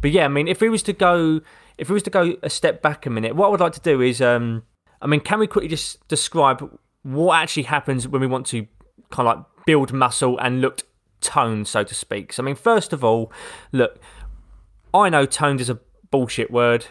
But 0.00 0.10
yeah, 0.10 0.26
I 0.26 0.28
mean, 0.28 0.46
if 0.46 0.60
we 0.60 0.68
was 0.68 0.82
to 0.84 0.92
go, 0.92 1.40
if 1.76 1.88
we 1.88 1.94
was 1.94 2.02
to 2.04 2.10
go 2.10 2.36
a 2.42 2.50
step 2.50 2.82
back 2.82 3.06
a 3.06 3.10
minute, 3.10 3.34
what 3.34 3.46
I 3.46 3.48
would 3.50 3.60
like 3.60 3.72
to 3.72 3.80
do 3.80 4.00
is, 4.00 4.20
um, 4.20 4.62
I 5.00 5.06
mean, 5.06 5.20
can 5.20 5.38
we 5.38 5.46
quickly 5.46 5.68
just 5.68 6.06
describe 6.08 6.78
what 7.02 7.36
actually 7.36 7.64
happens 7.64 8.06
when 8.06 8.20
we 8.20 8.26
want 8.26 8.46
to 8.48 8.66
kind 9.10 9.28
of 9.28 9.36
like 9.38 9.46
build 9.66 9.92
muscle 9.92 10.38
and 10.38 10.60
look 10.60 10.82
toned, 11.20 11.66
so 11.66 11.82
to 11.82 11.94
speak? 11.94 12.32
So, 12.32 12.42
I 12.42 12.46
mean, 12.46 12.56
first 12.56 12.92
of 12.92 13.02
all, 13.02 13.32
look, 13.72 13.98
I 14.94 15.08
know 15.08 15.26
toned 15.26 15.60
is 15.60 15.70
a 15.70 15.78
bullshit 16.10 16.50
word. 16.50 16.86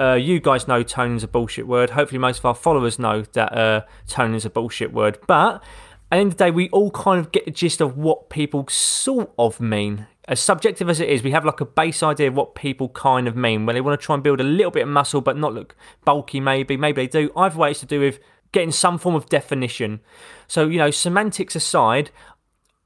Uh, 0.00 0.14
you 0.14 0.40
guys 0.40 0.66
know 0.66 0.82
tone 0.82 1.16
is 1.16 1.22
a 1.22 1.28
bullshit 1.28 1.66
word. 1.66 1.90
Hopefully, 1.90 2.18
most 2.18 2.38
of 2.38 2.46
our 2.46 2.54
followers 2.54 2.98
know 2.98 3.22
that 3.34 3.56
uh, 3.56 3.82
tone 4.06 4.34
is 4.34 4.46
a 4.46 4.50
bullshit 4.50 4.92
word. 4.92 5.18
But 5.26 5.56
at 5.56 5.62
the 6.10 6.16
end 6.16 6.32
of 6.32 6.38
the 6.38 6.44
day, 6.44 6.50
we 6.50 6.70
all 6.70 6.90
kind 6.90 7.20
of 7.20 7.32
get 7.32 7.44
the 7.44 7.50
gist 7.50 7.82
of 7.82 7.98
what 7.98 8.30
people 8.30 8.66
sort 8.68 9.30
of 9.38 9.60
mean. 9.60 10.06
As 10.30 10.38
subjective 10.38 10.88
as 10.88 11.00
it 11.00 11.08
is, 11.08 11.24
we 11.24 11.32
have 11.32 11.44
like 11.44 11.60
a 11.60 11.64
base 11.64 12.04
idea 12.04 12.28
of 12.28 12.34
what 12.34 12.54
people 12.54 12.88
kind 12.90 13.26
of 13.26 13.34
mean. 13.34 13.66
When 13.66 13.74
they 13.74 13.80
want 13.80 14.00
to 14.00 14.04
try 14.04 14.14
and 14.14 14.22
build 14.22 14.40
a 14.40 14.44
little 14.44 14.70
bit 14.70 14.84
of 14.84 14.88
muscle 14.88 15.20
but 15.20 15.36
not 15.36 15.52
look 15.52 15.74
bulky, 16.04 16.38
maybe. 16.38 16.76
Maybe 16.76 17.02
they 17.02 17.08
do. 17.08 17.32
Either 17.36 17.58
way, 17.58 17.72
it's 17.72 17.80
to 17.80 17.86
do 17.86 17.98
with 17.98 18.20
getting 18.52 18.70
some 18.70 18.96
form 18.96 19.16
of 19.16 19.28
definition. 19.28 19.98
So, 20.46 20.68
you 20.68 20.78
know, 20.78 20.92
semantics 20.92 21.56
aside, 21.56 22.12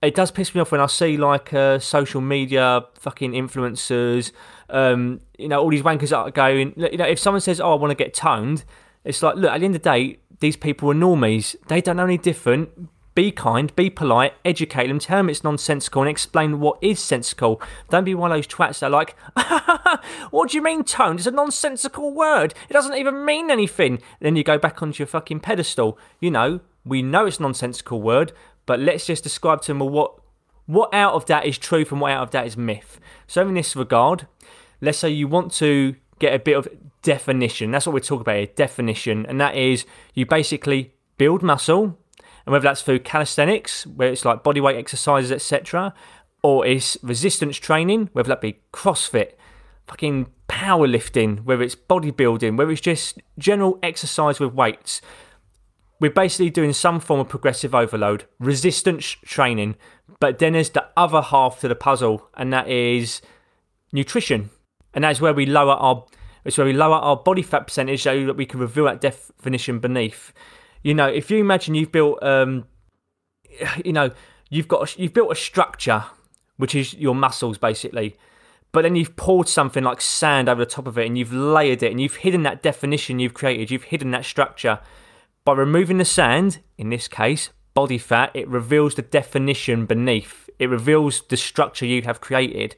it 0.00 0.14
does 0.14 0.30
piss 0.30 0.54
me 0.54 0.62
off 0.62 0.72
when 0.72 0.80
I 0.80 0.86
see 0.86 1.18
like 1.18 1.52
uh, 1.52 1.78
social 1.78 2.22
media 2.22 2.86
fucking 2.94 3.32
influencers, 3.32 4.32
um, 4.70 5.20
you 5.38 5.48
know, 5.48 5.60
all 5.60 5.68
these 5.68 5.82
wankers 5.82 6.16
are 6.16 6.30
going. 6.30 6.72
You 6.76 6.96
know, 6.96 7.04
if 7.04 7.18
someone 7.18 7.42
says, 7.42 7.60
"Oh, 7.60 7.72
I 7.72 7.74
want 7.74 7.90
to 7.90 7.94
get 7.94 8.14
toned," 8.14 8.64
it's 9.04 9.22
like, 9.22 9.36
look, 9.36 9.50
at 9.50 9.58
the 9.58 9.66
end 9.66 9.76
of 9.76 9.82
the 9.82 9.90
day, 9.90 10.18
these 10.40 10.56
people 10.56 10.90
are 10.90 10.94
normies. 10.94 11.56
They 11.68 11.82
don't 11.82 11.98
know 11.98 12.04
any 12.04 12.18
different. 12.18 12.70
Be 13.14 13.30
kind, 13.30 13.74
be 13.76 13.90
polite, 13.90 14.34
educate 14.44 14.88
them, 14.88 14.98
tell 14.98 15.18
them 15.18 15.30
it's 15.30 15.44
nonsensical, 15.44 16.02
and 16.02 16.10
explain 16.10 16.58
what 16.58 16.78
is 16.82 16.98
sensical. 16.98 17.62
Don't 17.88 18.04
be 18.04 18.14
one 18.14 18.32
of 18.32 18.36
those 18.36 18.46
twats 18.46 18.80
that 18.80 18.86
are 18.86 18.90
like, 18.90 19.16
what 20.30 20.50
do 20.50 20.56
you 20.56 20.62
mean 20.62 20.82
toned? 20.82 21.20
It's 21.20 21.26
a 21.28 21.30
nonsensical 21.30 22.12
word. 22.12 22.54
It 22.68 22.72
doesn't 22.72 22.96
even 22.96 23.24
mean 23.24 23.50
anything. 23.50 24.00
Then 24.20 24.34
you 24.34 24.42
go 24.42 24.58
back 24.58 24.82
onto 24.82 25.00
your 25.00 25.06
fucking 25.06 25.40
pedestal. 25.40 25.96
You 26.20 26.32
know, 26.32 26.60
we 26.84 27.02
know 27.02 27.26
it's 27.26 27.38
a 27.38 27.42
nonsensical 27.42 28.02
word, 28.02 28.32
but 28.66 28.80
let's 28.80 29.06
just 29.06 29.22
describe 29.22 29.62
to 29.62 29.68
them 29.68 29.78
what 29.78 30.14
what 30.66 30.92
out 30.94 31.12
of 31.12 31.26
that 31.26 31.44
is 31.44 31.58
truth 31.58 31.92
and 31.92 32.00
what 32.00 32.12
out 32.12 32.22
of 32.22 32.30
that 32.30 32.46
is 32.46 32.56
myth. 32.56 32.98
So 33.26 33.46
in 33.46 33.54
this 33.54 33.76
regard, 33.76 34.26
let's 34.80 34.98
say 34.98 35.10
you 35.10 35.28
want 35.28 35.52
to 35.54 35.94
get 36.18 36.34
a 36.34 36.38
bit 36.38 36.56
of 36.56 36.66
definition. 37.02 37.70
That's 37.70 37.86
what 37.86 37.92
we're 37.92 38.00
talking 38.00 38.22
about 38.22 38.36
here, 38.36 38.46
definition, 38.46 39.26
and 39.26 39.40
that 39.40 39.56
is 39.56 39.84
you 40.14 40.24
basically 40.26 40.94
build 41.18 41.42
muscle, 41.42 41.98
and 42.46 42.52
whether 42.52 42.64
that's 42.64 42.82
through 42.82 43.00
calisthenics, 43.00 43.86
where 43.86 44.10
it's 44.10 44.24
like 44.24 44.42
bodyweight 44.44 44.76
exercises, 44.76 45.32
etc., 45.32 45.94
or 46.42 46.66
it's 46.66 46.98
resistance 47.02 47.56
training, 47.56 48.10
whether 48.12 48.28
that 48.28 48.42
be 48.42 48.60
CrossFit, 48.72 49.32
fucking 49.86 50.26
powerlifting, 50.48 51.42
whether 51.44 51.62
it's 51.62 51.74
bodybuilding, 51.74 52.56
whether 52.56 52.70
it's 52.70 52.80
just 52.80 53.18
general 53.38 53.78
exercise 53.82 54.38
with 54.38 54.52
weights. 54.52 55.00
We're 56.00 56.10
basically 56.10 56.50
doing 56.50 56.74
some 56.74 57.00
form 57.00 57.20
of 57.20 57.28
progressive 57.28 57.74
overload, 57.74 58.26
resistance 58.38 59.06
training, 59.24 59.76
but 60.20 60.38
then 60.38 60.52
there's 60.52 60.70
the 60.70 60.86
other 60.96 61.22
half 61.22 61.60
to 61.60 61.68
the 61.68 61.74
puzzle, 61.74 62.28
and 62.34 62.52
that 62.52 62.68
is 62.68 63.22
nutrition, 63.92 64.50
and 64.92 65.04
that's 65.04 65.20
where 65.20 65.32
we 65.32 65.46
lower 65.46 65.74
our 65.74 66.04
it's 66.44 66.58
where 66.58 66.66
we 66.66 66.74
lower 66.74 66.96
our 66.96 67.16
body 67.16 67.40
fat 67.40 67.66
percentage 67.66 68.02
so 68.02 68.26
that 68.26 68.36
we 68.36 68.44
can 68.44 68.60
reveal 68.60 68.84
that 68.84 69.00
definition 69.00 69.78
beneath. 69.78 70.32
You 70.84 70.94
know, 70.94 71.06
if 71.08 71.30
you 71.30 71.38
imagine 71.38 71.74
you've 71.74 71.90
built, 71.90 72.22
um, 72.22 72.66
you 73.84 73.92
know, 73.92 74.10
you've 74.50 74.68
got 74.68 74.88
a, 74.88 75.02
you've 75.02 75.14
built 75.14 75.32
a 75.32 75.34
structure, 75.34 76.04
which 76.58 76.74
is 76.74 76.94
your 76.94 77.14
muscles 77.14 77.58
basically, 77.58 78.16
but 78.70 78.82
then 78.82 78.94
you've 78.94 79.16
poured 79.16 79.48
something 79.48 79.82
like 79.82 80.00
sand 80.00 80.48
over 80.48 80.64
the 80.64 80.70
top 80.70 80.86
of 80.86 80.98
it, 80.98 81.06
and 81.06 81.16
you've 81.16 81.32
layered 81.32 81.82
it, 81.82 81.90
and 81.90 82.00
you've 82.00 82.16
hidden 82.16 82.42
that 82.42 82.62
definition 82.62 83.18
you've 83.18 83.34
created. 83.34 83.70
You've 83.70 83.84
hidden 83.84 84.10
that 84.10 84.24
structure 84.24 84.78
by 85.44 85.54
removing 85.54 85.98
the 85.98 86.04
sand. 86.04 86.58
In 86.76 86.90
this 86.90 87.08
case, 87.08 87.50
body 87.72 87.98
fat. 87.98 88.30
It 88.34 88.46
reveals 88.48 88.94
the 88.94 89.02
definition 89.02 89.86
beneath. 89.86 90.50
It 90.58 90.68
reveals 90.68 91.22
the 91.28 91.36
structure 91.36 91.86
you 91.86 92.02
have 92.02 92.20
created. 92.20 92.76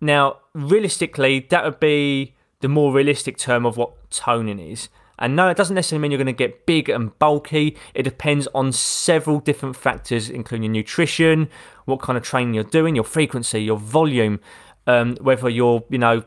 Now, 0.00 0.38
realistically, 0.54 1.46
that 1.50 1.64
would 1.64 1.80
be 1.80 2.34
the 2.60 2.68
more 2.68 2.92
realistic 2.92 3.36
term 3.36 3.64
of 3.64 3.76
what 3.76 4.10
toning 4.10 4.58
is. 4.58 4.88
And 5.20 5.36
no, 5.36 5.48
it 5.48 5.56
doesn't 5.56 5.74
necessarily 5.74 6.00
mean 6.02 6.10
you're 6.10 6.18
going 6.18 6.26
to 6.26 6.32
get 6.32 6.64
big 6.66 6.88
and 6.88 7.16
bulky. 7.18 7.76
It 7.94 8.02
depends 8.04 8.48
on 8.54 8.72
several 8.72 9.38
different 9.40 9.76
factors, 9.76 10.30
including 10.30 10.64
your 10.64 10.72
nutrition, 10.72 11.48
what 11.84 12.00
kind 12.00 12.16
of 12.16 12.24
training 12.24 12.54
you're 12.54 12.64
doing, 12.64 12.94
your 12.94 13.04
frequency, 13.04 13.62
your 13.62 13.76
volume, 13.76 14.40
um, 14.86 15.16
whether 15.20 15.48
you're, 15.48 15.84
you 15.90 15.98
know, 15.98 16.24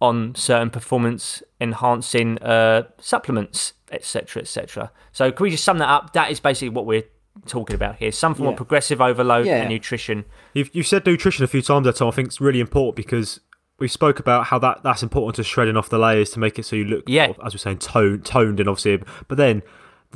on 0.00 0.34
certain 0.34 0.68
performance 0.70 1.42
enhancing 1.60 2.36
uh, 2.42 2.82
supplements, 2.98 3.74
etc., 3.92 4.42
etc. 4.42 4.90
So, 5.12 5.30
can 5.30 5.44
we 5.44 5.50
just 5.50 5.62
sum 5.62 5.78
that 5.78 5.88
up? 5.88 6.12
That 6.14 6.30
is 6.32 6.40
basically 6.40 6.70
what 6.70 6.86
we're 6.86 7.04
talking 7.46 7.74
about 7.76 7.96
here: 7.96 8.10
some 8.10 8.34
form 8.34 8.46
Yeah. 8.48 8.50
of 8.50 8.56
progressive 8.56 9.00
overload 9.00 9.46
Yeah. 9.46 9.58
and 9.62 9.68
nutrition. 9.70 10.24
You've, 10.54 10.74
you've 10.74 10.88
said 10.88 11.06
nutrition 11.06 11.44
a 11.44 11.46
few 11.46 11.62
times 11.62 11.84
there, 11.84 11.92
Tom. 11.92 12.08
I 12.08 12.10
think 12.10 12.26
it's 12.28 12.40
really 12.40 12.58
important 12.60 12.96
because 12.96 13.38
we 13.82 13.88
spoke 13.88 14.18
about 14.18 14.46
how 14.46 14.58
that, 14.60 14.82
that's 14.82 15.02
important 15.02 15.36
to 15.36 15.42
shredding 15.44 15.76
off 15.76 15.88
the 15.90 15.98
layers 15.98 16.30
to 16.30 16.38
make 16.38 16.58
it 16.58 16.64
so 16.64 16.76
you 16.76 16.84
look, 16.84 17.04
Yeah. 17.06 17.26
sort 17.26 17.38
of, 17.40 17.46
as 17.46 17.54
we're 17.54 17.58
saying, 17.58 17.78
toned, 17.78 18.24
toned 18.24 18.60
and 18.60 18.68
obviously. 18.68 19.02
But 19.28 19.36
then 19.36 19.62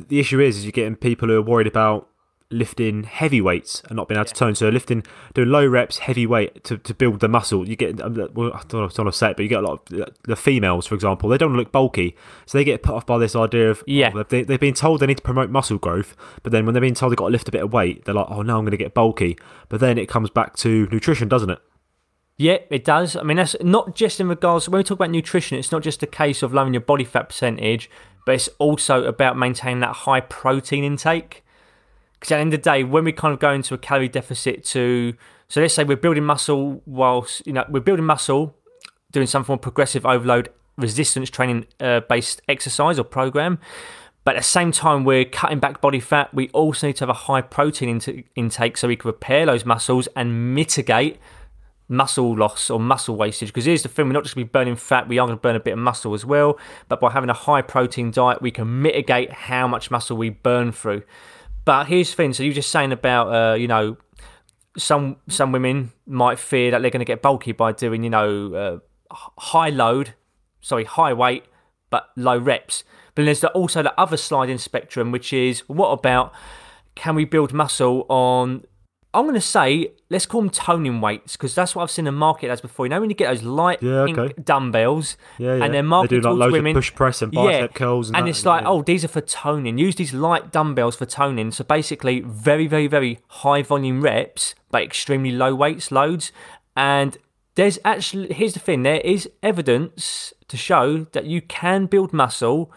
the 0.09 0.18
issue 0.20 0.40
is, 0.40 0.57
is 0.59 0.64
you're 0.64 0.72
getting 0.72 0.96
people 0.96 1.29
who 1.29 1.37
are 1.37 1.42
worried 1.42 1.66
about 1.66 2.09
lifting 2.48 3.02
heavy 3.02 3.40
weights 3.40 3.83
and 3.88 3.96
not 3.96 4.07
being 4.07 4.16
able 4.18 4.24
to 4.26 4.33
tone. 4.35 4.55
So 4.55 4.68
lifting, 4.68 5.02
doing 5.35 5.48
low 5.48 5.66
reps, 5.66 5.98
heavy 5.98 6.26
weight 6.29 6.62
to, 6.64 6.79
to 6.79 6.94
build 6.94 7.18
the 7.18 7.29
muscle. 7.29 7.68
You 7.68 7.74
get, 7.74 8.00
um, 8.00 8.14
well, 8.35 8.52
I 8.55 8.61
don't 8.68 8.94
don't 8.94 9.05
want 9.07 9.12
to 9.12 9.12
say 9.12 9.31
it, 9.31 9.37
but 9.37 9.42
you 9.42 9.48
get 9.48 9.64
a 9.64 9.66
lot 9.66 9.90
of 9.90 10.11
the 10.22 10.37
females, 10.37 10.87
for 10.87 10.94
example, 10.94 11.29
they 11.29 11.38
don't 11.38 11.57
look 11.57 11.72
bulky, 11.72 12.14
so 12.46 12.57
they 12.57 12.62
get 12.62 12.85
put 12.85 12.94
off 12.94 13.05
by 13.05 13.18
this 13.18 13.35
idea 13.35 13.68
of 13.70 13.83
Yeah. 13.87 14.12
oh, 14.14 14.22
they, 14.22 14.42
they've 14.44 14.61
been 14.61 14.74
told 14.74 15.00
they 15.00 15.07
need 15.07 15.16
to 15.16 15.22
promote 15.24 15.50
muscle 15.50 15.79
growth, 15.79 16.14
but 16.44 16.52
then 16.52 16.64
when 16.66 16.72
they're 16.74 16.81
being 16.81 16.94
told 16.94 17.11
they've 17.11 17.16
got 17.16 17.26
to 17.26 17.33
lift 17.33 17.48
a 17.48 17.52
bit 17.52 17.64
of 17.64 17.72
weight, 17.72 18.05
they're 18.05 18.14
like, 18.14 18.29
oh 18.31 18.42
no, 18.42 18.59
I'm 18.59 18.64
going 18.64 18.70
to 18.70 18.76
get 18.76 18.94
bulky. 18.94 19.37
But 19.68 19.81
then 19.81 19.98
it 19.98 20.07
comes 20.09 20.31
back 20.31 20.55
to 20.59 20.87
nutrition, 20.92 21.26
doesn't 21.26 21.50
it? 21.50 21.59
Yeah, 22.38 22.59
it 22.68 22.85
does. 22.85 23.16
I 23.16 23.22
mean, 23.22 23.38
that's 23.38 23.57
not 23.62 23.94
just 23.94 24.20
in 24.20 24.29
regards 24.29 24.68
when 24.68 24.79
we 24.79 24.85
talk 24.85 24.99
about 24.99 25.11
nutrition. 25.11 25.59
It's 25.59 25.72
not 25.72 25.83
just 25.83 26.03
a 26.03 26.07
case 26.07 26.42
of 26.42 26.53
lowering 26.53 26.75
your 26.75 26.83
body 26.83 27.05
fat 27.05 27.31
percentage, 27.31 27.90
but 28.27 28.35
it's 28.35 28.49
also 28.59 29.05
about 29.05 29.38
maintaining 29.38 29.81
that 29.81 29.94
high 29.94 30.20
protein 30.20 30.85
intake. 30.85 31.42
Because 32.14 32.33
at 32.33 32.37
the 32.37 32.40
end 32.42 32.55
of 32.55 32.62
the 32.62 32.70
day, 32.70 32.85
when 32.85 33.05
we 33.05 33.12
kind 33.12 33.33
of 33.33 33.40
go 33.40 33.53
into 33.53 33.72
a 33.72 33.79
calorie 33.79 34.09
deficit 34.09 34.64
to, 34.66 35.14
so 35.49 35.61
let's 35.61 35.72
say 35.72 35.85
we're 35.85 35.96
building 35.96 36.25
muscle 36.25 36.83
whilst 36.85 37.46
you 37.46 37.53
know 37.53 37.64
we're 37.70 37.81
building 37.81 38.05
muscle, 38.05 38.55
doing 39.12 39.27
some 39.27 39.44
form 39.44 39.59
of 39.59 39.62
progressive 39.62 40.05
overload 40.05 40.51
resistance 40.77 41.31
training 41.31 41.66
uh, 41.81 42.01
based 42.01 42.42
exercise 42.49 42.99
or 42.99 43.05
program. 43.05 43.59
But 44.25 44.35
at 44.35 44.40
the 44.40 44.49
same 44.49 44.72
time, 44.72 45.05
we're 45.05 45.25
cutting 45.25 45.61
back 45.61 45.81
body 45.81 46.01
fat. 46.01 46.35
We 46.35 46.49
also 46.49 46.88
need 46.88 46.96
to 46.96 47.03
have 47.03 47.09
a 47.09 47.14
high 47.14 47.42
protein 47.42 48.27
intake 48.35 48.77
so 48.77 48.88
we 48.88 48.96
can 48.96 49.09
repair 49.09 49.46
those 49.46 49.64
muscles 49.64 50.09
and 50.16 50.55
mitigate 50.55 51.18
muscle 51.88 52.37
loss 52.37 52.70
or 52.70 52.81
muscle 52.81 53.16
wastage. 53.16 53.49
Because 53.49 53.64
here's 53.64 53.83
the 53.83 53.88
thing: 53.88 54.07
we're 54.07 54.12
not 54.12 54.25
just 54.25 54.35
going 54.35 54.46
to 54.46 54.49
be 54.49 54.53
burning 54.53 54.77
fat; 54.77 55.09
we 55.09 55.18
are 55.18 55.27
going 55.27 55.37
to 55.37 55.40
burn 55.40 55.57
a 55.57 55.61
bit 55.61 55.72
of 55.72 55.79
muscle 55.79 56.14
as 56.14 56.25
well. 56.25 56.59
But 56.88 57.01
by 57.01 57.11
having 57.11 57.31
a 57.31 57.35
high 57.35 57.62
protein 57.62 58.11
diet, 58.11 58.42
we 58.42 58.51
can 58.51 58.83
mitigate 58.83 59.33
how 59.33 59.66
much 59.68 59.90
muscle 59.90 60.16
we 60.16 60.31
burn 60.31 60.72
through. 60.72 61.03
But 61.64 61.87
here's 61.87 62.11
the 62.11 62.16
thing: 62.16 62.33
so 62.33 62.42
you're 62.42 62.53
just 62.53 62.70
saying 62.70 62.92
about 62.92 63.29
uh, 63.29 63.55
you 63.55 63.68
know 63.68 63.96
some 64.77 65.16
some 65.29 65.53
women 65.53 65.92
might 66.07 66.38
fear 66.38 66.70
that 66.70 66.83
they're 66.83 66.90
going 66.90 67.01
to 67.01 67.05
get 67.05 67.22
bulky 67.22 67.53
by 67.53 67.72
doing 67.72 68.05
you 68.05 68.11
know 68.11 68.55
uh, 68.55 69.14
high 69.38 69.70
load, 69.70 70.14
sorry, 70.61 70.85
high 70.85 71.12
weight 71.12 71.44
but 71.90 72.11
low 72.16 72.38
reps. 72.38 72.85
But 73.14 73.25
there's 73.25 73.40
the, 73.40 73.51
also 73.53 73.83
the 73.83 73.99
other 73.99 74.16
sliding 74.16 74.59
spectrum, 74.59 75.12
which 75.12 75.33
is 75.33 75.61
what 75.61 75.88
about 75.88 76.33
can 76.94 77.14
we 77.14 77.25
build 77.25 77.53
muscle 77.53 78.07
on? 78.09 78.64
I'm 79.16 79.22
going 79.24 79.35
to 79.35 79.40
say 79.40 79.92
let's 80.11 80.26
call 80.26 80.42
them 80.42 80.50
toning 80.50 81.00
weights 81.00 81.37
because 81.37 81.55
that's 81.55 81.74
what 81.74 81.83
I've 81.83 81.90
seen 81.90 82.07
in 82.07 82.14
the 82.14 82.18
market 82.18 82.50
as 82.50 82.61
before. 82.61 82.85
You 82.87 82.90
know 82.90 83.00
when 83.00 83.09
you 83.11 83.16
get 83.16 83.29
those 83.29 83.42
light 83.42 83.83
Yeah, 83.83 84.05
pink 84.05 84.18
okay. 84.18 84.35
dumbbells 84.42 85.16
Yeah, 85.38 85.57
yeah. 85.57 85.64
and 85.64 85.74
they're 85.74 85.83
marketed 85.83 86.18
They 86.18 86.20
do 86.20 86.29
like 86.29 86.31
towards 86.37 86.40
loads 86.40 86.52
women. 86.52 86.70
of 86.70 86.74
push 86.76 86.94
press 86.94 87.22
and 87.22 87.33
bicep 87.33 87.74
curls 87.74 88.11
and, 88.11 88.26
that, 88.26 88.29
it's 88.31 88.44
like, 88.44 88.62
yeah. 88.62 88.68
oh, 88.68 88.83
these 88.83 89.05
are 89.05 89.09
for 89.09 89.22
toning. 89.22 89.79
Use 89.79 89.94
these 89.96 90.12
light 90.12 90.52
dumbbells 90.52 90.96
for 90.96 91.07
toning. 91.07 91.50
So 91.50 91.64
basically, 91.64 92.20
very, 92.20 92.66
very, 92.66 92.87
very 92.87 93.18
high 93.29 93.62
volume 93.62 94.02
reps, 94.02 94.55
but 94.70 94.83
extremely 94.83 95.33
low 95.33 95.55
weights 95.55 95.90
loads. 95.90 96.31
And 96.76 97.16
there's 97.55 97.79
actually 97.87 98.33
here's 98.35 98.52
the 98.52 98.61
thing: 98.61 98.83
there 98.83 99.00
is 99.00 99.29
evidence 99.42 100.35
to 100.48 100.57
show 100.59 101.07
that 101.12 101.24
you 101.24 101.40
can 101.40 101.87
build 101.87 102.12
muscle 102.12 102.70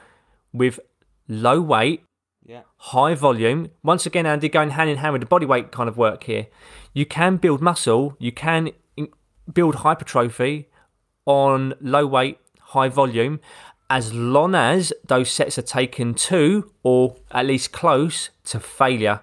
with 0.54 0.80
low 1.28 1.62
weight, 1.62 2.02
Yeah. 2.50 2.62
high 2.78 3.14
volume. 3.14 3.70
Once 3.84 4.08
again, 4.08 4.26
Andy, 4.26 4.50
going 4.50 4.72
hand 4.72 4.90
in 4.90 4.98
hand 4.98 5.14
with 5.14 5.22
the 5.22 5.28
body 5.28 5.46
weight 5.46 5.72
kind 5.72 5.88
of 5.88 5.98
work 5.98 6.24
here. 6.24 6.48
You 6.94 7.06
can 7.06 7.38
build 7.38 7.62
muscle. 7.62 8.16
You 8.18 8.32
can 8.32 8.72
build 9.54 9.76
hypertrophy 9.76 10.68
on 11.28 11.76
low 11.80 12.08
weight, 12.08 12.40
high 12.74 12.90
volume, 12.90 13.40
as 13.88 14.14
long 14.16 14.56
as 14.56 14.92
those 15.08 15.30
sets 15.30 15.60
are 15.60 15.64
taken 15.64 16.16
to 16.16 16.72
or 16.82 17.18
at 17.30 17.46
least 17.46 17.72
close 17.72 18.32
to 18.46 18.60
failure. 18.60 19.22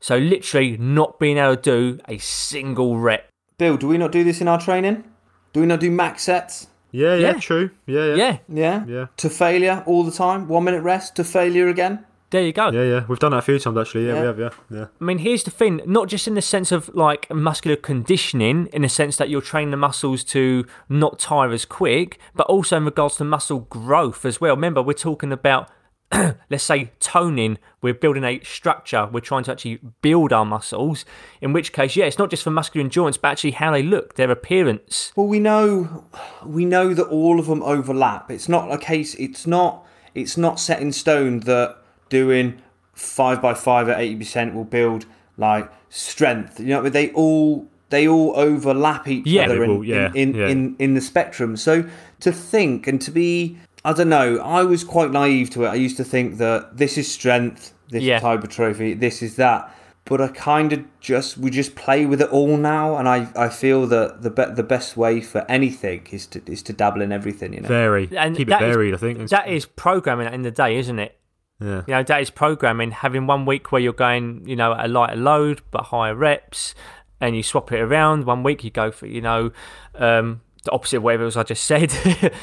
So 0.00 0.16
literally 0.16 0.78
not 0.78 1.18
being 1.18 1.36
able 1.36 1.56
to 1.56 1.62
do 1.62 2.00
a 2.08 2.16
single 2.18 2.96
rep. 2.98 3.28
Bill, 3.58 3.76
do 3.76 3.88
we 3.88 3.98
not 3.98 4.10
do 4.10 4.24
this 4.24 4.40
in 4.40 4.48
our 4.48 4.60
training? 4.60 5.04
Do 5.52 5.60
we 5.60 5.66
not 5.66 5.80
do 5.80 5.90
max 5.90 6.22
sets? 6.24 6.66
Yeah, 6.92 7.14
yeah, 7.14 7.32
Yeah. 7.32 7.40
true. 7.40 7.70
Yeah, 7.86 8.06
yeah. 8.06 8.14
Yeah, 8.14 8.38
Yeah. 8.48 8.84
Yeah. 8.86 9.06
To 9.18 9.28
failure 9.28 9.82
all 9.86 10.02
the 10.04 10.12
time. 10.12 10.48
One 10.48 10.64
minute 10.64 10.82
rest 10.82 11.14
to 11.16 11.24
failure 11.24 11.68
again. 11.68 12.04
There 12.34 12.42
you 12.44 12.52
go. 12.52 12.70
Yeah, 12.70 12.82
yeah. 12.82 13.04
We've 13.06 13.18
done 13.20 13.30
that 13.30 13.38
a 13.38 13.42
few 13.42 13.60
times 13.60 13.78
actually. 13.78 14.06
Yeah, 14.08 14.14
Yeah. 14.14 14.20
we 14.20 14.26
have, 14.26 14.38
yeah. 14.40 14.50
Yeah. 14.70 14.86
I 15.00 15.04
mean, 15.04 15.18
here's 15.18 15.44
the 15.44 15.52
thing 15.52 15.80
not 15.86 16.08
just 16.08 16.26
in 16.26 16.34
the 16.34 16.42
sense 16.42 16.72
of 16.72 16.92
like 16.94 17.30
muscular 17.32 17.76
conditioning, 17.76 18.66
in 18.72 18.82
the 18.82 18.88
sense 18.88 19.16
that 19.18 19.28
you're 19.30 19.40
training 19.40 19.70
the 19.70 19.76
muscles 19.76 20.24
to 20.24 20.66
not 20.88 21.20
tire 21.20 21.52
as 21.52 21.64
quick, 21.64 22.18
but 22.34 22.46
also 22.48 22.76
in 22.76 22.84
regards 22.84 23.16
to 23.18 23.24
muscle 23.24 23.60
growth 23.60 24.24
as 24.24 24.40
well. 24.40 24.56
Remember, 24.56 24.82
we're 24.82 24.94
talking 24.94 25.30
about, 25.30 25.70
let's 26.50 26.64
say, 26.64 26.90
toning. 26.98 27.58
We're 27.80 27.94
building 27.94 28.24
a 28.24 28.40
structure. 28.40 29.08
We're 29.12 29.20
trying 29.20 29.44
to 29.44 29.52
actually 29.52 29.78
build 30.02 30.32
our 30.32 30.44
muscles, 30.44 31.04
in 31.40 31.52
which 31.52 31.72
case, 31.72 31.94
yeah, 31.94 32.06
it's 32.06 32.18
not 32.18 32.30
just 32.30 32.42
for 32.42 32.50
muscular 32.50 32.82
endurance, 32.82 33.16
but 33.16 33.28
actually 33.28 33.52
how 33.52 33.70
they 33.70 33.82
look, 33.84 34.14
their 34.16 34.30
appearance. 34.32 35.12
Well, 35.14 35.28
we 35.28 35.38
know, 35.38 36.04
we 36.44 36.64
know 36.64 36.94
that 36.94 37.06
all 37.06 37.38
of 37.38 37.46
them 37.46 37.62
overlap. 37.62 38.28
It's 38.28 38.48
not 38.48 38.72
a 38.72 38.78
case. 38.78 39.14
It's 39.14 39.46
not. 39.46 39.86
It's 40.16 40.36
not 40.36 40.58
set 40.60 40.80
in 40.80 40.92
stone 40.92 41.40
that 41.40 41.78
doing 42.20 42.46
five 42.94 43.38
by 43.46 43.54
five 43.68 43.88
at 43.92 43.98
eighty 44.00 44.16
percent 44.22 44.54
will 44.54 44.64
build 44.78 45.06
like 45.36 45.66
strength. 45.90 46.60
You 46.60 46.66
know, 46.74 46.88
they 46.88 47.10
all 47.12 47.66
they 47.90 48.06
all 48.08 48.32
overlap 48.36 49.06
each 49.08 49.26
Yeah. 49.26 49.44
other 49.46 49.62
in, 49.64 49.70
will, 49.70 49.84
yeah, 49.84 50.10
in, 50.14 50.30
in, 50.30 50.34
yeah. 50.34 50.48
in 50.48 50.76
in 50.78 50.94
the 50.94 51.00
spectrum. 51.00 51.56
So 51.56 51.74
to 52.20 52.30
think 52.32 52.86
and 52.90 53.00
to 53.02 53.10
be, 53.10 53.56
I 53.84 53.92
don't 53.92 54.08
know. 54.18 54.38
I 54.58 54.62
was 54.62 54.82
quite 54.84 55.10
naive 55.10 55.50
to 55.50 55.64
it. 55.64 55.68
I 55.68 55.74
used 55.86 55.96
to 55.98 56.04
think 56.04 56.38
that 56.38 56.76
this 56.82 56.96
is 56.98 57.06
strength, 57.20 57.72
this 57.90 58.02
Yeah. 58.02 58.16
is 58.16 58.22
hypertrophy, 58.22 58.94
this 58.94 59.22
is 59.22 59.36
that. 59.36 59.60
But 60.06 60.20
I 60.20 60.28
kind 60.28 60.70
of 60.74 60.80
just 61.00 61.38
we 61.38 61.48
just 61.50 61.74
play 61.76 62.04
with 62.04 62.20
it 62.20 62.28
all 62.30 62.56
now, 62.58 62.86
and 62.98 63.08
I, 63.08 63.18
I 63.46 63.48
feel 63.48 63.86
that 63.94 64.20
the 64.22 64.30
be- 64.38 64.52
the 64.60 64.62
best 64.62 64.96
way 64.98 65.20
for 65.22 65.40
anything 65.48 66.00
is 66.16 66.26
to 66.32 66.38
is 66.46 66.62
to 66.64 66.72
dabble 66.74 67.00
in 67.06 67.10
everything. 67.10 67.54
You 67.54 67.60
know. 67.62 67.68
Vary. 67.68 68.08
And 68.16 68.36
Keep 68.36 68.48
it 68.48 68.50
that 68.50 68.62
is- 68.62 68.74
varied, 68.74 68.94
I 68.94 68.98
think. 68.98 69.28
That 69.30 69.48
is 69.48 69.64
programming 69.64 70.26
at 70.26 70.30
the 70.30 70.34
end 70.34 70.46
of 70.46 70.54
the 70.54 70.62
day, 70.62 70.76
isn't 70.76 70.98
it? 71.06 71.12
Yeah. 71.60 71.82
You 71.86 71.94
know, 71.94 72.02
that 72.02 72.20
is 72.20 72.30
programming. 72.30 72.90
Having 72.90 73.26
one 73.26 73.46
week 73.46 73.70
where 73.72 73.80
you're 73.80 73.92
going, 73.92 74.46
you 74.46 74.56
know, 74.56 74.74
a 74.78 74.88
lighter 74.88 75.16
load 75.16 75.62
but 75.70 75.84
higher 75.84 76.14
reps, 76.14 76.74
and 77.20 77.36
you 77.36 77.42
swap 77.42 77.72
it 77.72 77.80
around. 77.80 78.24
One 78.24 78.42
week 78.42 78.64
you 78.64 78.70
go 78.70 78.90
for, 78.90 79.06
you 79.06 79.20
know, 79.20 79.52
um, 79.94 80.40
the 80.64 80.72
opposite 80.72 80.96
of 80.96 81.02
whatever 81.02 81.22
it 81.22 81.26
was 81.26 81.36
I 81.36 81.42
just 81.44 81.64
said. 81.64 81.92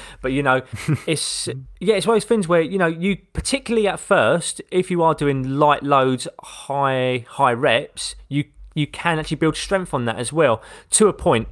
but 0.21 0.31
you 0.31 0.43
know, 0.43 0.61
it's 1.07 1.49
yeah, 1.79 1.95
it's 1.95 2.07
one 2.07 2.15
of 2.15 2.21
those 2.21 2.27
things 2.27 2.47
where 2.47 2.61
you 2.61 2.77
know 2.77 2.87
you 2.87 3.17
particularly 3.33 3.87
at 3.87 3.99
first, 3.99 4.61
if 4.71 4.89
you 4.89 5.03
are 5.03 5.13
doing 5.13 5.57
light 5.57 5.83
loads, 5.83 6.27
high 6.41 7.25
high 7.27 7.53
reps, 7.53 8.15
you 8.29 8.45
you 8.73 8.87
can 8.87 9.19
actually 9.19 9.37
build 9.37 9.57
strength 9.57 9.93
on 9.93 10.05
that 10.05 10.17
as 10.17 10.31
well 10.31 10.61
to 10.91 11.07
a 11.07 11.13
point. 11.13 11.47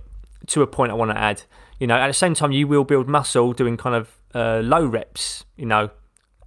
To 0.47 0.61
a 0.61 0.67
point, 0.67 0.91
I 0.91 0.95
want 0.95 1.11
to 1.11 1.17
add. 1.17 1.43
You 1.79 1.87
know, 1.87 1.95
at 1.95 2.07
the 2.07 2.13
same 2.13 2.33
time, 2.33 2.51
you 2.51 2.67
will 2.67 2.83
build 2.83 3.07
muscle 3.07 3.53
doing 3.53 3.77
kind 3.77 3.95
of 3.95 4.17
uh, 4.33 4.61
low 4.63 4.85
reps. 4.85 5.45
You 5.57 5.65
know, 5.65 5.89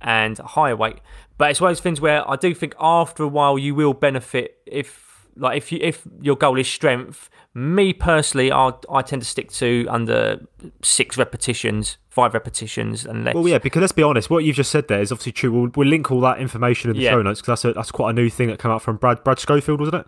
and 0.03 0.39
higher 0.39 0.77
weight. 0.77 0.99
But 1.39 1.51
it's 1.51 1.61
one 1.61 1.71
of 1.71 1.77
those 1.77 1.83
things 1.83 2.01
where 2.01 2.29
I 2.29 2.37
do 2.37 2.55
think 2.55 2.75
after 2.79 3.23
a 3.23 3.29
while 3.29 3.59
you 3.59 3.75
will 3.75 3.95
benefit 3.95 4.59
if 4.67 5.27
like 5.37 5.57
if 5.57 5.73
you 5.73 5.79
if 5.83 6.07
your 6.21 6.37
goal 6.37 6.59
is 6.59 6.69
strength. 6.69 7.29
Me 7.55 7.93
personally, 7.93 8.51
I 8.51 8.73
I 8.91 9.03
tend 9.03 9.23
to 9.23 9.29
stick 9.29 9.51
to 9.53 9.87
under 9.91 10.41
six 10.83 11.19
repetitions, 11.19 11.99
five 12.09 12.33
repetitions, 12.35 13.05
and 13.05 13.25
less. 13.25 13.35
Well, 13.35 13.47
yeah, 13.47 13.59
because 13.59 13.81
let's 13.81 13.93
be 13.93 14.03
honest, 14.03 14.31
what 14.31 14.45
you've 14.45 14.57
just 14.57 14.71
said 14.71 14.89
there 14.89 15.01
is 15.01 15.13
obviously 15.13 15.33
true. 15.33 15.53
We'll, 15.53 15.71
we'll 15.75 15.89
link 15.89 16.11
all 16.11 16.21
that 16.21 16.39
information 16.41 16.91
in 16.91 16.97
the 16.97 17.03
Yeah. 17.03 17.11
show 17.11 17.23
notes 17.23 17.41
because 17.41 17.63
that's 17.63 17.65
a, 17.65 17.73
that's 17.75 17.91
quite 17.91 18.11
a 18.11 18.13
new 18.15 18.31
thing 18.31 18.49
that 18.49 18.59
came 18.59 18.71
out 18.71 18.81
from 18.83 18.97
Brad 18.97 19.23
Brad 19.23 19.39
Schofield, 19.39 19.81
wasn't 19.81 20.03
it? 20.03 20.07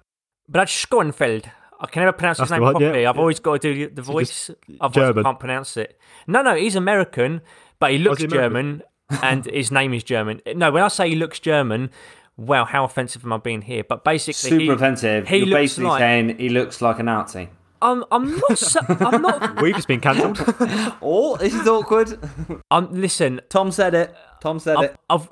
Brad 0.49 0.69
Schoenfeld. 0.69 1.51
I 1.81 1.87
can 1.87 2.03
never 2.03 2.13
pronounce 2.13 2.39
his 2.39 2.49
That's 2.49 2.53
name 2.53 2.67
the 2.67 2.73
one, 2.73 2.81
yeah. 2.81 2.89
properly. 2.89 3.07
I've 3.07 3.19
always 3.19 3.41
got 3.41 3.61
to 3.61 3.75
do 3.75 3.91
the 3.91 4.01
voice. 4.01 4.51
Otherwise. 4.81 5.17
I 5.19 5.23
can't 5.23 5.41
pronounce 5.41 5.77
it. 5.77 5.99
No, 6.27 6.41
no, 6.41 6.55
he's 6.55 6.77
American, 6.77 7.43
but 7.79 7.91
he 7.91 7.99
looks 7.99 8.23
oh, 8.23 8.27
he 8.27 8.35
American? 8.35 8.53
German, 8.55 8.83
and 9.23 9.45
his 9.47 9.71
name 9.71 9.95
is 9.95 10.03
German. 10.05 10.41
No, 10.55 10.71
when 10.71 10.83
I 10.83 10.89
say 10.89 11.09
he 11.09 11.17
looks 11.17 11.39
German, 11.41 11.91
wow, 12.37 12.65
how 12.65 12.85
offensive 12.85 13.25
am 13.25 13.33
I 13.33 13.39
being 13.39 13.63
here? 13.63 13.85
But 13.85 14.05
basically, 14.05 14.35
Super 14.51 14.63
he, 14.63 14.69
offensive. 14.71 15.29
he 15.29 15.37
You're 15.39 15.47
looks 15.47 15.61
basically 15.61 15.85
like- 15.91 16.01
saying 16.01 16.39
he 16.39 16.49
looks 16.49 16.81
like 16.83 16.99
a 16.99 17.03
Nazi. 17.03 17.49
I'm, 17.83 18.03
I'm 18.11 18.37
not. 18.39 18.59
So, 18.59 18.81
I'm 18.89 19.21
not. 19.21 19.61
We've 19.63 19.75
just 19.75 19.89
been 19.89 20.01
cancelled. 20.01 20.39
Oh, 21.03 21.37
this 21.37 21.53
is 21.55 21.69
awkward. 21.69 22.19
I'm 22.71 22.91
listen. 22.93 23.43
Tom 23.51 23.71
said 23.71 23.95
it. 23.95 24.15
Tom 24.41 24.59
said 24.59 24.77
I've, 24.79 24.85
it. 24.85 24.97
I've 25.11 25.29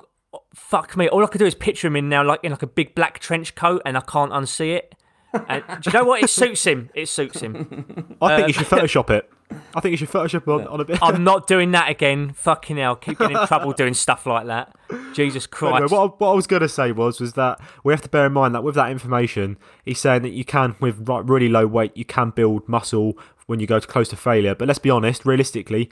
fuck 0.53 0.95
me. 0.95 1.09
All 1.09 1.23
I 1.23 1.27
can 1.27 1.39
do 1.39 1.45
is 1.47 1.55
picture 1.55 1.87
him 1.87 1.95
in 1.95 2.09
now, 2.09 2.23
like 2.23 2.41
in 2.43 2.51
like 2.51 2.61
a 2.61 2.67
big 2.67 2.93
black 2.93 3.17
trench 3.17 3.55
coat, 3.55 3.81
and 3.87 3.97
I 3.97 4.01
can't 4.01 4.31
unsee 4.31 4.75
it. 4.75 4.93
And 5.47 5.63
do 5.81 5.89
you 5.89 5.93
know 5.97 6.05
what? 6.05 6.21
It 6.21 6.29
suits 6.29 6.63
him. 6.63 6.91
It 6.93 7.07
suits 7.09 7.39
him. 7.39 8.15
I 8.21 8.35
think 8.35 8.47
you 8.49 8.53
should 8.53 8.71
uh, 8.71 8.77
Photoshop 8.81 9.09
it. 9.09 9.27
I 9.75 9.79
think 9.79 9.91
you 9.91 9.97
should 9.97 10.09
Photoshop 10.09 10.47
on, 10.47 10.67
on 10.67 10.79
a 10.79 10.85
bit. 10.85 10.99
I'm 11.01 11.23
not 11.23 11.47
doing 11.47 11.71
that 11.71 11.89
again. 11.95 12.33
Fucking 12.33 12.77
hell, 12.77 12.95
keep 12.95 13.19
getting 13.19 13.37
in 13.37 13.47
trouble 13.47 13.71
doing 13.73 13.93
stuff 13.93 14.25
like 14.25 14.45
that. 14.47 14.75
Jesus 15.13 15.47
Anyway, 15.61 15.79
Christ. 15.79 15.91
what, 15.91 15.99
I- 16.01 16.15
what 16.17 16.31
I 16.31 16.33
was 16.33 16.47
going 16.47 16.61
to 16.61 16.69
say 16.69 16.91
was 16.91 17.19
was 17.19 17.33
that 17.33 17.59
we 17.83 17.93
have 17.93 18.01
to 18.01 18.09
bear 18.09 18.25
in 18.27 18.33
mind 18.33 18.53
that 18.55 18.63
with 18.63 18.75
that 18.75 18.91
information, 18.91 19.57
he's 19.83 19.99
saying 19.99 20.21
that 20.23 20.31
you 20.33 20.45
can, 20.45 20.75
with 20.79 21.07
like 21.07 21.23
really 21.27 21.49
low 21.49 21.65
weight, 21.67 21.95
you 21.95 22.05
can 22.05 22.29
build 22.31 22.67
muscle 22.67 23.17
when 23.47 23.59
you 23.59 23.67
go 23.67 23.79
to 23.79 23.87
close 23.87 24.09
to 24.09 24.15
failure. 24.15 24.55
But 24.55 24.67
let's 24.67 24.79
be 24.79 24.89
honest, 24.89 25.25
realistically, 25.25 25.89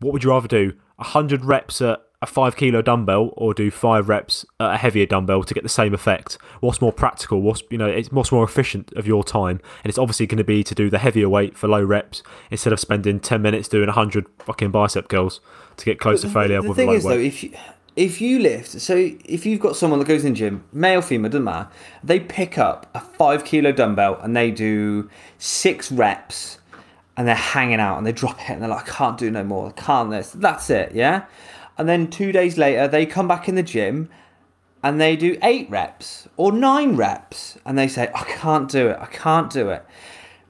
what 0.00 0.12
would 0.12 0.24
you 0.24 0.30
rather 0.30 0.48
do? 0.48 0.74
hundred 0.98 1.44
reps 1.44 1.82
at 1.82 2.00
a 2.24 2.26
five 2.26 2.56
kilo 2.56 2.82
dumbbell, 2.82 3.32
or 3.36 3.54
do 3.54 3.70
five 3.70 4.08
reps 4.08 4.44
at 4.58 4.74
a 4.74 4.76
heavier 4.76 5.06
dumbbell 5.06 5.44
to 5.44 5.54
get 5.54 5.62
the 5.62 5.68
same 5.68 5.94
effect? 5.94 6.36
What's 6.60 6.80
more 6.80 6.92
practical? 6.92 7.40
What's 7.40 7.62
you 7.70 7.78
know, 7.78 7.86
it's 7.86 8.10
what's 8.10 8.32
more 8.32 8.44
efficient 8.44 8.92
of 8.94 9.06
your 9.06 9.22
time, 9.22 9.60
and 9.82 9.90
it's 9.90 9.98
obviously 9.98 10.26
going 10.26 10.38
to 10.38 10.44
be 10.44 10.64
to 10.64 10.74
do 10.74 10.90
the 10.90 10.98
heavier 10.98 11.28
weight 11.28 11.56
for 11.56 11.68
low 11.68 11.82
reps 11.82 12.22
instead 12.50 12.72
of 12.72 12.80
spending 12.80 13.20
ten 13.20 13.40
minutes 13.42 13.68
doing 13.68 13.88
hundred 13.88 14.26
fucking 14.40 14.70
bicep 14.70 15.08
curls 15.08 15.40
to 15.76 15.84
get 15.84 16.00
close 16.00 16.22
to 16.22 16.28
failure 16.28 16.60
the 16.60 16.68
with 16.68 16.76
thing 16.76 16.88
low 16.88 16.94
is, 16.94 17.04
weight. 17.04 17.16
though, 17.16 17.22
if 17.22 17.42
you 17.44 17.52
if 17.96 18.20
you 18.20 18.40
lift, 18.40 18.80
so 18.80 18.96
if 19.24 19.46
you've 19.46 19.60
got 19.60 19.76
someone 19.76 20.00
that 20.00 20.08
goes 20.08 20.24
in 20.24 20.32
the 20.32 20.38
gym, 20.38 20.64
male, 20.72 21.00
female, 21.00 21.30
doesn't 21.30 21.44
matter, 21.44 21.68
they 22.02 22.18
pick 22.18 22.58
up 22.58 22.90
a 22.94 23.00
five 23.00 23.44
kilo 23.44 23.70
dumbbell 23.70 24.18
and 24.20 24.36
they 24.36 24.50
do 24.50 25.08
six 25.38 25.92
reps, 25.92 26.58
and 27.16 27.28
they're 27.28 27.36
hanging 27.36 27.78
out 27.78 27.96
and 27.96 28.06
they 28.06 28.12
drop 28.12 28.40
it 28.40 28.50
and 28.50 28.60
they're 28.62 28.68
like, 28.68 28.88
I 28.88 28.96
can't 28.96 29.18
do 29.18 29.30
no 29.30 29.44
more, 29.44 29.68
I 29.68 29.72
can't 29.80 30.10
this. 30.10 30.32
That's 30.32 30.70
it, 30.70 30.92
yeah. 30.92 31.26
And 31.76 31.88
then 31.88 32.08
two 32.08 32.30
days 32.32 32.56
later, 32.56 32.86
they 32.88 33.04
come 33.06 33.26
back 33.28 33.48
in 33.48 33.54
the 33.56 33.62
gym 33.62 34.08
and 34.82 35.00
they 35.00 35.16
do 35.16 35.36
eight 35.42 35.68
reps 35.70 36.28
or 36.36 36.52
nine 36.52 36.94
reps, 36.96 37.56
and 37.64 37.76
they 37.78 37.88
say, 37.88 38.10
I 38.14 38.22
can't 38.24 38.70
do 38.70 38.88
it, 38.88 38.98
I 39.00 39.06
can't 39.06 39.50
do 39.50 39.70
it, 39.70 39.84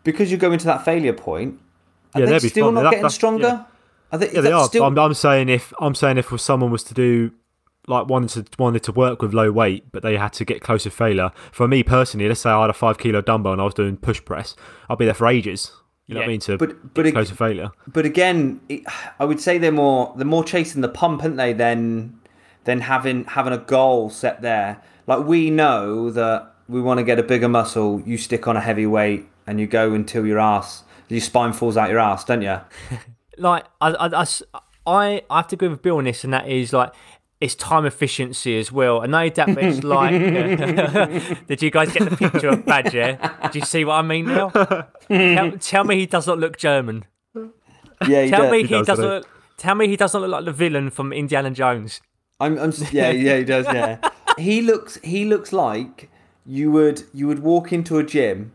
because 0.02 0.30
you're 0.30 0.40
going 0.40 0.58
to 0.58 0.64
that 0.66 0.84
failure 0.84 1.12
point. 1.12 1.60
Are 2.14 2.20
Yeah, 2.20 2.26
they 2.26 2.48
still 2.48 2.72
not 2.72 2.82
That- 2.82 2.90
getting 2.92 3.08
stronger? 3.10 3.46
yeah. 3.46 3.64
Are 4.12 4.18
they, 4.18 4.32
Yeah, 4.32 4.40
they 4.40 4.52
are. 4.52 4.66
Still, 4.66 4.84
I'm, 4.84 4.98
I'm 4.98 5.14
saying 5.14 5.48
if 5.48 5.72
I'm 5.80 5.94
saying 5.94 6.18
if 6.18 6.38
someone 6.40 6.70
was 6.70 6.84
to 6.84 6.94
do 6.94 7.30
like 7.86 8.06
wanted 8.08 8.46
to 8.50 8.62
wanted 8.62 8.82
to 8.84 8.92
work 8.92 9.20
with 9.22 9.34
low 9.34 9.50
weight, 9.52 9.84
but 9.92 10.02
they 10.02 10.16
had 10.16 10.32
to 10.34 10.44
get 10.44 10.60
close 10.62 10.84
to 10.84 10.90
failure. 10.90 11.30
For 11.52 11.66
me 11.68 11.82
personally, 11.82 12.28
let's 12.28 12.40
say 12.40 12.50
I 12.50 12.60
had 12.62 12.70
a 12.70 12.74
five 12.74 12.98
kilo 12.98 13.20
dumbbell 13.22 13.52
and 13.52 13.60
I 13.60 13.64
was 13.64 13.74
doing 13.74 13.96
push 13.96 14.24
press, 14.24 14.54
I'd 14.88 14.98
be 14.98 15.04
there 15.04 15.14
for 15.14 15.26
ages. 15.26 15.72
You 16.06 16.14
know 16.14 16.20
what 16.20 16.24
I 16.24 16.28
mean? 16.28 16.40
To 16.40 16.58
But- 16.58 16.94
but 16.94 17.02
get 17.02 17.06
it- 17.06 17.12
close 17.12 17.28
to 17.30 17.34
failure. 17.34 17.70
but 17.86 18.04
again, 18.04 18.60
it, 18.68 18.82
I 19.18 19.24
would 19.24 19.40
say 19.40 19.56
they're 19.58 19.72
more 19.72 20.12
they're 20.16 20.26
more 20.26 20.44
chasing 20.44 20.82
the 20.82 20.88
pump, 20.88 21.22
aren't 21.22 21.36
they? 21.38 21.52
Than 21.54 22.18
than 22.64 22.80
having 22.82 23.24
having 23.24 23.52
a 23.52 23.58
goal 23.58 24.10
set 24.10 24.42
there. 24.42 24.82
Like 25.06 25.24
we 25.26 25.50
know 25.50 26.10
that 26.10 26.52
we 26.68 26.80
want 26.80 26.98
to 26.98 27.04
get 27.04 27.18
a 27.18 27.22
bigger 27.22 27.48
muscle. 27.48 28.02
You 28.04 28.16
stick 28.18 28.46
on 28.48 28.56
a 28.56 28.60
heavy 28.60 28.86
weight 28.86 29.26
and 29.46 29.58
you 29.60 29.66
go 29.66 29.92
until 29.94 30.24
your 30.26 30.38
ass, 30.38 30.82
your 31.08 31.20
spine 31.20 31.52
falls 31.52 31.76
out 31.76 31.90
your 31.90 31.98
ass, 31.98 32.24
don't 32.24 32.42
you? 32.42 32.58
like 33.38 33.64
I, 33.80 33.90
I, 33.90 34.26
I, 34.86 35.22
I 35.30 35.36
have 35.38 35.48
to 35.48 35.56
agree 35.56 35.68
with 35.68 35.82
Bill 35.82 35.96
on 35.98 36.04
this, 36.04 36.24
and 36.24 36.32
that 36.32 36.48
is 36.48 36.72
like 36.72 36.92
it's 37.44 37.54
time 37.54 37.84
efficiency 37.84 38.58
as 38.58 38.72
well. 38.72 39.02
I 39.02 39.06
know 39.06 39.28
that 39.28 39.48
it's 39.58 39.84
like. 39.96 40.14
Uh, 40.14 41.34
did 41.46 41.62
you 41.62 41.70
guys 41.70 41.92
get 41.92 42.08
the 42.08 42.16
picture 42.16 42.48
of 42.48 42.64
Badger? 42.64 43.18
Do 43.52 43.58
you 43.58 43.64
see 43.64 43.84
what 43.84 43.94
I 43.94 44.02
mean 44.02 44.26
now? 44.26 44.48
tell, 44.48 44.86
hmm. 45.08 45.56
tell 45.58 45.84
me 45.84 45.96
he 45.96 46.06
does 46.06 46.26
not 46.26 46.38
look 46.38 46.56
German. 46.56 47.04
Yeah, 48.08 48.22
you 48.22 48.30
Tell 48.30 48.46
do. 48.46 48.50
me 48.50 48.58
He 48.58 48.66
he, 48.66 48.74
does, 48.74 48.86
doesn't 48.86 49.04
doesn't 49.04 49.20
look. 49.20 49.56
Tell 49.56 49.74
me 49.74 49.88
he 49.88 49.96
doesn't 49.96 50.20
look 50.20 50.30
like 50.30 50.44
the 50.44 50.52
villain 50.52 50.90
from 50.90 51.12
Indiana 51.12 51.50
Jones. 51.50 52.00
I'm, 52.40 52.58
I'm 52.58 52.72
yeah, 52.90 53.10
yeah, 53.10 53.36
he 53.38 53.44
does. 53.44 53.66
Yeah, 53.66 53.98
he 54.38 54.62
looks 54.62 54.98
he 55.02 55.24
looks 55.24 55.52
like 55.52 56.10
you 56.44 56.70
would 56.72 57.04
you 57.12 57.26
would 57.26 57.40
walk 57.40 57.72
into 57.72 57.98
a 57.98 58.04
gym, 58.04 58.52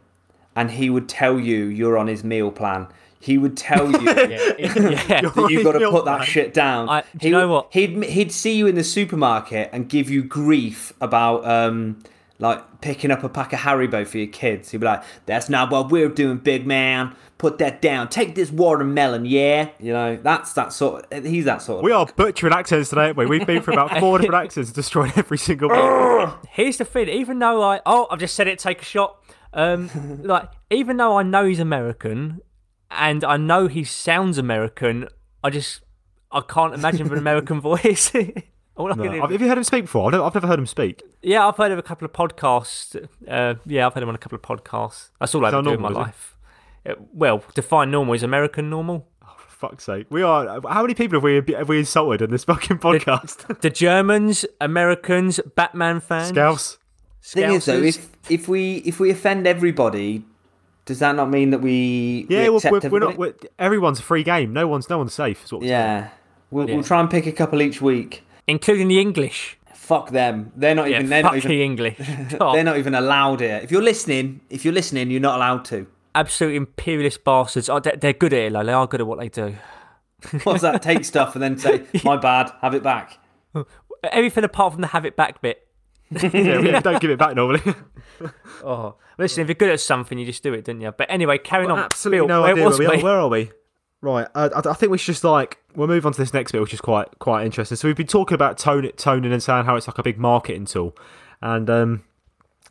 and 0.56 0.71
he 0.71 0.89
would 0.89 1.08
tell 1.08 1.39
you 1.39 1.65
you're 1.65 1.97
on 1.97 2.08
his 2.08 2.23
meal 2.23 2.52
plan. 2.52 2.88
He 3.19 3.38
would 3.38 3.58
tell 3.58 3.91
you 3.91 3.99
yeah, 4.01 4.15
that 4.27 5.47
you 5.49 5.63
got 5.63 5.73
to 5.73 5.89
put 5.89 6.05
that 6.05 6.23
shit 6.25 6.53
down. 6.53 6.89
I- 6.89 7.01
do 7.01 7.08
he, 7.19 7.27
you 7.27 7.34
know 7.34 7.47
what? 7.47 7.67
He'd 7.71 8.03
he'd 8.05 8.32
see 8.32 8.55
you 8.55 8.67
in 8.67 8.75
the 8.75 8.84
supermarket 8.84 9.69
and 9.73 9.89
give 9.89 10.10
you 10.10 10.23
grief 10.23 10.93
about 11.01 11.45
um 11.45 12.01
like 12.41 12.79
picking 12.79 13.12
up 13.12 13.21
a 13.23 13.29
pack 13.29 13.51
of 13.51 13.60
Haribo 13.60 14.08
for 14.08 14.17
your 14.17 14.27
kids. 14.27 14.71
He'd 14.71 14.77
be 14.77 14.86
like, 14.86 15.03
"That's 15.25 15.49
not 15.49 15.69
what 15.71 15.91
we're 15.91 16.08
doing, 16.08 16.38
big 16.38 16.65
man. 16.65 17.13
Put 17.38 17.58
that 17.60 17.82
down. 17.82 18.08
Take 18.10 18.36
this 18.36 18.51
watermelon, 18.51 19.25
yeah. 19.25 19.69
You 19.79 19.93
know, 19.93 20.15
that's 20.17 20.53
that 20.53 20.71
sort. 20.73 21.05
Of, 21.12 21.25
he's 21.25 21.45
that 21.45 21.62
sort. 21.62 21.79
Of, 21.79 21.84
We 21.84 21.91
are 21.91 22.05
butchering 22.05 22.53
accents 22.53 22.89
today, 22.89 23.08
aren't 23.08 23.17
we? 23.17 23.25
We've 23.25 23.45
been 23.45 23.62
for 23.62 23.71
about 23.71 23.97
four 23.99 24.19
different 24.19 24.43
accents, 24.45 24.71
destroying 24.71 25.12
every 25.17 25.38
single 25.38 25.69
one. 25.69 26.34
Here's 26.49 26.77
the 26.77 26.86
thing: 26.86 27.10
even 27.10 27.39
though 27.39 27.62
I 27.62 27.82
oh 27.86 28.08
I've 28.10 28.19
just 28.19 28.36
said 28.36 28.47
it, 28.47 28.60
take 28.60 28.82
a 28.82 28.86
shot. 28.86 29.17
Um, 29.53 29.89
like 30.23 30.49
even 30.69 30.97
though 30.97 31.17
I 31.17 31.23
know 31.23 31.45
he's 31.45 31.60
American, 31.60 32.39
and 32.91 33.23
I 33.23 33.38
know 33.38 33.67
he 33.67 33.84
sounds 33.84 34.38
American, 34.38 35.08
I 35.43 35.49
just 35.49 35.82
I 36.32 36.41
can't 36.41 36.73
imagine 36.73 37.12
an 37.12 37.17
American 37.17 37.60
voice. 37.71 38.12
All 38.75 38.91
I 38.91 38.95
can 38.95 39.12
do- 39.12 39.19
Have 39.21 39.32
you 39.41 39.47
heard 39.47 39.58
him 39.58 39.63
speak 39.65 39.84
before? 39.86 40.06
I've 40.08 40.12
never, 40.13 40.23
I've 40.23 40.34
never 40.36 40.47
heard 40.47 40.60
him 40.60 40.65
speak. 40.65 41.04
yeah, 41.21 41.45
I've 41.47 41.58
heard 41.58 41.71
of 41.71 41.78
a 41.80 41.84
couple 41.84 42.06
of 42.06 42.13
podcasts. 42.13 42.95
Uh, 43.28 43.56
yeah, 43.65 43.86
I've 43.86 43.93
heard 43.93 44.04
him 44.04 44.10
on 44.10 44.15
a 44.15 44.19
couple 44.19 44.38
of 44.38 44.41
podcasts. 44.41 45.10
That's 45.19 45.36
all 45.36 45.45
I 45.45 45.52
that 45.52 45.58
ever 45.58 45.63
do 45.69 45.73
in 45.75 45.82
my 45.82 45.89
normal, 45.89 46.02
is 46.04 46.08
it? 46.08 46.08
life. 46.08 46.38
Uh, 46.88 46.93
well, 47.13 47.43
define 47.56 47.91
normal 47.91 48.13
is 48.13 48.23
American 48.23 48.69
normal. 48.69 49.06
For 49.38 49.67
fuck's 49.67 49.84
sake. 49.84 50.08
We 50.10 50.21
are. 50.21 50.62
How 50.69 50.82
many 50.84 50.93
people 50.93 51.17
have 51.17 51.23
we, 51.23 51.54
have 51.56 51.67
we 51.67 51.80
insulted 51.80 52.21
in 52.21 52.32
this 52.32 52.45
fucking 52.45 52.78
podcast? 52.78 53.60
The 53.62 53.69
Germans, 53.69 54.45
Americans, 54.62 55.41
Batman 55.58 55.99
fans. 55.99 56.30
Scouse. 56.30 56.78
thing 57.21 57.52
is 57.52 57.65
though, 57.65 57.82
if 57.84 58.10
if 58.30 58.47
we 58.47 58.78
if 58.86 59.02
we 59.02 59.10
offend 59.10 59.45
everybody, 59.45 60.23
does 60.89 60.99
that 60.99 61.15
not 61.15 61.30
mean 61.30 61.52
that 61.52 61.60
we 61.62 62.25
Yeah, 62.30 62.49
we 62.49 62.56
accept 62.58 62.84
we're, 62.84 62.89
we're 62.89 62.99
not. 62.99 63.17
We're, 63.17 63.34
everyone's 63.58 63.99
a 63.99 64.04
free 64.04 64.23
game. 64.23 64.52
No 64.52 64.67
one's 64.67 64.89
no 64.89 64.97
one's 64.97 65.13
safe. 65.13 65.45
Is 65.45 65.54
what. 65.54 65.62
Yeah, 65.63 66.10
we'll, 66.52 66.67
Yeah. 66.67 66.75
we'll 66.75 66.84
try 66.84 66.99
and 66.99 67.10
pick 67.10 67.25
a 67.28 67.32
couple 67.32 67.62
each 67.62 67.82
week. 67.82 68.23
including 68.47 68.88
the 68.88 68.99
English. 68.99 69.58
Fuck 69.75 70.10
them. 70.10 70.52
They're 70.56 70.75
not 70.75 70.89
Yeah, 70.89 70.97
even. 70.97 71.10
They're 71.10 71.21
fuck 71.23 71.34
not 71.36 71.41
the 71.43 71.52
even. 71.52 71.65
English. 71.71 71.97
Oh, 72.41 72.54
They're 72.54 72.63
not 72.63 72.78
even 72.78 72.95
allowed 72.95 73.39
here. 73.41 73.60
If 73.63 73.71
you're 73.71 73.82
listening, 73.84 74.41
if 74.49 74.65
you're 74.65 74.73
listening, 74.73 75.10
you're 75.12 75.21
not 75.21 75.36
allowed 75.38 75.63
to. 75.65 75.86
absolute 76.15 76.56
imperialist 76.56 77.23
bastards. 77.23 77.69
Oh, 77.69 77.80
they're, 77.80 77.95
they're 77.95 78.13
good 78.13 78.34
at 78.34 78.39
it, 78.39 78.54
though. 78.54 78.63
They 78.63 78.73
are 78.73 78.88
good 78.88 79.02
at 79.02 79.08
what 79.08 79.19
they 79.19 79.30
do. 79.30 79.56
What's 80.43 80.62
that? 80.63 80.82
Take 80.89 81.06
stuff 81.06 81.36
and 81.36 81.41
then 81.43 81.58
say, 81.58 81.84
"My 82.04 82.17
bad, 82.17 82.52
have 82.62 82.73
it 82.75 82.84
back." 82.84 83.17
Everything 84.04 84.43
apart 84.43 84.73
from 84.73 84.82
the 84.82 84.88
have 84.88 85.06
it 85.06 85.15
back 85.15 85.41
bit. 85.41 85.65
yeah, 86.34 86.60
we 86.60 86.72
don't 86.82 87.02
give 87.02 87.12
it 87.12 87.19
back 87.19 87.36
normally. 87.36 87.62
Oh, 88.62 88.95
listen, 89.17 89.41
if 89.41 89.48
you're 89.48 89.56
good 89.56 89.69
at 89.69 89.80
something, 89.80 90.17
you 90.17 90.26
just 90.26 90.43
do 90.43 90.54
it, 90.54 90.65
don't 90.65 90.82
you? 90.82 90.91
But 90.91 91.10
anyway, 91.10 91.38
carrying 91.38 91.72
on. 91.72 91.80
Absolutely 91.80 92.17
Bill, 92.17 92.28
no 92.28 92.41
where 92.41 92.52
idea 92.52 92.65
where 92.65 92.78
we 92.78 92.86
are. 92.88 93.00
Where 93.02 93.17
are 93.17 93.30
we? 93.30 93.52
Right, 94.02 94.28
uh, 94.36 94.50
I, 94.54 94.72
I 94.72 94.74
think 94.74 94.91
we 94.91 94.98
should 94.98 95.13
just 95.13 95.24
like 95.24 95.60
we'll 95.74 95.88
move 95.88 96.06
on 96.06 96.12
to 96.12 96.17
this 96.17 96.34
next 96.34 96.52
bit, 96.52 96.60
which 96.60 96.74
is 96.74 96.82
quite 96.82 97.08
quite 97.19 97.45
interesting. 97.45 97.78
So 97.78 97.88
we've 97.88 97.95
been 97.95 98.08
talking 98.08 98.36
about 98.36 98.58
tone, 98.58 98.91
toning 98.98 99.32
and 99.32 99.41
saying 99.41 99.63
how 99.63 99.78
it's 99.78 99.88
like 99.88 99.98
a 99.98 100.04
big 100.04 100.17
marketing 100.17 100.65
tool, 100.65 100.98
and 101.41 101.69
um, 101.69 102.04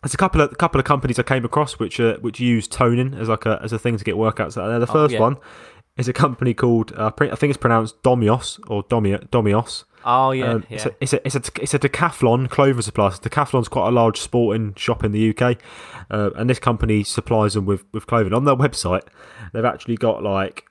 there's 0.02 0.12
a 0.12 0.18
couple 0.18 0.42
of 0.42 0.52
a 0.52 0.56
couple 0.56 0.78
of 0.78 0.84
companies 0.84 1.18
I 1.18 1.22
came 1.22 1.46
across 1.46 1.78
which 1.78 1.98
uh, 1.98 2.18
which 2.18 2.40
use 2.40 2.68
toning 2.68 3.14
as 3.14 3.28
like 3.28 3.46
a 3.46 3.58
as 3.62 3.72
a 3.72 3.78
thing 3.78 3.96
to 3.96 4.04
get 4.04 4.16
workouts 4.16 4.60
out 4.60 4.68
there. 4.68 4.78
The 4.78 4.86
first 4.86 5.14
yeah. 5.14 5.20
one 5.20 5.38
is 5.96 6.08
a 6.08 6.12
company 6.12 6.52
called 6.52 6.92
uh, 6.94 7.10
I 7.18 7.34
think 7.34 7.50
it's 7.50 7.56
pronounced 7.56 8.02
Domyos 8.02 8.60
or 8.68 8.82
Domi- 8.84 9.26
Domyos. 9.30 9.84
Oh, 10.10 10.30
yeah. 10.30 10.52
Um, 10.52 10.64
yeah. 10.70 10.76
it's, 10.76 10.86
a, 10.86 10.94
it's, 11.00 11.12
a, 11.12 11.26
it's, 11.26 11.36
a, 11.36 11.62
it's 11.62 11.74
a 11.74 11.78
decathlon 11.78 12.48
clothing 12.48 12.80
supply. 12.80 13.10
So 13.10 13.18
Decathlon's 13.18 13.68
quite 13.68 13.88
a 13.88 13.90
large 13.90 14.18
sporting 14.18 14.72
shop 14.74 15.04
in 15.04 15.12
the 15.12 15.36
UK, 15.36 15.58
uh, 16.10 16.30
and 16.34 16.48
this 16.48 16.58
company 16.58 17.04
supplies 17.04 17.52
them 17.52 17.66
with, 17.66 17.84
with 17.92 18.06
clothing. 18.06 18.32
On 18.32 18.44
their 18.44 18.56
website, 18.56 19.02
they've 19.52 19.66
actually 19.66 19.96
got 19.96 20.22
like 20.22 20.64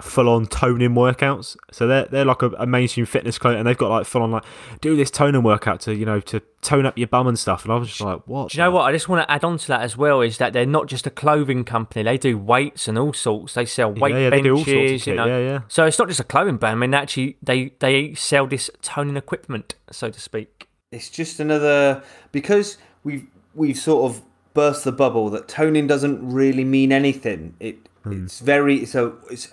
full 0.00 0.28
on 0.28 0.46
toning 0.46 0.90
workouts. 0.90 1.56
So 1.72 1.86
they're 1.86 2.04
they're 2.04 2.24
like 2.24 2.42
a, 2.42 2.50
a 2.50 2.66
mainstream 2.66 3.06
fitness 3.06 3.38
clothing, 3.38 3.60
and 3.60 3.66
they've 3.66 3.76
got 3.76 3.90
like 3.90 4.06
full 4.06 4.22
on 4.22 4.30
like 4.30 4.44
do 4.80 4.96
this 4.96 5.10
toning 5.10 5.42
workout 5.42 5.80
to 5.82 5.94
you 5.94 6.06
know 6.06 6.20
to 6.20 6.40
tone 6.62 6.86
up 6.86 6.96
your 6.96 7.08
bum 7.08 7.26
and 7.26 7.38
stuff. 7.38 7.64
And 7.64 7.72
I 7.72 7.76
was 7.76 7.88
just 7.88 8.00
like, 8.00 8.22
what? 8.26 8.50
Do 8.50 8.58
you 8.58 8.64
know 8.64 8.70
what? 8.70 8.82
I 8.82 8.92
just 8.92 9.08
want 9.08 9.26
to 9.26 9.30
add 9.32 9.44
on 9.44 9.58
to 9.58 9.68
that 9.68 9.80
as 9.82 9.96
well 9.96 10.20
is 10.20 10.38
that 10.38 10.52
they're 10.52 10.66
not 10.66 10.86
just 10.86 11.06
a 11.06 11.10
clothing 11.10 11.64
company. 11.64 12.02
They 12.02 12.18
do 12.18 12.38
weights 12.38 12.86
and 12.88 12.96
all 12.98 13.12
sorts. 13.12 13.54
They 13.54 13.66
sell 13.66 13.92
weight 13.92 14.14
yeah, 14.14 14.30
they 14.30 14.42
do 14.42 14.56
all 14.56 14.64
benches, 14.64 15.02
sorts 15.02 15.02
of 15.02 15.06
you 15.08 15.14
know. 15.14 15.26
Yeah, 15.26 15.38
yeah. 15.38 15.60
So 15.68 15.84
it's 15.84 15.98
not 15.98 16.08
just 16.08 16.20
a 16.20 16.24
clothing 16.24 16.56
brand. 16.56 16.76
I 16.76 16.78
mean, 16.78 16.94
actually, 16.94 17.36
they 17.42 17.72
they 17.80 18.14
sell 18.14 18.46
this 18.46 18.70
toning 18.82 19.16
equipment, 19.16 19.74
so 19.90 20.10
to 20.10 20.20
speak. 20.20 20.68
It's 20.92 21.10
just 21.10 21.40
another 21.40 22.02
because 22.32 22.78
we've 23.02 23.26
we've 23.54 23.78
sort 23.78 24.10
of 24.10 24.22
burst 24.54 24.84
the 24.84 24.92
bubble 24.92 25.28
that 25.30 25.46
toning 25.46 25.86
doesn't 25.86 26.32
really 26.32 26.64
mean 26.64 26.92
anything. 26.92 27.54
It 27.60 27.78
Hmm. 28.04 28.24
it's 28.24 28.40
very 28.40 28.86
so 28.86 29.18
it's 29.30 29.48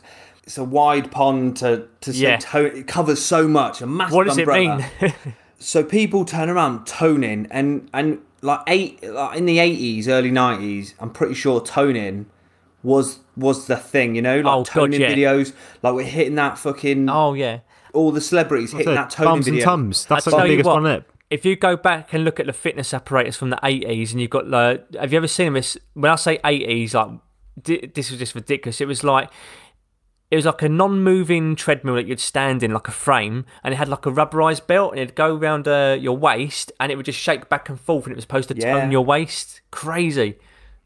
it's 0.45 0.57
a 0.57 0.63
wide 0.63 1.11
pond 1.11 1.57
to 1.57 1.87
to 2.01 2.13
say 2.13 2.19
Yeah. 2.19 2.37
tone. 2.37 2.67
It 2.75 2.87
covers 2.87 3.21
so 3.23 3.47
much. 3.47 3.81
A 3.81 3.87
massive 3.87 4.15
What 4.15 4.27
does 4.27 4.37
it 4.37 4.47
mean? 4.47 4.85
so 5.59 5.83
people 5.83 6.25
turn 6.25 6.49
around 6.49 6.85
toning 6.85 7.47
and 7.49 7.89
and 7.93 8.19
like 8.41 8.59
eight 8.67 9.03
like 9.03 9.37
in 9.37 9.45
the 9.45 9.59
eighties, 9.59 10.07
early 10.07 10.31
nineties, 10.31 10.93
I'm 10.99 11.09
pretty 11.09 11.33
sure 11.33 11.61
toning 11.61 12.27
was 12.83 13.19
was 13.35 13.65
the 13.67 13.75
thing, 13.75 14.15
you 14.15 14.21
know, 14.21 14.37
like 14.37 14.45
Oh, 14.45 14.63
God, 14.63 14.65
toning 14.67 15.01
yeah. 15.01 15.13
videos, 15.13 15.53
like 15.81 15.93
we're 15.95 16.03
hitting 16.03 16.35
that 16.35 16.57
fucking 16.59 17.09
oh 17.09 17.33
yeah. 17.33 17.59
all 17.93 18.11
the 18.11 18.21
celebrities 18.21 18.71
hitting 18.71 18.93
that 18.93 19.09
toning 19.09 19.31
Bums 19.31 19.47
and 19.47 19.61
tums. 19.61 20.05
That's 20.05 20.27
like 20.27 20.43
the 20.43 20.49
biggest 20.49 20.67
what, 20.67 20.83
one, 20.83 20.91
it? 20.91 21.03
If 21.31 21.43
you 21.43 21.55
go 21.55 21.75
back 21.75 22.13
and 22.13 22.23
look 22.23 22.39
at 22.39 22.45
the 22.45 22.53
fitness 22.53 22.93
apparatus 22.93 23.35
from 23.35 23.49
the 23.49 23.55
80s, 23.57 24.11
and 24.11 24.21
you've 24.21 24.29
got 24.29 24.47
like, 24.47 24.93
have 24.93 25.11
you 25.11 25.17
ever 25.17 25.27
seen 25.27 25.53
this? 25.53 25.75
When 25.95 26.11
I 26.11 26.15
say 26.15 26.37
80s, 26.37 26.93
like 26.93 27.09
this 27.93 28.11
was 28.11 28.19
just 28.19 28.35
ridiculous. 28.35 28.79
It 28.79 28.87
was 28.87 29.03
like 29.03 29.31
it 30.31 30.35
was 30.35 30.45
like 30.45 30.61
a 30.63 30.69
non-moving 30.69 31.55
treadmill 31.55 31.95
that 31.95 32.07
you'd 32.07 32.19
stand 32.19 32.63
in, 32.63 32.71
like 32.73 32.87
a 32.87 32.91
frame, 32.91 33.45
and 33.63 33.73
it 33.73 33.77
had 33.77 33.87
like 33.87 34.05
a 34.05 34.11
rubberized 34.11 34.65
belt, 34.67 34.91
and 34.91 34.99
it'd 34.99 35.15
go 35.15 35.35
around 35.35 35.67
uh, 35.67 35.95
your 35.99 36.17
waist, 36.17 36.71
and 36.79 36.91
it 36.91 36.95
would 36.95 37.05
just 37.05 37.19
shake 37.19 37.47
back 37.49 37.69
and 37.69 37.79
forth, 37.79 38.05
and 38.05 38.13
it 38.13 38.15
was 38.15 38.23
supposed 38.23 38.49
to 38.49 38.55
Yeah. 38.57 38.79
tone 38.79 38.91
your 38.91 39.05
waist. 39.05 39.61
Crazy, 39.71 40.35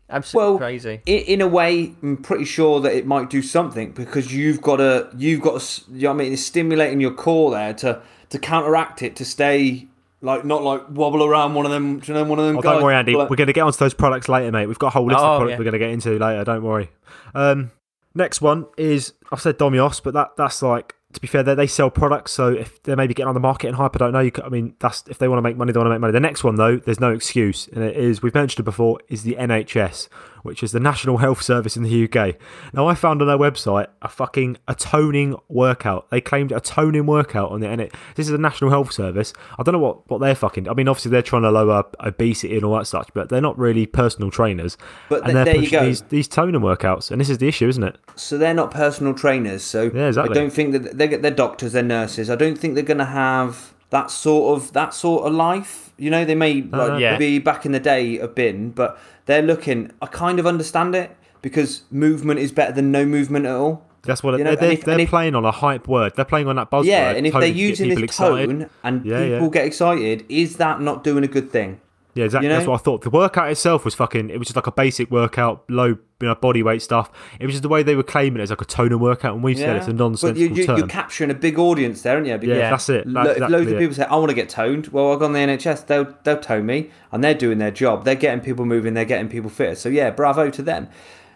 absolutely 0.10 0.49
well, 0.52 0.58
crazy. 0.58 1.02
i- 1.08 1.12
In 1.12 1.41
a 1.41 1.47
way, 1.47 1.93
I'm 2.04 2.17
pretty 2.17 2.45
sure 2.45 2.80
that 2.82 2.93
it 2.93 3.06
might 3.06 3.30
do 3.30 3.41
something 3.41 3.91
because 3.91 4.34
you've 4.36 4.62
got 4.62 4.78
to, 4.78 5.08
you've 5.17 5.41
got 5.41 5.62
to, 5.62 5.82
you 5.91 6.02
know 6.04 6.10
what 6.10 6.15
I 6.15 6.23
mean? 6.23 6.34
It's 6.34 6.43
stimulating 6.43 6.99
your 6.99 7.12
core 7.12 7.52
there 7.52 7.73
to 7.75 8.02
to 8.30 8.38
counteract 8.38 9.02
it 9.02 9.15
to 9.15 9.25
stay 9.25 9.88
like 10.21 10.45
not 10.45 10.62
like 10.63 10.84
wobble 10.91 11.23
around 11.23 11.54
one 11.56 11.65
of 11.65 11.71
them, 11.71 11.99
you 12.06 12.13
know, 12.13 12.23
one 12.25 12.38
of 12.38 12.45
them 12.45 12.58
Oh, 12.58 12.62
guys. 12.62 12.73
don't 12.73 12.84
worry, 12.84 12.93
Andy. 12.93 13.15
like- 13.15 13.30
We're 13.30 13.38
going 13.38 13.47
to 13.47 13.54
get 13.54 13.62
onto 13.62 13.78
those 13.80 13.93
products 13.95 14.28
later, 14.30 14.52
mate. 14.52 14.67
We've 14.67 14.78
got 14.78 14.88
a 14.88 14.89
whole 14.91 15.06
list 15.08 15.17
Oh, 15.19 15.23
of 15.23 15.39
products 15.39 15.52
yeah. 15.54 15.58
we're 15.58 15.63
going 15.63 15.73
to 15.73 15.80
get 15.80 15.89
into 15.91 16.12
later. 16.19 16.43
Don't 16.43 16.62
worry. 16.62 16.89
Um, 17.34 17.71
next 18.15 18.41
one 18.41 18.65
is 18.78 19.13
I've 19.32 19.41
said 19.41 19.58
Domyos, 19.58 20.02
but 20.02 20.13
that 20.13 20.36
that's 20.38 20.62
like 20.62 20.95
to 21.13 21.19
be 21.19 21.28
fair, 21.28 21.41
they, 21.41 21.56
they 21.56 21.67
sell 21.67 21.89
products. 21.89 22.32
So 22.32 22.50
if 22.50 22.82
they're 22.84 22.95
maybe 22.95 23.13
getting 23.13 23.30
on 23.30 23.34
the 23.34 23.39
market 23.39 23.67
and 23.67 23.76
hype, 23.76 23.95
I 23.95 24.00
don't 24.00 24.13
know. 24.13 24.19
You, 24.19 24.32
c- 24.36 24.43
I 24.43 24.50
mean, 24.50 24.76
that's 24.80 25.04
if 25.08 25.17
they 25.17 25.28
want 25.28 25.39
to 25.39 25.41
make 25.41 25.58
money, 25.58 25.72
they 25.72 25.80
want 25.80 25.88
to 25.88 25.91
make 25.91 26.02
money. 26.02 26.13
The 26.13 26.19
next 26.19 26.43
one 26.43 26.56
though, 26.56 26.78
there's 26.78 27.00
no 27.00 27.12
excuse, 27.12 27.67
and 27.69 27.84
it 27.84 27.95
is 27.95 28.22
we've 28.22 28.36
mentioned 28.36 28.60
it 28.60 28.63
before, 28.63 29.00
is 29.08 29.24
the 29.24 29.36
NHS, 29.36 30.08
which 30.43 30.63
is 30.63 30.71
the 30.71 30.80
National 30.80 31.17
Health 31.17 31.41
Service 31.41 31.75
in 31.78 31.84
the 31.84 32.04
UK. 32.06 32.36
Now 32.73 32.88
I 32.88 32.95
found 32.95 33.21
on 33.21 33.28
their 33.28 33.38
website 33.38 33.88
a 34.02 34.08
fucking 34.08 34.58
atoning 34.67 35.36
workout. 35.47 36.10
They 36.10 36.21
claimed 36.21 36.52
a 36.52 36.60
toning 36.60 37.06
workout 37.06 37.52
on 37.52 37.60
the 37.60 37.67
NHS. 37.67 37.93
This 38.15 38.28
is 38.28 38.34
a 38.34 38.38
National 38.38 38.69
Health 38.69 38.91
Service. 38.91 39.34
I 39.58 39.63
don't 39.63 39.73
know 39.73 39.80
what 39.80 40.10
what 40.10 40.19
they're 40.19 40.36
fucking. 40.36 40.69
I 40.69 40.73
mean, 40.73 40.88
obviously 40.88 41.12
they're 41.12 41.21
trying 41.21 41.43
to 41.43 41.52
lower 41.52 41.84
obesity 41.99 42.56
and 42.56 42.65
all 42.65 42.78
that 42.78 42.86
such, 42.86 43.10
but 43.13 43.30
they're 43.30 43.41
not 43.41 43.58
really 43.58 43.86
personal 43.86 44.32
trainers. 44.32 44.78
But 45.10 45.23
and 45.23 45.25
th- 45.25 45.34
they're 45.36 45.45
there 45.45 45.56
you 45.56 45.62
pushing 45.62 45.80
go. 45.80 45.86
these 45.86 46.02
these 46.04 46.28
toning 46.28 46.62
workouts, 46.62 47.12
and 47.12 47.19
this 47.19 47.30
is 47.30 47.38
the 47.38 47.47
issue, 47.47 47.67
isn't 47.67 47.84
it? 47.84 47.97
so 48.15 48.38
they're 48.38 48.54
not 48.54 48.71
personal 48.71 49.13
trainers. 49.13 49.63
So 49.63 49.91
Yeah, 49.93 50.08
exactly. 50.08 50.36
I 50.36 50.39
don't 50.41 50.52
think 50.52 50.73
that 50.73 50.97
they're 50.97 51.17
they're 51.17 51.32
doctors, 51.32 51.73
they're 51.73 51.84
nurses. 51.84 52.30
I 52.30 52.36
don't 52.36 52.58
think 52.58 52.75
they're 52.75 52.84
going 52.84 52.97
to 52.97 53.06
have 53.06 53.73
that 53.91 54.12
sort 54.12 54.58
of 54.58 54.73
that 54.73 54.93
sort 54.93 55.25
of 55.25 55.34
life. 55.34 55.91
You 55.97 56.10
know, 56.10 56.23
they 56.25 56.36
may 56.36 56.62
like, 56.62 56.73
uh-huh. 56.73 56.97
Yeah. 56.97 57.17
be 57.17 57.39
back 57.39 57.65
in 57.65 57.71
the 57.73 57.80
day 57.80 58.17
have 58.19 58.36
been, 58.36 58.71
but 58.71 58.97
they're 59.25 59.41
looking. 59.41 59.91
I 60.02 60.06
kind 60.08 60.39
of 60.39 60.47
understand 60.47 60.95
it 60.95 61.15
because 61.41 61.84
movement 61.91 62.39
is 62.39 62.52
better 62.52 62.71
than 62.71 62.91
no 62.91 63.06
movement 63.06 63.45
at 63.45 63.56
all. 63.56 63.86
That's 64.04 64.23
what 64.23 64.32
You 64.32 64.38
they're, 64.45 64.54
know, 64.54 64.56
they're, 64.56 64.71
if- 64.71 64.86
they're 64.86 64.99
if- 64.99 65.10
playing 65.10 65.36
on 65.36 65.43
a 65.43 65.52
hype 65.52 65.88
word. 65.88 66.13
They're 66.15 66.23
playing 66.23 66.47
on 66.47 66.56
that 66.56 66.71
buzzword. 66.71 66.86
Yeah, 66.86 67.10
and 67.12 67.28
if 67.28 67.34
they're 67.34 67.47
using 67.47 67.89
this 67.89 67.99
excited. 67.99 68.47
tone 68.47 68.69
and 68.84 69.06
Yeah, 69.06 69.23
people 69.23 69.43
yeah. 69.47 69.49
get 69.52 69.65
excited, 69.65 70.25
is 70.30 70.56
that 70.58 70.80
not 70.80 71.04
doing 71.04 71.23
a 71.25 71.28
good 71.28 71.52
thing? 71.52 71.82
Yeah, 72.15 72.26
exactly. 72.26 72.48
You 72.50 72.54
That's 72.56 72.67
what 72.67 72.80
I 72.80 72.84
thought. 72.84 73.02
The 73.04 73.10
workout 73.10 73.52
itself 73.52 73.86
was 73.86 73.93
fucking. 73.95 74.30
It 74.30 74.38
was 74.39 74.48
just 74.48 74.56
like 74.56 74.67
a 74.67 74.72
basic 74.72 75.12
workout, 75.12 75.63
low 75.69 75.86
you 76.22 76.28
know, 76.28 76.36
body 76.36 76.63
weight 76.63 76.82
stuff. 76.82 77.10
It 77.39 77.45
was 77.45 77.54
just 77.54 77.62
the 77.63 77.69
way 77.69 77.84
they 77.84 77.95
were 77.95 78.04
claiming 78.04 78.39
it 78.39 78.43
as 78.43 78.50
like 78.50 78.62
a 78.62 78.65
toner 78.65 78.98
workout, 78.98 79.36
and 79.36 79.43
we 79.43 79.56
said 79.56 79.76
it's 79.78 79.88
a 79.88 79.93
nonsense. 79.93 80.32
But 80.34 80.38
You, 80.38 80.48
you, 80.50 80.63
you're 80.76 80.88
capturing 80.88 81.30
a 81.32 81.36
big 81.36 81.58
audience 81.60 82.02
there, 82.02 82.15
aren't 82.15 82.26
you? 82.26 82.32
yeah, 82.34 82.38
Because 82.38 82.58
Yeah. 82.58 82.69
that's 82.72 82.89
it. 82.89 83.13
That's 83.13 83.30
if 83.30 83.36
exactly 83.38 83.58
loads 83.58 83.72
of 83.72 83.78
people 83.80 83.95
say, 83.95 84.04
"I 84.06 84.15
want 84.15 84.30
to 84.30 84.36
get 84.36 84.50
toned," 84.50 84.88
well, 84.88 85.13
I've 85.13 85.19
gone 85.19 85.34
the 85.34 85.39
NHS. 85.39 85.86
They'll 85.86 86.13
they'll 86.24 86.39
tone 86.39 86.65
me, 86.65 86.89
and 87.12 87.24
they're 87.24 87.34
doing 87.36 87.60
their 87.60 87.72
job. 87.72 88.06
They're 88.06 88.15
getting 88.15 88.41
people 88.41 88.65
moving. 88.65 88.95
They're 88.95 89.06
getting 89.06 89.30
people 89.30 89.50
fitter. 89.50 89.76
So 89.76 89.88
yeah, 89.89 90.10
bravo 90.10 90.50
to 90.50 90.62
them. 90.62 90.89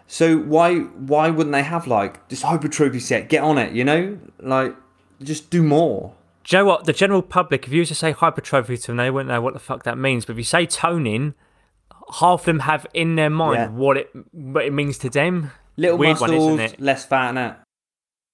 So 0.06 0.36
why 0.36 0.80
why 0.80 1.30
wouldn't 1.30 1.52
they 1.52 1.62
have 1.62 1.86
like 1.86 2.28
this 2.28 2.42
hypertrophy 2.42 3.00
set? 3.00 3.28
Get 3.28 3.42
on 3.42 3.58
it, 3.58 3.72
you 3.72 3.84
know, 3.84 4.18
like 4.40 4.74
just 5.22 5.50
do 5.50 5.62
more. 5.62 6.14
Do 6.44 6.56
you 6.56 6.62
know 6.62 6.66
what? 6.68 6.84
The 6.84 6.92
general 6.92 7.22
public, 7.22 7.66
if 7.66 7.72
you 7.72 7.80
were 7.80 7.86
to 7.86 7.94
say 7.94 8.12
hypertrophy 8.12 8.76
to 8.76 8.86
them, 8.88 8.96
they 8.98 9.10
wouldn't 9.10 9.28
know 9.28 9.40
what 9.40 9.54
the 9.54 9.60
fuck 9.60 9.82
that 9.84 9.96
means. 9.98 10.24
But 10.26 10.32
if 10.32 10.38
you 10.38 10.44
say 10.44 10.66
toning, 10.66 11.34
half 12.20 12.40
of 12.40 12.44
them 12.46 12.60
have 12.60 12.86
in 12.92 13.16
their 13.16 13.30
mind 13.30 13.56
Yeah. 13.56 13.68
what 13.70 13.96
it 13.96 14.10
what 14.32 14.64
it 14.64 14.72
means 14.72 14.98
to 14.98 15.10
them. 15.10 15.52
Little 15.76 15.98
Weird 15.98 16.20
one, 16.20 16.30
muscles, 16.30 16.60
isn't 16.60 16.74
it? 16.74 16.80
less 16.80 17.04
fat 17.06 17.30
in 17.30 17.38
it. 17.38 17.56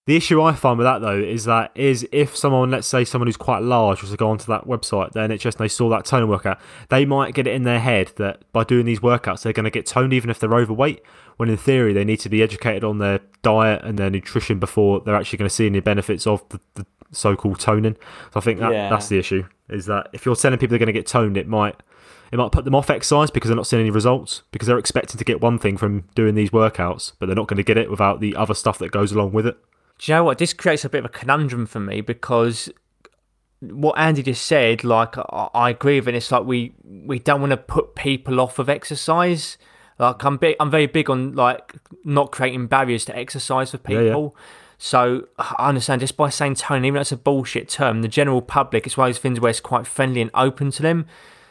The 0.07 0.17
issue 0.17 0.43
I 0.43 0.55
find 0.55 0.77
with 0.77 0.87
that 0.87 1.01
though 1.03 1.19
is 1.19 1.45
that 1.45 1.71
is 1.77 2.07
if 2.11 2.37
someone, 2.37 2.71
let's 2.73 2.87
say 2.89 3.05
someone 3.05 3.29
who's 3.29 3.37
quite 3.37 3.63
large, 3.63 4.01
was 4.03 4.11
to 4.11 4.17
go 4.17 4.29
onto 4.31 4.47
that 4.47 4.67
website, 4.67 5.13
then 5.13 5.31
it's 5.31 5.43
just 5.43 5.59
they 5.59 5.69
saw 5.69 5.89
that 5.91 6.05
tone 6.05 6.29
workout, 6.29 6.59
they 6.89 7.05
might 7.05 7.33
get 7.35 7.47
it 7.47 7.55
in 7.55 7.63
their 7.63 7.79
head 7.79 8.13
that 8.17 8.43
by 8.53 8.65
doing 8.65 8.87
these 8.87 9.01
workouts 9.01 9.43
they're 9.43 9.53
going 9.53 9.65
to 9.65 9.71
get 9.71 9.87
toned 9.87 10.13
even 10.13 10.29
if 10.31 10.41
they're 10.41 10.53
overweight. 10.55 11.01
When 11.37 11.49
in 11.49 11.57
theory 11.57 11.93
they 11.93 12.05
need 12.05 12.19
to 12.21 12.29
be 12.29 12.43
educated 12.43 12.83
on 12.83 12.99
their 12.99 13.21
diet 13.43 13.83
and 13.85 13.99
their 13.99 14.11
nutrition 14.11 14.59
before 14.59 15.01
they're 15.01 15.15
actually 15.15 15.39
going 15.39 15.49
to 15.49 15.55
see 15.55 15.67
any 15.67 15.81
benefits 15.81 16.27
of 16.27 16.47
the, 16.49 16.61
the 16.75 16.85
so-called 17.13 17.61
toning. 17.61 17.97
So 18.33 18.39
I 18.39 18.41
think 18.41 18.61
that, 18.61 18.73
Yeah. 18.73 18.89
that's 18.89 19.09
the 19.09 19.19
issue. 19.19 19.45
Is 19.69 19.87
that 19.87 20.09
if 20.13 20.27
you're 20.27 20.35
telling 20.37 20.59
people 20.59 20.73
they're 20.73 20.79
going 20.85 20.93
to 20.95 20.99
get 20.99 21.07
toned, 21.07 21.37
it 21.37 21.47
might 21.47 21.77
it 22.33 22.37
might 22.37 22.53
put 22.53 22.65
them 22.65 22.75
off 22.75 22.91
exercise 22.91 23.31
because 23.31 23.49
they're 23.49 23.57
not 23.57 23.67
seeing 23.67 23.81
any 23.81 23.91
results 23.91 24.43
because 24.53 24.67
they're 24.69 24.79
expecting 24.79 25.19
to 25.19 25.25
get 25.25 25.41
one 25.41 25.59
thing 25.59 25.77
from 25.77 26.05
doing 26.15 26.35
these 26.37 26.51
workouts, 26.51 27.13
but 27.19 27.27
they're 27.27 27.35
not 27.37 27.49
going 27.49 27.57
to 27.57 27.65
get 27.65 27.77
it 27.77 27.91
without 27.91 28.21
the 28.21 28.37
other 28.37 28.55
stuff 28.55 28.79
that 28.79 28.93
goes 28.93 29.11
along 29.13 29.33
with 29.33 29.47
it. 29.47 29.57
Do 29.99 30.13
you 30.13 30.17
know 30.17 30.25
what? 30.25 30.39
This 30.39 30.53
creates 30.53 30.85
a 30.85 30.89
bit 30.89 31.01
of 31.01 31.05
a 31.07 31.09
conundrum 31.09 31.67
for 31.67 31.81
me 31.81 32.01
because 32.01 32.71
what 33.61 33.99
Andy 33.99 34.23
just 34.23 34.47
said, 34.47 34.85
like 34.85 35.17
I, 35.19 35.71
agree 35.71 36.01
with 36.01 36.09
it. 36.09 36.15
It's 36.15 36.33
like 36.33 36.45
we 36.45 36.73
we 36.85 37.19
don't 37.19 37.41
want 37.41 37.51
to 37.51 37.57
put 37.57 37.95
people 37.95 38.41
off 38.41 38.59
of 38.59 38.69
exercise. 38.69 39.59
Like 39.99 40.25
I'm 40.25 40.39
big, 40.39 40.57
I'm 40.59 40.71
very 40.71 40.87
big 40.87 41.11
on 41.11 41.35
like 41.35 41.75
not 42.05 42.33
creating 42.33 42.69
barriers 42.69 43.05
to 43.07 43.17
exercise 43.17 43.73
for 43.73 43.81
Yeah, 43.89 44.01
yeah. 44.01 44.29
People. 44.81 45.29
So 45.29 45.29
I 45.39 45.69
understand 45.69 46.01
just 46.01 46.17
by 46.17 46.29
saying 46.31 46.55
tone, 46.57 46.85
even 46.85 46.95
though 46.95 47.01
it's 47.03 47.13
a 47.13 47.17
bullshit 47.17 47.69
term, 47.69 48.03
the 48.03 48.09
general 48.09 48.43
public, 48.43 48.87
it's 48.87 48.97
one 48.97 49.09
of 49.09 49.15
those 49.15 49.21
things 49.23 49.41
where 49.41 49.51
it's 49.51 49.61
quite 49.61 49.87
friendly 49.87 50.21
and 50.21 50.31
open 50.35 50.71
to 50.73 50.83
them. 50.83 51.07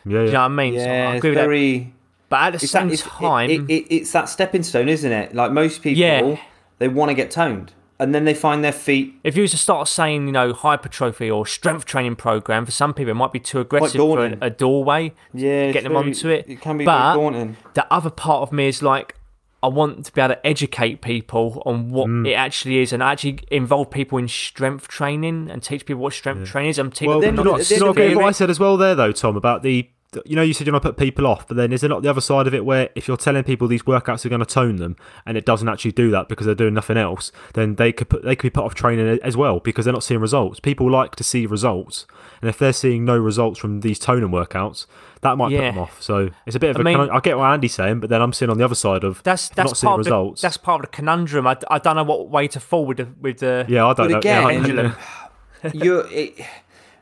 Yeah, 0.05 0.11
Do 0.11 0.11
you 0.11 0.25
know 0.25 0.31
yeah. 0.31 0.39
what 0.39 0.45
I 0.45 0.47
mean? 0.49 0.73
So 0.73 0.79
I 0.79 0.83
Yeah, 0.85 1.09
it's 1.11 1.17
agree 1.17 1.29
with 1.31 1.37
that. 1.37 1.43
very. 1.45 1.93
But 2.29 2.37
at 2.41 2.49
the 2.51 2.55
It's 2.63 2.71
same 2.71 2.87
that, 2.87 2.93
it's, 2.93 3.05
it- 3.05 3.09
time, 3.09 3.49
it, 3.49 3.61
it, 3.69 3.95
it's 3.95 4.11
that 4.11 4.29
stepping 4.29 4.63
stone, 4.63 4.87
isn't 4.89 5.11
it? 5.11 5.33
Like 5.33 5.51
most 5.51 5.81
people, 5.81 5.99
Yeah. 5.99 6.37
they 6.77 6.87
want 6.87 7.09
to 7.09 7.15
get 7.15 7.31
toned, 7.31 7.73
and 7.97 8.13
then 8.13 8.23
they 8.23 8.35
find 8.35 8.63
their 8.63 8.71
feet 8.71 9.15
if 9.23 9.35
you 9.35 9.41
was 9.41 9.51
to 9.51 9.57
start 9.57 9.87
saying, 9.87 10.27
you 10.27 10.31
know, 10.31 10.53
hypertrophy 10.53 11.29
or 11.29 11.45
strength 11.47 11.85
training 11.85 12.15
program, 12.17 12.65
for 12.65 12.71
some 12.71 12.93
people 12.93 13.11
it 13.11 13.15
might 13.15 13.33
be 13.33 13.39
too 13.39 13.59
aggressive 13.59 13.99
for 13.99 14.25
a, 14.25 14.37
a 14.41 14.49
doorway. 14.51 15.11
Yeah, 15.33 15.71
get 15.71 15.83
them 15.83 15.93
very- 15.93 16.05
onto 16.05 16.29
it. 16.29 16.45
It 16.47 16.61
can 16.61 16.77
be 16.77 16.85
but 16.85 17.13
very 17.15 17.23
daunting. 17.31 17.57
the 17.73 17.91
other 17.91 18.11
part 18.11 18.43
of 18.43 18.51
me 18.53 18.67
is 18.67 18.83
like, 18.83 19.15
I 19.61 19.67
want 19.67 20.05
to 20.05 20.13
be 20.13 20.21
able 20.21 20.35
to 20.35 20.47
educate 20.47 21.01
people 21.01 21.61
on 21.65 21.89
what 21.89 22.07
Mm. 22.07 22.27
it 22.27 22.33
actually 22.33 22.77
is, 22.79 22.93
and 22.93 23.03
actually 23.03 23.39
involve 23.51 23.91
people 23.91 24.17
in 24.17 24.27
strength 24.27 24.87
training 24.87 25.49
and 25.51 25.61
teach 25.61 25.85
people 25.85 26.01
what 26.01 26.13
strength 26.13 26.47
training 26.49 26.69
is. 26.71 26.79
I'm 26.79 26.91
teaching 26.91 27.09
Well, 27.09 27.19
then 27.19 27.35
you 27.35 27.41
at 27.41 27.45
know, 27.45 27.51
the 27.51 27.57
what- 27.57 27.69
you 27.71 27.79
know 27.79 27.89
of 27.89 27.95
the 27.95 28.15
what 28.15 28.25
I 28.25 28.31
said 28.31 28.49
as 28.49 28.59
well 28.59 28.77
there, 28.77 28.95
though, 28.95 29.11
Tom, 29.11 29.35
about 29.35 29.63
the. 29.63 29.89
You 30.25 30.35
know, 30.35 30.41
you 30.41 30.53
said 30.55 30.65
you're 30.65 30.71
going 30.71 30.81
to 30.81 30.87
put 30.89 30.97
people 30.97 31.27
off, 31.27 31.47
but 31.47 31.55
then 31.55 31.71
is 31.71 31.81
there 31.81 31.89
not 31.89 32.01
the 32.01 32.09
other 32.09 32.19
side 32.19 32.47
of 32.47 32.53
it 32.55 32.65
where 32.65 32.89
if 32.95 33.07
you're 33.07 33.15
telling 33.15 33.43
people 33.43 33.67
these 33.67 33.83
workouts 33.83 34.25
are 34.25 34.29
going 34.29 34.39
to 34.39 34.45
tone 34.45 34.77
them 34.77 34.95
and 35.23 35.37
it 35.37 35.45
doesn't 35.45 35.69
actually 35.69 35.91
do 35.91 36.09
that 36.09 36.27
because 36.27 36.47
they're 36.47 36.55
doing 36.55 36.73
nothing 36.73 36.97
else, 36.97 37.31
then 37.53 37.75
they 37.75 37.91
could 37.91 38.09
put 38.09 38.23
they 38.23 38.35
could 38.35 38.51
be 38.51 38.55
put 38.55 38.63
off 38.63 38.73
training 38.73 39.19
as 39.21 39.37
well 39.37 39.59
because 39.59 39.85
they're 39.85 39.93
not 39.93 40.03
seeing 40.03 40.19
results. 40.19 40.59
People 40.59 40.89
like 40.89 41.15
to 41.17 41.23
see 41.23 41.45
results, 41.45 42.07
and 42.41 42.49
if 42.49 42.57
they're 42.57 42.73
seeing 42.73 43.05
no 43.05 43.19
results 43.19 43.59
from 43.59 43.81
these 43.81 43.99
toning 43.99 44.29
workouts, 44.29 44.87
that 45.21 45.37
might 45.37 45.51
Yeah. 45.51 45.59
put 45.59 45.65
them 45.65 45.77
off. 45.79 46.01
So 46.01 46.29
it's 46.45 46.55
a 46.55 46.59
bit 46.59 46.69
of 46.71 46.77
I 46.77 46.81
a. 46.81 46.83
mean- 46.83 47.09
I 47.09 47.19
get 47.19 47.37
what 47.37 47.45
Andy's 47.45 47.73
saying, 47.73 47.99
but 47.99 48.09
then 48.09 48.21
I'm 48.21 48.31
seeing 48.33 48.49
on 48.49 48.57
the 48.57 48.63
other 48.65 48.75
side 48.75 49.03
of 49.03 49.21
That's 49.23 49.49
that's 49.49 49.69
not 49.71 49.77
seeing 49.77 49.89
part 49.89 49.99
of 49.99 50.05
the, 50.05 50.11
results. 50.11 50.41
that's 50.41 50.57
part 50.57 50.83
of 50.83 50.89
the 50.91 50.95
conundrum. 50.95 51.45
I, 51.47 51.57
I 51.69 51.79
don't 51.79 51.95
know 51.95 52.03
what 52.03 52.29
way 52.29 52.47
to 52.47 52.59
forward 52.59 52.97
with 52.99 53.07
the, 53.07 53.13
with 53.21 53.37
the 53.39 53.65
yeah, 53.67 53.85
I 53.85 53.93
don't 53.93 54.07
But 54.07 54.11
know. 54.11 54.17
again, 54.19 54.41
yeah, 54.41 54.47
I 54.47 54.53
don't 54.67 54.75
know. 54.75 55.71
you're 55.73 56.07
it, 56.11 56.39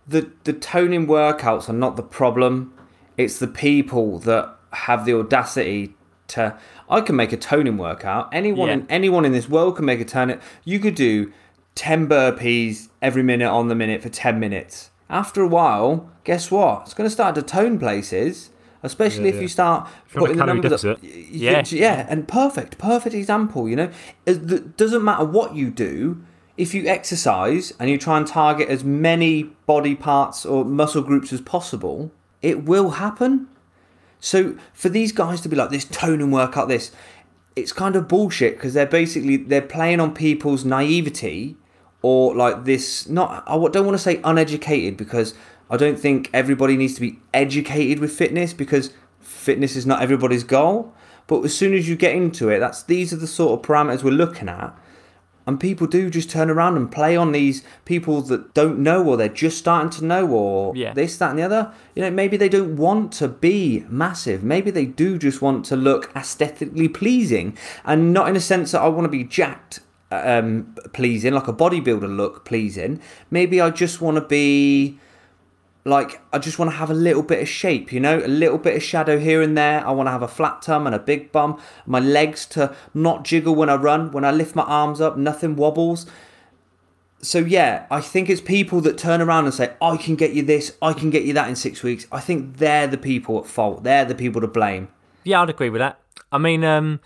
the 0.07 0.31
the 0.45 0.53
toning 0.53 1.05
workouts 1.07 1.69
are 1.69 1.73
not 1.73 1.95
the 1.95 2.03
problem. 2.03 2.73
It's 3.17 3.39
the 3.39 3.47
people 3.47 4.19
that 4.19 4.55
have 4.71 5.05
the 5.05 5.13
audacity 5.13 5.93
to. 6.29 6.57
I 6.89 7.01
can 7.01 7.15
make 7.15 7.33
a 7.33 7.37
toning 7.37 7.77
workout. 7.77 8.29
Anyone, 8.33 8.69
Yeah. 8.69 8.85
anyone 8.89 9.25
in 9.25 9.31
this 9.33 9.49
world 9.49 9.75
can 9.75 9.85
make 9.85 9.99
a 9.99 10.05
toning. 10.05 10.39
You 10.63 10.79
could 10.79 10.95
do 10.95 11.31
ten 11.75 12.07
burpees 12.07 12.87
every 13.01 13.23
minute 13.23 13.49
on 13.49 13.67
the 13.67 13.75
minute 13.75 14.01
for 14.01 14.09
ten 14.09 14.39
minutes. 14.39 14.89
After 15.09 15.41
a 15.41 15.47
while, 15.47 16.09
guess 16.23 16.51
what? 16.51 16.83
It's 16.83 16.93
going 16.93 17.07
to 17.07 17.13
start 17.13 17.35
to 17.35 17.41
tone 17.41 17.79
places. 17.79 18.51
Especially 18.83 19.29
Yeah, 19.29 19.35
if 19.35 19.41
you 19.41 19.47
start 19.47 19.89
If 20.07 20.15
you 20.15 20.19
a 20.19 20.21
putting 20.21 20.37
the 20.37 20.45
numbers 20.45 20.85
up. 20.85 20.99
Yeah. 21.01 21.63
yeah, 21.67 22.05
and 22.07 22.27
perfect, 22.27 22.77
perfect 22.77 23.15
example. 23.15 23.67
You 23.67 23.75
know, 23.75 23.91
it 24.25 24.77
doesn't 24.77 25.03
matter 25.03 25.25
what 25.25 25.55
you 25.55 25.71
do. 25.71 26.23
If 26.57 26.73
you 26.73 26.87
exercise 26.87 27.73
and 27.79 27.89
you 27.89 27.97
try 27.97 28.17
and 28.17 28.25
target 28.25 28.69
as 28.69 28.83
many 28.83 29.43
body 29.65 29.95
parts 29.95 30.45
or 30.45 30.63
muscle 30.63 31.01
groups 31.01 31.33
as 31.33 31.41
possible, 31.41 32.11
it 32.41 32.65
will 32.65 32.91
happen. 32.91 33.47
So 34.19 34.57
for 34.73 34.89
these 34.89 35.11
guys 35.11 35.41
to 35.41 35.49
be 35.49 35.55
like 35.55 35.69
this 35.69 35.85
tone 35.85 36.21
and 36.21 36.31
workout 36.31 36.67
this, 36.67 36.91
it's 37.55 37.73
kind 37.73 37.95
of 37.95 38.07
bullshit 38.07 38.55
because 38.55 38.73
they're 38.73 38.85
basically 38.85 39.37
they're 39.37 39.61
playing 39.61 39.99
on 39.99 40.13
people's 40.13 40.63
naivety 40.63 41.55
or 42.01 42.35
like 42.35 42.65
this. 42.65 43.07
Not 43.09 43.43
I 43.47 43.55
don't 43.69 43.85
want 43.85 43.93
to 43.95 44.03
say 44.03 44.19
uneducated 44.23 44.97
because 44.97 45.33
I 45.69 45.77
don't 45.77 45.99
think 45.99 46.29
everybody 46.33 46.77
needs 46.77 46.95
to 46.95 47.01
be 47.01 47.19
educated 47.33 47.99
with 47.99 48.11
fitness 48.11 48.53
because 48.53 48.93
fitness 49.19 49.75
is 49.75 49.85
not 49.85 50.01
everybody's 50.01 50.43
goal. 50.43 50.93
But 51.27 51.43
as 51.43 51.53
soon 51.55 51.73
as 51.73 51.89
you 51.89 51.95
get 51.97 52.15
into 52.15 52.49
it, 52.49 52.59
that's 52.59 52.83
these 52.83 53.11
are 53.11 53.17
the 53.17 53.27
sort 53.27 53.59
of 53.59 53.65
parameters 53.67 54.03
we're 54.03 54.11
looking 54.11 54.47
at. 54.47 54.73
And 55.45 55.57
people 55.61 55.87
do 55.87 56.09
just 56.09 56.29
turn 56.29 56.49
around 56.49 56.75
and 56.75 56.91
play 56.91 57.15
on 57.15 57.31
these 57.31 57.63
people 57.85 58.21
that 58.23 58.53
don't 58.53 58.79
know 58.79 59.05
or 59.05 59.15
they're 59.15 59.29
just 59.29 59.57
starting 59.57 59.89
to 59.91 60.03
know 60.03 60.27
or 60.27 60.73
Yeah. 60.75 60.93
this, 60.93 61.17
that, 61.17 61.29
and 61.29 61.39
the 61.39 61.43
other. 61.43 61.71
You 61.95 62.01
know, 62.03 62.11
maybe 62.11 62.35
they 62.35 62.49
don't 62.49 62.75
want 62.75 63.13
to 63.13 63.29
be 63.29 63.85
massive. 63.89 64.43
Maybe 64.43 64.71
they 64.71 64.85
do 64.85 65.17
just 65.17 65.41
want 65.41 65.63
to 65.65 65.77
look 65.77 66.11
aesthetically 66.13 66.89
pleasing 66.89 67.57
and 67.85 68.11
not 68.13 68.27
in 68.27 68.35
a 68.35 68.41
sense 68.41 68.71
that 68.71 68.81
I 68.81 68.89
want 68.89 69.05
to 69.05 69.09
be 69.09 69.23
jacked 69.23 69.79
um, 70.11 70.75
pleasing, 70.93 71.33
like 71.33 71.47
a 71.47 71.53
bodybuilder 71.53 72.15
look 72.15 72.45
pleasing. 72.45 73.01
Maybe 73.29 73.59
I 73.59 73.69
just 73.69 74.01
want 74.01 74.15
to 74.15 74.21
be 74.21 74.99
like 75.87 76.21
I 76.33 76.39
just 76.39 76.59
want 76.59 76.71
to 76.71 76.77
have 76.77 76.91
a 76.91 76.93
little 76.93 77.23
bit 77.23 77.41
of 77.41 77.47
shape, 77.47 77.91
you 77.91 77.99
know, 77.99 78.19
a 78.19 78.27
little 78.27 78.57
bit 78.57 78.75
of 78.75 78.83
shadow 78.83 79.17
here 79.17 79.41
and 79.41 79.57
there. 79.57 79.85
I 79.87 79.91
want 79.91 80.07
to 80.07 80.11
have 80.11 80.21
a 80.21 80.27
flat 80.27 80.61
tum 80.61 80.85
and 80.85 80.93
a 80.93 80.99
big 80.99 81.31
bum. 81.31 81.59
My 81.85 81.99
legs 81.99 82.45
to 82.47 82.75
not 82.93 83.23
jiggle 83.23 83.55
when 83.55 83.69
I 83.69 83.75
run. 83.75 84.11
When 84.11 84.25
I 84.25 84.31
lift 84.31 84.55
my 84.55 84.63
arms 84.63 84.99
up, 84.99 85.17
nothing 85.17 85.55
wobbles. 85.55 86.05
So 87.21 87.39
yeah, 87.39 87.87
I 87.89 88.01
think 88.01 88.29
it's 88.29 88.41
people 88.41 88.79
that 88.81 88.97
turn 88.97 89.21
around 89.21 89.45
and 89.45 89.53
say, 89.53 89.73
"I 89.81 89.97
can 89.97 90.15
get 90.15 90.33
you 90.33 90.43
this, 90.43 90.75
I 90.81 90.93
can 90.93 91.09
get 91.09 91.23
you 91.23 91.33
that 91.33 91.49
in 91.49 91.55
six 91.55 91.81
weeks." 91.83 92.05
I 92.11 92.19
think 92.19 92.57
they're 92.57 92.87
the 92.87 92.97
people 92.97 93.39
at 93.39 93.47
fault. 93.47 93.83
They're 93.83 94.05
the 94.05 94.15
people 94.15 94.41
to 94.41 94.47
blame. 94.47 94.89
Yeah, 95.23 95.41
I'd 95.41 95.49
agree 95.49 95.69
with 95.69 95.79
that. 95.79 95.99
I 96.31 96.37
mean, 96.37 96.63
um, 96.63 96.99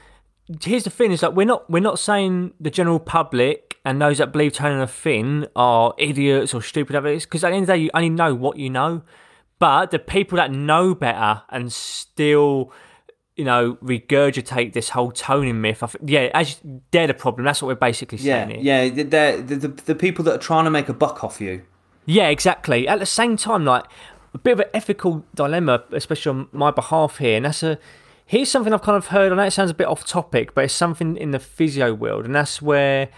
here's 0.64 0.84
the 0.84 0.90
thing: 0.90 1.12
is 1.12 1.22
that 1.22 1.34
we're 1.36 1.46
not 1.46 1.70
we're 1.70 1.82
not 1.82 2.00
saying 2.00 2.54
the 2.60 2.70
general 2.70 3.00
public 3.00 3.78
and 3.86 4.02
those 4.02 4.18
that 4.20 4.32
believe 4.32 4.54
Tony 4.54 4.80
and 4.80 4.90
Finn 4.90 5.48
are 5.56 5.94
idiots 5.98 6.54
or 6.54 6.62
stupid 6.62 7.02
because 7.04 7.44
at 7.44 7.50
the 7.50 7.56
end 7.56 7.64
of 7.64 7.68
the 7.68 7.74
day, 7.74 7.80
you 7.84 7.90
only 7.94 8.10
know 8.10 8.34
what 8.36 8.58
you 8.58 8.70
know. 8.70 9.02
But 9.60 9.92
the 9.92 10.00
people 10.00 10.38
that 10.38 10.52
know 10.52 10.96
better 10.96 11.44
and 11.50 11.72
still, 11.72 12.72
you 13.36 13.46
know, 13.46 13.76
regurgitate 13.84 14.74
this 14.74 14.90
whole 14.90 15.12
toning 15.12 15.62
myth, 15.62 15.84
I 15.84 15.90
yeah, 16.04 16.30
as 16.34 16.60
they're 16.92 17.08
the 17.08 17.14
problem. 17.14 17.46
That's 17.46 17.62
what 17.62 17.68
we're 17.68 17.76
basically 17.76 18.18
Yeah, 18.20 18.46
saying 18.48 18.62
here. 18.62 18.90
yeah, 18.90 19.04
they're 19.04 19.42
the, 19.42 19.56
the 19.56 19.68
the 19.68 19.96
people 19.96 20.24
that 20.26 20.36
are 20.36 20.40
trying 20.40 20.66
to 20.66 20.72
make 20.72 20.90
a 20.90 20.94
buck 20.94 21.24
off 21.24 21.40
you. 21.40 21.64
Yeah, 22.06 22.30
exactly. 22.30 22.88
At 22.88 23.00
the 23.00 23.06
same 23.06 23.38
time, 23.38 23.64
like 23.66 23.86
a 24.34 24.38
bit 24.40 24.54
of 24.54 24.60
an 24.62 24.68
ethical 24.74 25.24
dilemma, 25.36 25.84
especially 25.92 26.30
on 26.32 26.48
my 26.52 26.72
behalf 26.72 27.18
here, 27.18 27.38
and 27.38 27.46
that's 27.46 27.62
a 27.64 27.78
here's 28.32 28.50
something 28.50 28.72
I've 28.72 28.82
kind 28.82 28.96
of 28.96 29.08
heard. 29.08 29.34
I 29.34 29.36
know 29.36 29.44
it 29.44 29.52
sounds 29.52 29.72
a 29.72 29.74
bit 29.74 29.88
off 29.88 30.06
topic, 30.06 30.54
but 30.54 30.63
it's 30.63 30.74
something 30.74 31.17
in 31.17 31.32
the 31.32 31.39
physio 31.39 31.94
world, 31.94 32.24
and 32.24 32.34
that's 32.34 32.62
where 32.62 33.10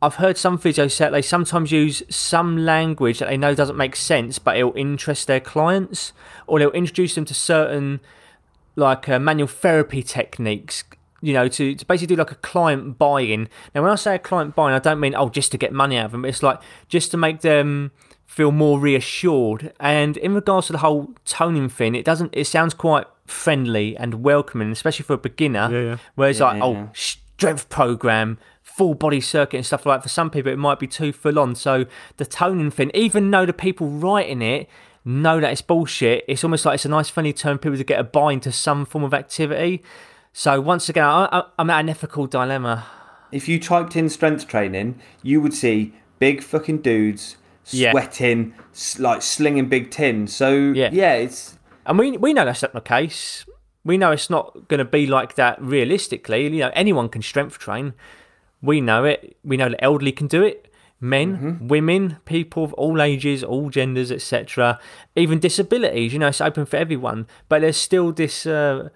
I've 0.00 0.14
heard 0.14 0.38
some 0.38 0.60
physios 0.60 0.92
say 0.92 1.10
they 1.10 1.22
sometimes 1.22 1.72
use 1.72 2.04
some 2.08 2.56
language 2.56 3.18
that 3.18 3.28
they 3.28 3.36
know 3.36 3.52
doesn't 3.52 3.76
make 3.76 3.96
sense, 3.96 4.38
but 4.38 4.56
it'll 4.56 4.76
interest 4.76 5.26
their 5.26 5.40
clients, 5.40 6.12
or 6.46 6.60
they'll 6.60 6.70
introduce 6.70 7.16
them 7.16 7.24
to 7.24 7.34
certain 7.34 7.98
like 8.76 9.08
uh, 9.08 9.18
manual 9.18 9.48
therapy 9.48 10.04
techniques 10.04 10.84
you 11.20 11.34
know 11.34 11.46
to, 11.46 11.74
to 11.74 11.84
basically 11.84 12.14
do 12.14 12.18
like 12.18 12.30
a 12.30 12.36
client 12.36 12.96
buy-in 12.96 13.46
now 13.74 13.82
when 13.82 13.90
i 13.90 13.94
say 13.94 14.14
a 14.14 14.18
client 14.18 14.56
buy-in 14.56 14.74
i 14.74 14.78
don't 14.78 14.98
mean 14.98 15.14
oh 15.14 15.28
just 15.28 15.52
to 15.52 15.58
get 15.58 15.74
money 15.74 15.98
out 15.98 16.06
of 16.06 16.12
them 16.12 16.24
it's 16.24 16.42
like 16.42 16.58
just 16.88 17.10
to 17.10 17.18
make 17.18 17.42
them 17.42 17.92
feel 18.32 18.50
more 18.50 18.78
reassured. 18.80 19.72
And 19.78 20.16
in 20.16 20.34
regards 20.34 20.66
to 20.68 20.72
the 20.72 20.78
whole 20.78 21.10
toning 21.24 21.68
thing 21.68 21.94
it 21.94 22.04
doesn't 22.04 22.30
it 22.32 22.46
sounds 22.46 22.72
quite 22.74 23.06
friendly 23.26 23.96
and 23.96 24.22
welcoming 24.22 24.70
especially 24.72 25.04
for 25.04 25.12
a 25.14 25.18
beginner 25.18 25.68
Yeah, 25.70 25.80
yeah. 25.90 25.96
where 26.14 26.30
it's 26.30 26.40
like 26.40 26.56
Yeah. 26.56 26.64
oh 26.64 26.88
strength 26.94 27.68
program 27.68 28.38
full 28.62 28.94
body 28.94 29.20
circuit 29.20 29.58
and 29.58 29.66
stuff 29.66 29.84
like 29.84 29.98
that. 29.98 30.02
For 30.02 30.08
some 30.08 30.30
people 30.30 30.50
it 30.50 30.56
might 30.58 30.78
be 30.78 30.86
too 30.86 31.12
full 31.12 31.38
on. 31.38 31.54
So 31.54 31.84
the 32.16 32.24
toning 32.24 32.70
thing 32.70 32.90
even 32.94 33.30
though 33.30 33.44
the 33.44 33.52
people 33.52 33.86
writing 33.88 34.40
it 34.40 34.66
know 35.04 35.40
that 35.40 35.50
it's 35.52 35.62
bullshit 35.62 36.24
it's 36.28 36.42
almost 36.44 36.64
like 36.64 36.76
it's 36.76 36.84
a 36.86 36.88
nice 36.88 37.10
funny 37.10 37.32
term 37.32 37.58
people 37.58 37.76
to 37.76 37.84
get 37.84 38.00
a 38.00 38.04
buy 38.04 38.32
into 38.32 38.50
some 38.50 38.84
form 38.86 39.04
of 39.04 39.12
activity. 39.12 39.82
So 40.32 40.58
once 40.60 40.88
again 40.88 41.04
I, 41.04 41.28
I, 41.30 41.42
i'm 41.58 41.68
at 41.68 41.80
an 41.80 41.90
ethical 41.90 42.26
dilemma. 42.26 42.86
If 43.30 43.46
you 43.48 43.58
typed 43.60 43.94
in 43.96 44.08
strength 44.08 44.46
training, 44.48 45.00
you 45.22 45.40
would 45.42 45.54
see 45.54 45.92
big 46.18 46.42
fucking 46.42 46.78
dudes 46.82 47.36
Yeah. 47.70 47.92
sweating, 47.92 48.54
s- 48.72 48.98
like 48.98 49.22
slinging 49.22 49.68
big 49.68 49.90
tins. 49.90 50.34
So 50.34 50.72
Yeah. 50.74 50.90
yeah, 50.92 51.14
it's 51.14 51.58
and 51.86 51.98
we 51.98 52.16
we 52.16 52.32
know 52.32 52.44
that's 52.44 52.62
not 52.62 52.72
the 52.74 52.80
case 52.80 53.44
We 53.84 53.98
know 53.98 54.12
it's 54.12 54.30
not 54.30 54.68
going 54.68 54.78
to 54.78 54.84
be 54.84 55.06
like 55.08 55.34
that 55.34 55.60
realistically. 55.60 56.44
You 56.44 56.60
know, 56.60 56.70
anyone 56.74 57.08
can 57.08 57.20
strength 57.22 57.58
train. 57.58 57.94
We 58.62 58.80
know 58.80 59.04
it. 59.04 59.36
We 59.42 59.56
know 59.56 59.70
that 59.70 59.82
elderly 59.82 60.12
can 60.12 60.28
do 60.28 60.42
it. 60.44 60.68
Men, 61.00 61.58
women, 61.66 62.18
people 62.24 62.62
of 62.62 62.72
all 62.74 63.02
ages, 63.02 63.42
all 63.42 63.70
genders, 63.70 64.12
etc. 64.12 64.78
Even 65.16 65.40
disabilities. 65.40 66.12
You 66.12 66.20
know, 66.20 66.28
it's 66.28 66.40
open 66.40 66.64
for 66.64 66.76
everyone. 66.76 67.26
But 67.48 67.62
there's 67.62 67.76
still 67.76 68.12
this. 68.12 68.46
Uh, 68.46 68.90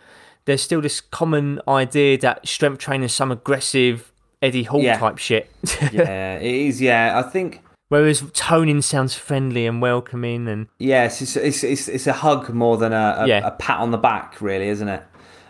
there's 0.45 0.63
still 0.63 0.81
this 0.81 1.01
common 1.01 1.61
idea 1.67 2.17
that 2.19 2.47
strength 2.47 2.79
training 2.79 3.07
is 3.07 3.13
some 3.13 3.33
aggressive 3.33 4.13
Eddie 4.41 4.63
Hall 4.63 4.81
Yeah. 4.81 4.99
type 5.01 5.19
shit. 5.19 5.51
yeah, 5.93 6.37
it 6.39 6.55
is. 6.69 6.81
Yeah, 6.81 7.19
I 7.19 7.29
think. 7.29 7.61
Whereas 7.89 8.25
toning 8.33 8.83
sounds 8.83 9.15
friendly 9.15 9.67
and 9.67 9.81
welcoming 9.81 10.49
and 10.49 10.67
Yes, 10.79 11.23
it's 11.23 11.37
it's 11.37 11.63
it's, 11.63 11.89
it's 11.89 12.07
a 12.07 12.13
hug 12.13 12.51
more 12.53 12.77
than 12.77 12.93
a, 12.93 13.17
a, 13.21 13.29
Yeah. 13.29 13.47
a 13.47 13.53
pat 13.53 13.79
on 13.79 13.91
the 13.93 13.99
back, 13.99 14.41
really, 14.41 14.69
isn't 14.69 14.89
it? 14.89 15.03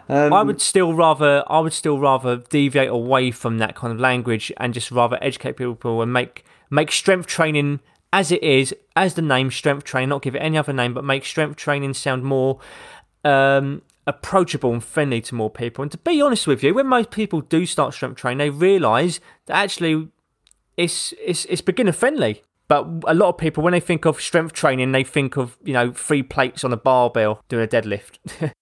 Um, 0.09 0.32
I 0.32 0.43
would 0.43 0.61
still 0.61 0.93
rather 0.95 1.43
I 1.49 1.59
would 1.61 1.72
still 1.72 1.99
rather 1.99 2.37
deviate 2.37 2.89
away 2.91 3.30
from 3.30 3.59
that 3.59 3.74
kind 3.74 3.93
of 3.93 3.99
language 3.99 4.53
and 4.59 4.72
just 4.74 4.91
rather 4.91 5.18
educate 5.22 5.57
people 5.57 6.03
and 6.03 6.12
make 6.12 6.45
make 6.70 6.93
strength 6.93 7.26
training 7.26 7.80
as 8.12 8.30
it 8.30 8.43
is, 8.43 8.74
as 8.95 9.14
the 9.14 9.22
name 9.22 9.51
strength 9.51 9.84
training, 9.84 10.11
not 10.11 10.22
give 10.22 10.37
it 10.37 10.39
any 10.39 10.57
other 10.57 10.72
name, 10.72 10.95
but 10.95 11.05
make 11.05 11.24
strength 11.24 11.57
training 11.57 11.93
sound 11.93 12.22
more 12.22 12.59
um, 13.24 13.82
approachable 14.07 14.72
and 14.72 14.82
friendly 14.84 15.20
to 15.20 15.34
more 15.34 15.51
people. 15.51 15.82
And 15.82 15.91
to 15.91 15.99
be 15.99 16.22
honest 16.22 16.47
with 16.47 16.62
you, 16.62 16.72
when 16.72 16.87
most 16.87 17.11
people 17.11 17.41
do 17.41 17.66
start 17.66 17.93
strength 17.95 18.16
training, 18.16 18.39
they 18.39 18.51
realise 18.51 19.20
that 19.47 19.57
actually 19.57 20.09
it's 20.77 21.12
it's 21.22 21.45
it's 21.47 21.61
beginner 21.61 21.93
friendly. 21.93 22.43
But 22.68 23.05
a 23.07 23.14
lot 23.14 23.29
of 23.29 23.39
people, 23.39 23.62
when 23.62 23.72
they 23.72 23.81
think 23.81 24.05
of 24.07 24.20
strength 24.20 24.53
training, 24.53 24.91
they 24.91 25.05
think 25.05 25.37
of 25.37 25.57
you 25.64 25.72
know 25.72 25.93
three 25.93 26.22
plates 26.22 26.64
on 26.64 26.72
a 26.72 26.77
barbell 26.77 27.43
doing 27.49 27.64
a 27.64 27.68
deadlift. 27.68 28.18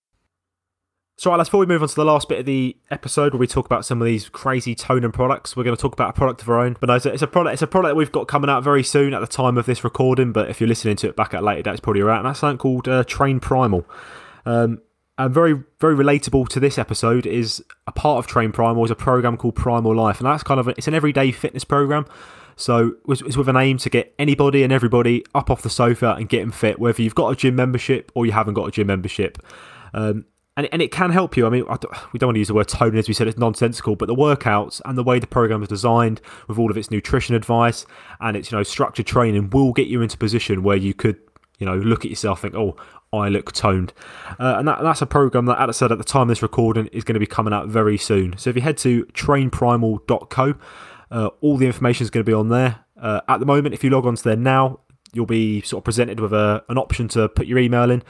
So, 1.17 1.31
right, 1.31 1.37
before 1.37 1.61
we 1.61 1.67
move 1.67 1.81
on 1.81 1.89
to 1.89 1.95
the 1.95 2.05
last 2.05 2.29
bit 2.29 2.41
of 2.41 2.47
the 2.47 2.77
episode 2.91 3.33
where 3.33 3.39
we 3.39 3.47
talk 3.47 3.67
about 3.67 3.87
some 3.87 4.03
of 4.03 4.07
these 4.07 4.29
crazy 4.29 4.75
toning 4.75 5.12
products, 5.12 5.57
we're 5.57 5.62
going 5.62 5.77
to 5.77 5.81
talk 5.81 5.93
about 5.93 6.11
a 6.11 6.12
product 6.12 6.43
of 6.43 6.49
our 6.49 6.59
own. 6.59 6.77
But 6.81 6.89
no, 6.89 6.97
it's 6.97 7.07
a, 7.07 7.12
it's 7.12 7.23
a 7.23 7.29
product. 7.29 7.53
It's 7.55 7.62
a 7.62 7.69
product 7.69 7.95
we've 7.95 8.11
got 8.11 8.27
coming 8.27 8.51
out 8.51 8.65
very 8.65 8.83
soon 8.83 9.15
at 9.15 9.21
the 9.21 9.29
time 9.29 9.57
of 9.57 9.65
this 9.65 9.85
recording. 9.85 10.33
But 10.33 10.51
if 10.51 10.61
you're 10.61 10.69
listening 10.69 10.97
to 10.97 11.09
it 11.09 11.15
back 11.15 11.33
at 11.33 11.45
later 11.45 11.62
that's 11.62 11.79
probably 11.79 12.03
right. 12.03 12.19
And 12.19 12.27
that's 12.27 12.41
something 12.41 12.59
called 12.59 12.89
uh, 12.89 13.05
Train 13.05 13.39
Primal. 13.39 13.87
Um, 14.45 14.83
and 15.19 15.33
very, 15.33 15.62
very 15.81 15.95
relatable 15.95 16.49
to 16.49 16.61
this 16.61 16.79
episode 16.79 17.25
is 17.27 17.62
a 17.87 17.93
part 17.93 18.19
of 18.19 18.27
Train 18.27 18.53
Primal 18.53 18.85
is 18.85 18.91
a 18.91 18.97
program 18.97 19.37
called 19.37 19.55
Primal 19.55 19.95
Life, 19.95 20.19
and 20.21 20.27
that's 20.27 20.43
kind 20.43 20.59
of 20.59 20.69
a, 20.69 20.71
it's 20.71 20.89
an 20.89 20.95
everyday 20.95 21.31
fitness 21.31 21.65
program. 21.65 22.07
So 22.57 22.95
it's, 23.09 23.37
with 23.37 23.49
an 23.49 23.57
aim 23.57 23.79
to 23.79 23.91
get 23.91 24.15
anybody 24.19 24.62
and 24.62 24.73
everybody 24.73 25.25
up 25.35 25.51
off 25.51 25.62
the 25.62 25.71
sofa 25.71 26.15
and 26.19 26.29
get 26.29 26.41
them 26.41 26.53
fit, 26.53 26.79
whether 26.79 27.03
you've 27.03 27.15
got 27.15 27.31
a 27.31 27.37
gym 27.37 27.57
membership 27.57 28.12
or 28.15 28.27
you 28.27 28.33
haven't 28.33 28.55
got 28.55 28.69
a 28.69 28.71
gym 28.71 28.87
membership. 28.87 29.39
Um, 29.93 30.27
and, 30.57 30.69
and 30.71 30.81
it 30.81 30.93
can 30.93 31.11
help 31.11 31.37
you. 31.37 31.47
I 31.47 31.51
mean, 31.51 31.65
I 31.69 31.77
don't- 31.77 32.12
we 32.12 32.19
don't 32.19 32.29
want 32.29 32.37
to 32.37 32.41
use 32.41 32.47
the 32.49 32.55
word 32.55 32.69
toning 32.69 32.99
as 32.99 33.09
we 33.09 33.15
said, 33.15 33.27
it's 33.27 33.37
nonsensical, 33.39 33.97
but 33.97 34.07
the 34.07 34.15
workouts 34.15 34.81
and 34.85 34.97
the 34.97 35.03
way 35.03 35.19
the 35.19 35.27
program 35.27 35.62
is 35.62 35.69
designed 35.69 36.21
with 36.47 36.59
all 36.59 36.71
of 36.71 36.77
its 36.77 36.93
nutrition 36.93 37.35
advice 37.35 37.87
and 38.21 38.37
its, 38.37 38.53
you 38.53 38.59
know, 38.59 38.62
structured 38.62 39.07
training 39.07 39.51
will 39.51 39.73
get 39.73 39.89
you 39.89 40.01
into 40.01 40.15
a 40.15 40.19
position 40.19 40.62
where 40.62 40.77
you 40.77 40.95
could, 40.95 41.19
you 41.59 41.67
know, 41.67 41.77
look 41.77 42.05
at 42.05 42.11
yourself 42.11 42.45
and 42.45 42.53
think, 42.53 42.61
oh, 42.62 42.77
I 43.19 43.29
look 43.29 43.53
toned. 43.53 43.93
Uh, 44.39 44.57
and 44.59 44.69
that, 44.69 44.83
that's 44.83 45.03
a 45.03 45.07
program 45.07 45.47
that, 45.47 45.61
as 45.61 45.69
I 45.69 45.73
said 45.73 45.93
at 45.93 45.99
the 45.99 46.05
time 46.05 46.23
of 46.23 46.29
this 46.29 46.43
recording, 46.43 46.87
is 46.89 47.05
going 47.05 47.15
to 47.15 47.21
be 47.21 47.27
coming 47.27 47.53
out 47.53 47.69
very 47.69 47.99
soon. 47.99 48.37
So 48.37 48.51
if 48.51 48.57
you 48.57 48.62
head 48.62 48.79
to 48.79 49.05
trainprimal.co, 49.07 50.55
uh, 51.11 51.31
all 51.41 51.57
the 51.57 51.67
information 51.67 52.05
is 52.05 52.11
going 52.11 52.25
to 52.25 52.29
be 52.29 52.35
on 52.35 52.49
there. 52.49 52.85
Uh, 53.01 53.21
at 53.29 53.41
the 53.41 53.47
moment, 53.47 53.75
if 53.75 53.85
you 53.85 53.91
log 53.91 54.07
onto 54.07 54.23
there 54.23 54.37
now, 54.37 54.81
you'll 55.12 55.27
be 55.27 55.61
sort 55.62 55.81
of 55.81 55.85
presented 55.85 56.21
with 56.21 56.33
a, 56.33 56.65
an 56.69 56.79
option 56.79 57.09
to 57.09 57.29
put 57.29 57.47
your 57.47 57.59
email 57.59 57.91
in. 57.91 58.03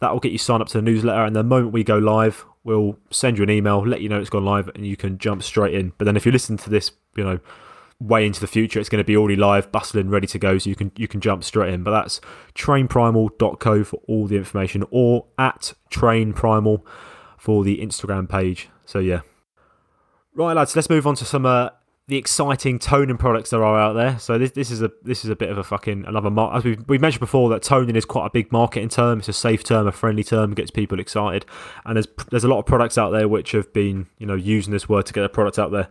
That 0.00 0.12
will 0.12 0.20
get 0.20 0.32
you 0.32 0.38
signed 0.38 0.62
up 0.62 0.68
to 0.68 0.78
the 0.78 0.82
newsletter, 0.82 1.24
and 1.24 1.34
the 1.34 1.42
moment 1.42 1.72
we 1.72 1.82
go 1.82 1.96
live, 1.96 2.44
we'll 2.64 2.98
send 3.10 3.38
you 3.38 3.44
an 3.44 3.50
email, 3.50 3.86
let 3.86 4.02
you 4.02 4.10
know 4.10 4.20
it's 4.20 4.28
gone 4.28 4.44
live, 4.44 4.68
and 4.74 4.86
you 4.86 4.96
can 4.96 5.16
jump 5.16 5.42
straight 5.42 5.74
in. 5.74 5.92
But 5.96 6.04
then 6.04 6.16
if 6.16 6.26
you 6.26 6.32
listen 6.32 6.58
to 6.58 6.70
this, 6.70 6.92
you 7.16 7.24
know, 7.24 7.40
way 8.00 8.26
into 8.26 8.40
the 8.40 8.46
future, 8.46 8.78
it's 8.78 8.88
going 8.88 9.02
to 9.02 9.06
be 9.06 9.16
already 9.16 9.36
live, 9.36 9.72
bustling, 9.72 10.10
ready 10.10 10.26
to 10.26 10.38
go, 10.38 10.58
so 10.58 10.68
you 10.68 10.76
can 10.76 10.92
you 10.96 11.08
can 11.08 11.20
jump 11.20 11.44
straight 11.44 11.72
in. 11.72 11.82
But 11.82 11.92
that's 11.92 12.20
trainprimal.co 12.54 13.84
for 13.84 13.96
all 14.06 14.26
the 14.26 14.36
information, 14.36 14.84
or 14.90 15.26
at 15.38 15.72
trainprimal 15.90 16.82
for 17.38 17.64
the 17.64 17.78
Instagram 17.78 18.28
page. 18.28 18.68
So 18.84 18.98
yeah, 18.98 19.20
right, 20.34 20.54
lads, 20.54 20.76
let's 20.76 20.90
move 20.90 21.06
on 21.06 21.14
to 21.16 21.24
some 21.24 21.46
uh, 21.46 21.70
the 22.08 22.16
exciting 22.16 22.78
toning 22.78 23.16
products 23.16 23.50
there 23.50 23.64
are 23.64 23.78
out 23.78 23.94
there. 23.94 24.18
So 24.18 24.38
this 24.38 24.52
this 24.52 24.70
is 24.70 24.80
a 24.80 24.92
this 25.02 25.24
is 25.24 25.30
a 25.30 25.34
bit 25.34 25.50
of 25.50 25.58
a 25.58 25.64
fucking 25.64 26.04
another 26.06 26.30
mar- 26.30 26.56
as 26.56 26.64
we 26.64 26.78
we 26.86 26.98
mentioned 26.98 27.20
before 27.20 27.48
that 27.50 27.62
toning 27.62 27.96
is 27.96 28.04
quite 28.04 28.26
a 28.26 28.30
big 28.30 28.52
marketing 28.52 28.90
term. 28.90 29.18
It's 29.18 29.28
a 29.28 29.32
safe 29.32 29.64
term, 29.64 29.88
a 29.88 29.92
friendly 29.92 30.22
term, 30.22 30.54
gets 30.54 30.70
people 30.70 31.00
excited. 31.00 31.44
And 31.84 31.96
there's 31.96 32.06
there's 32.30 32.44
a 32.44 32.48
lot 32.48 32.60
of 32.60 32.66
products 32.66 32.96
out 32.96 33.10
there 33.10 33.26
which 33.26 33.52
have 33.52 33.72
been 33.72 34.06
you 34.18 34.26
know 34.26 34.34
using 34.34 34.72
this 34.72 34.88
word 34.88 35.06
to 35.06 35.12
get 35.12 35.22
their 35.22 35.28
product 35.28 35.58
out 35.58 35.72
there. 35.72 35.88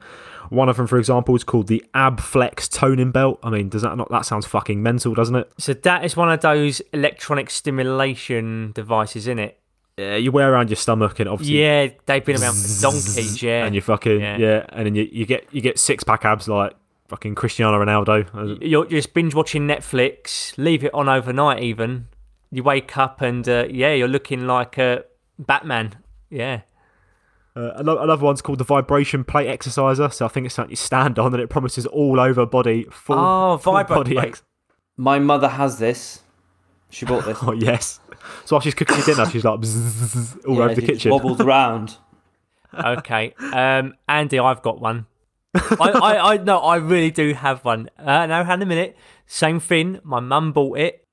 One 0.50 0.70
of 0.70 0.78
them, 0.78 0.88
for 0.88 0.98
example, 0.98 1.36
is 1.36 1.44
called 1.44 1.68
the 1.68 1.84
Abflex 1.94 2.70
toning 2.72 3.12
belt. 3.12 3.40
I 3.44 3.50
mean, 3.50 3.70
does 3.70 3.82
that 3.82 3.96
not 3.98 4.10
that 4.12 4.26
sounds 4.26 4.46
fucking 4.46 4.82
mental, 4.82 5.14
doesn't 5.14 5.36
it? 5.36 5.52
So 5.58 5.74
that 5.74 6.04
is 6.06 6.16
one 6.16 6.32
of 6.32 6.42
those 6.42 6.82
electronic 6.94 7.50
stimulation 7.50 8.72
devices, 8.74 9.28
in 9.28 9.40
it? 9.40 9.60
Yeah, 9.98 10.18
you 10.18 10.32
wear 10.32 10.52
around 10.52 10.70
your 10.70 10.76
stomach 10.76 11.20
and 11.22 11.30
obviously 11.30 11.62
Yeah, 11.62 11.88
they've 12.06 12.24
been 12.24 12.42
around 12.42 12.56
for 12.56 12.68
donkeys. 12.82 13.42
Yeah, 13.42 13.66
and 13.66 13.74
you 13.74 13.80
fucking 13.82 14.20
Yeah. 14.20 14.38
yeah. 14.38 14.66
and 14.70 14.86
then 14.88 14.96
you, 14.96 15.08
you 15.10 15.26
get 15.26 15.48
you 15.52 15.62
get 15.62 15.80
six 15.80 16.04
pack 16.04 16.26
abs 16.26 16.50
like 16.50 16.74
fucking 17.08 17.36
Cristiano 17.36 17.80
Ronaldo. 17.84 18.58
you're 18.62 18.86
just 18.88 19.14
binge 19.14 19.34
watching 19.34 19.68
Netflix, 19.68 20.58
leave 20.58 20.84
it 20.84 20.94
on 20.94 21.08
overnight. 21.08 21.64
Even 21.64 22.08
you 22.52 22.62
wake 22.62 22.98
up 22.98 23.22
and 23.22 23.48
uh, 23.48 23.68
yeah, 23.70 23.94
you're 23.94 24.10
looking 24.10 24.46
like 24.48 24.78
a 24.78 25.06
Batman. 25.40 25.96
Yeah, 26.30 26.62
Uh, 27.56 27.72
another 27.78 28.18
one's 28.24 28.42
called 28.42 28.58
the 28.58 28.64
vibration 28.66 29.24
plate 29.24 29.48
exerciser. 29.48 30.10
So 30.10 30.26
I 30.26 30.28
think 30.28 30.46
it's 30.46 30.56
something 30.56 30.72
you 30.72 30.76
stand 30.76 31.18
on 31.18 31.34
and 31.34 31.42
it 31.42 31.50
promises 31.50 31.86
all 31.86 32.20
over 32.20 32.46
body 32.46 32.86
full, 32.92 33.16
Oh, 33.18 33.58
full 33.58 33.82
body 33.86 34.14
plate. 34.16 34.28
ex- 34.28 34.44
my 34.98 35.20
mother 35.20 35.48
has 35.48 35.80
this. 35.80 36.22
She 36.90 37.06
bought 37.06 37.24
this. 37.26 37.38
Oh 37.44 37.54
yes. 37.54 38.00
So 38.44 38.56
while 38.56 38.62
she's 38.62 38.74
cooking 38.74 39.00
dinner, 39.06 39.26
she's 39.30 39.46
like 39.46 39.60
bzzz, 39.62 40.46
all 40.48 40.56
Yeah, 40.58 40.64
over 40.66 40.76
the 40.76 40.82
kitchen. 40.82 41.12
wobbles 41.12 41.40
around. 41.42 41.98
okay. 42.74 43.34
Um, 43.54 43.94
Andy, 44.10 44.40
I've 44.40 44.62
got 44.62 44.82
one. 44.82 45.06
I, 45.54 45.78
I, 45.80 46.34
I 46.34 46.38
no, 46.38 46.60
I 46.60 46.76
really 46.78 47.12
do 47.12 47.34
have 47.34 47.64
one. 47.64 47.90
Uh, 47.98 48.26
no, 48.26 48.44
hang 48.44 48.62
a 48.62 48.66
minute. 48.66 48.98
Same 49.26 49.60
thing. 49.62 50.00
My 50.04 50.20
mum 50.20 50.52
bought 50.52 50.78
it, 50.78 51.06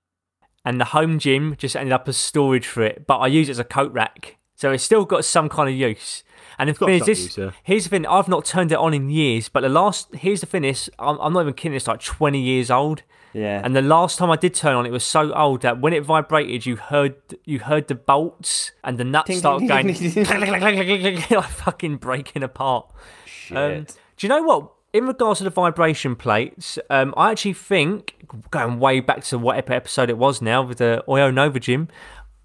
and 0.65 0.81
the 0.81 0.87
home 0.87 1.19
gym 1.21 1.55
just 1.57 1.77
ended 1.77 1.93
up 1.93 2.09
as 2.09 2.17
storage 2.17 2.67
for 2.67 2.83
it. 2.83 3.07
But 3.07 3.19
I 3.19 3.29
use 3.29 3.49
it 3.49 3.53
as 3.53 3.59
a 3.61 3.65
coat 3.65 3.93
rack, 3.93 4.39
so 4.57 4.73
it's 4.73 4.83
still 4.83 5.05
got 5.05 5.25
some 5.25 5.49
kind 5.49 5.69
of 5.69 5.77
use. 5.77 6.25
And 6.59 6.69
the 6.69 6.75
thing 6.75 6.89
is, 6.91 7.07
this 7.07 7.39
here's 7.63 7.85
the 7.85 7.91
thing. 7.91 8.07
I've 8.07 8.29
not 8.29 8.45
turned 8.45 8.73
it 8.73 8.79
on 8.79 8.95
in 8.95 9.11
years, 9.11 9.49
but 9.49 9.61
the 9.61 9.69
last 9.69 10.15
here's 10.15 10.41
the 10.41 10.47
thing 10.47 10.65
is, 10.65 10.91
I'm, 10.99 11.19
I'm 11.21 11.33
not 11.33 11.43
even 11.43 11.55
kidding. 11.55 11.77
It's 11.77 11.87
like 11.87 12.03
20 12.03 12.41
years 12.41 12.71
old. 12.71 13.03
Yeah. 13.33 13.63
And 13.65 13.75
the 13.75 13.83
last 13.83 14.19
time 14.19 14.31
I 14.31 14.37
did 14.37 14.55
turn 14.55 14.75
on, 14.75 14.85
it 14.87 14.93
was 14.93 15.05
so 15.05 15.33
old 15.33 15.63
that 15.63 15.81
when 15.81 15.93
it 15.93 16.05
vibrated, 16.05 16.67
you 16.67 16.77
heard 16.77 17.17
you 17.45 17.61
heard 17.61 17.89
the 17.89 17.95
bolts 17.95 18.73
and 18.85 18.99
the 18.99 19.05
nuts 19.05 19.39
start 19.39 19.67
going 19.67 19.87
like 19.89 21.51
fucking 21.51 21.97
breaking 21.97 22.43
apart. 22.43 22.91
Shit. 23.25 23.57
Um, 23.57 23.87
do 24.17 24.27
you 24.27 24.29
know 24.29 24.43
what? 24.43 24.73
In 24.93 25.07
regards 25.07 25.39
to 25.39 25.45
the 25.45 25.51
vibration 25.51 26.15
plates, 26.15 26.79
um, 26.91 27.15
I 27.17 27.31
actually 27.31 27.55
think 27.55 28.27
going 28.51 28.79
way 28.79 29.01
back 29.01 29.25
to 29.25 29.39
what 29.39 29.57
episode 29.57 30.11
it 30.11 30.19
was 30.19 30.43
now 30.43 30.63
with 30.63 30.79
the 30.79 31.03
Oyo 31.09 31.33
Nova 31.33 31.59
Gym, 31.59 31.89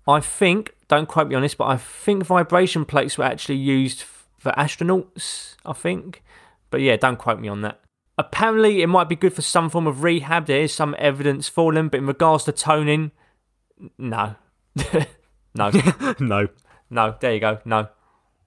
I 0.07 0.19
think 0.19 0.73
don't 0.87 1.07
quote 1.07 1.27
me 1.27 1.35
on 1.35 1.41
this, 1.41 1.55
but 1.55 1.65
I 1.65 1.77
think 1.77 2.23
vibration 2.25 2.85
plates 2.85 3.17
were 3.17 3.25
actually 3.25 3.57
used 3.57 4.03
for 4.37 4.51
astronauts. 4.53 5.55
I 5.65 5.73
think, 5.73 6.23
but 6.69 6.81
yeah, 6.81 6.95
don't 6.95 7.17
quote 7.17 7.39
me 7.39 7.47
on 7.47 7.61
that. 7.61 7.81
Apparently, 8.17 8.81
it 8.81 8.87
might 8.87 9.09
be 9.09 9.15
good 9.15 9.33
for 9.33 9.41
some 9.41 9.69
form 9.69 9.85
of 9.85 10.03
rehab. 10.03 10.47
There 10.47 10.61
is 10.61 10.73
some 10.73 10.95
evidence 10.97 11.47
for 11.47 11.73
them, 11.73 11.89
but 11.89 11.99
in 11.99 12.07
regards 12.07 12.45
to 12.45 12.51
toning, 12.51 13.11
no, 13.97 14.35
no, 15.55 15.71
no. 16.19 16.47
no. 16.89 17.15
There 17.19 17.33
you 17.33 17.39
go. 17.39 17.59
No. 17.65 17.89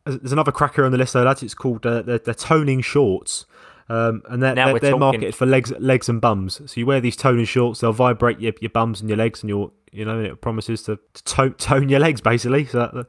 There's 0.07 0.33
another 0.33 0.51
cracker 0.51 0.85
on 0.85 0.93
the 0.93 0.99
list 0.99 1.13
though, 1.13 1.23
lads. 1.23 1.43
It's 1.43 1.55
called 1.55 1.85
uh, 1.85 2.03
they're, 2.03 2.19
they're 2.19 2.35
toning 2.35 2.81
shorts. 2.81 3.45
Um, 3.91 4.23
and 4.29 4.41
they're, 4.41 4.55
Now 4.55 4.67
they're, 4.67 4.79
they're 4.79 4.97
marketed 4.97 5.35
for 5.35 5.47
legs, 5.47 5.73
legs 5.81 6.09
and 6.09 6.21
bums. 6.21 6.61
So 6.65 6.79
you 6.79 6.87
wear 6.87 7.01
these 7.01 7.17
toning 7.17 7.45
shorts, 7.45 7.81
they'll 7.81 7.93
vibrate 7.93 8.39
your, 8.39 8.53
your 8.61 8.71
bums 8.71 9.01
and 9.01 9.11
your 9.11 9.17
legs, 9.17 9.43
and 9.43 9.51
your 9.51 9.73
you 9.91 10.05
know, 10.05 10.17
and 10.19 10.27
it 10.29 10.41
promises 10.41 10.85
to, 10.85 11.01
to 11.15 11.25
tone, 11.25 11.55
tone 11.55 11.89
your 11.89 11.99
legs 11.99 12.21
basically. 12.21 12.67
So 12.67 12.79
that, 12.79 13.07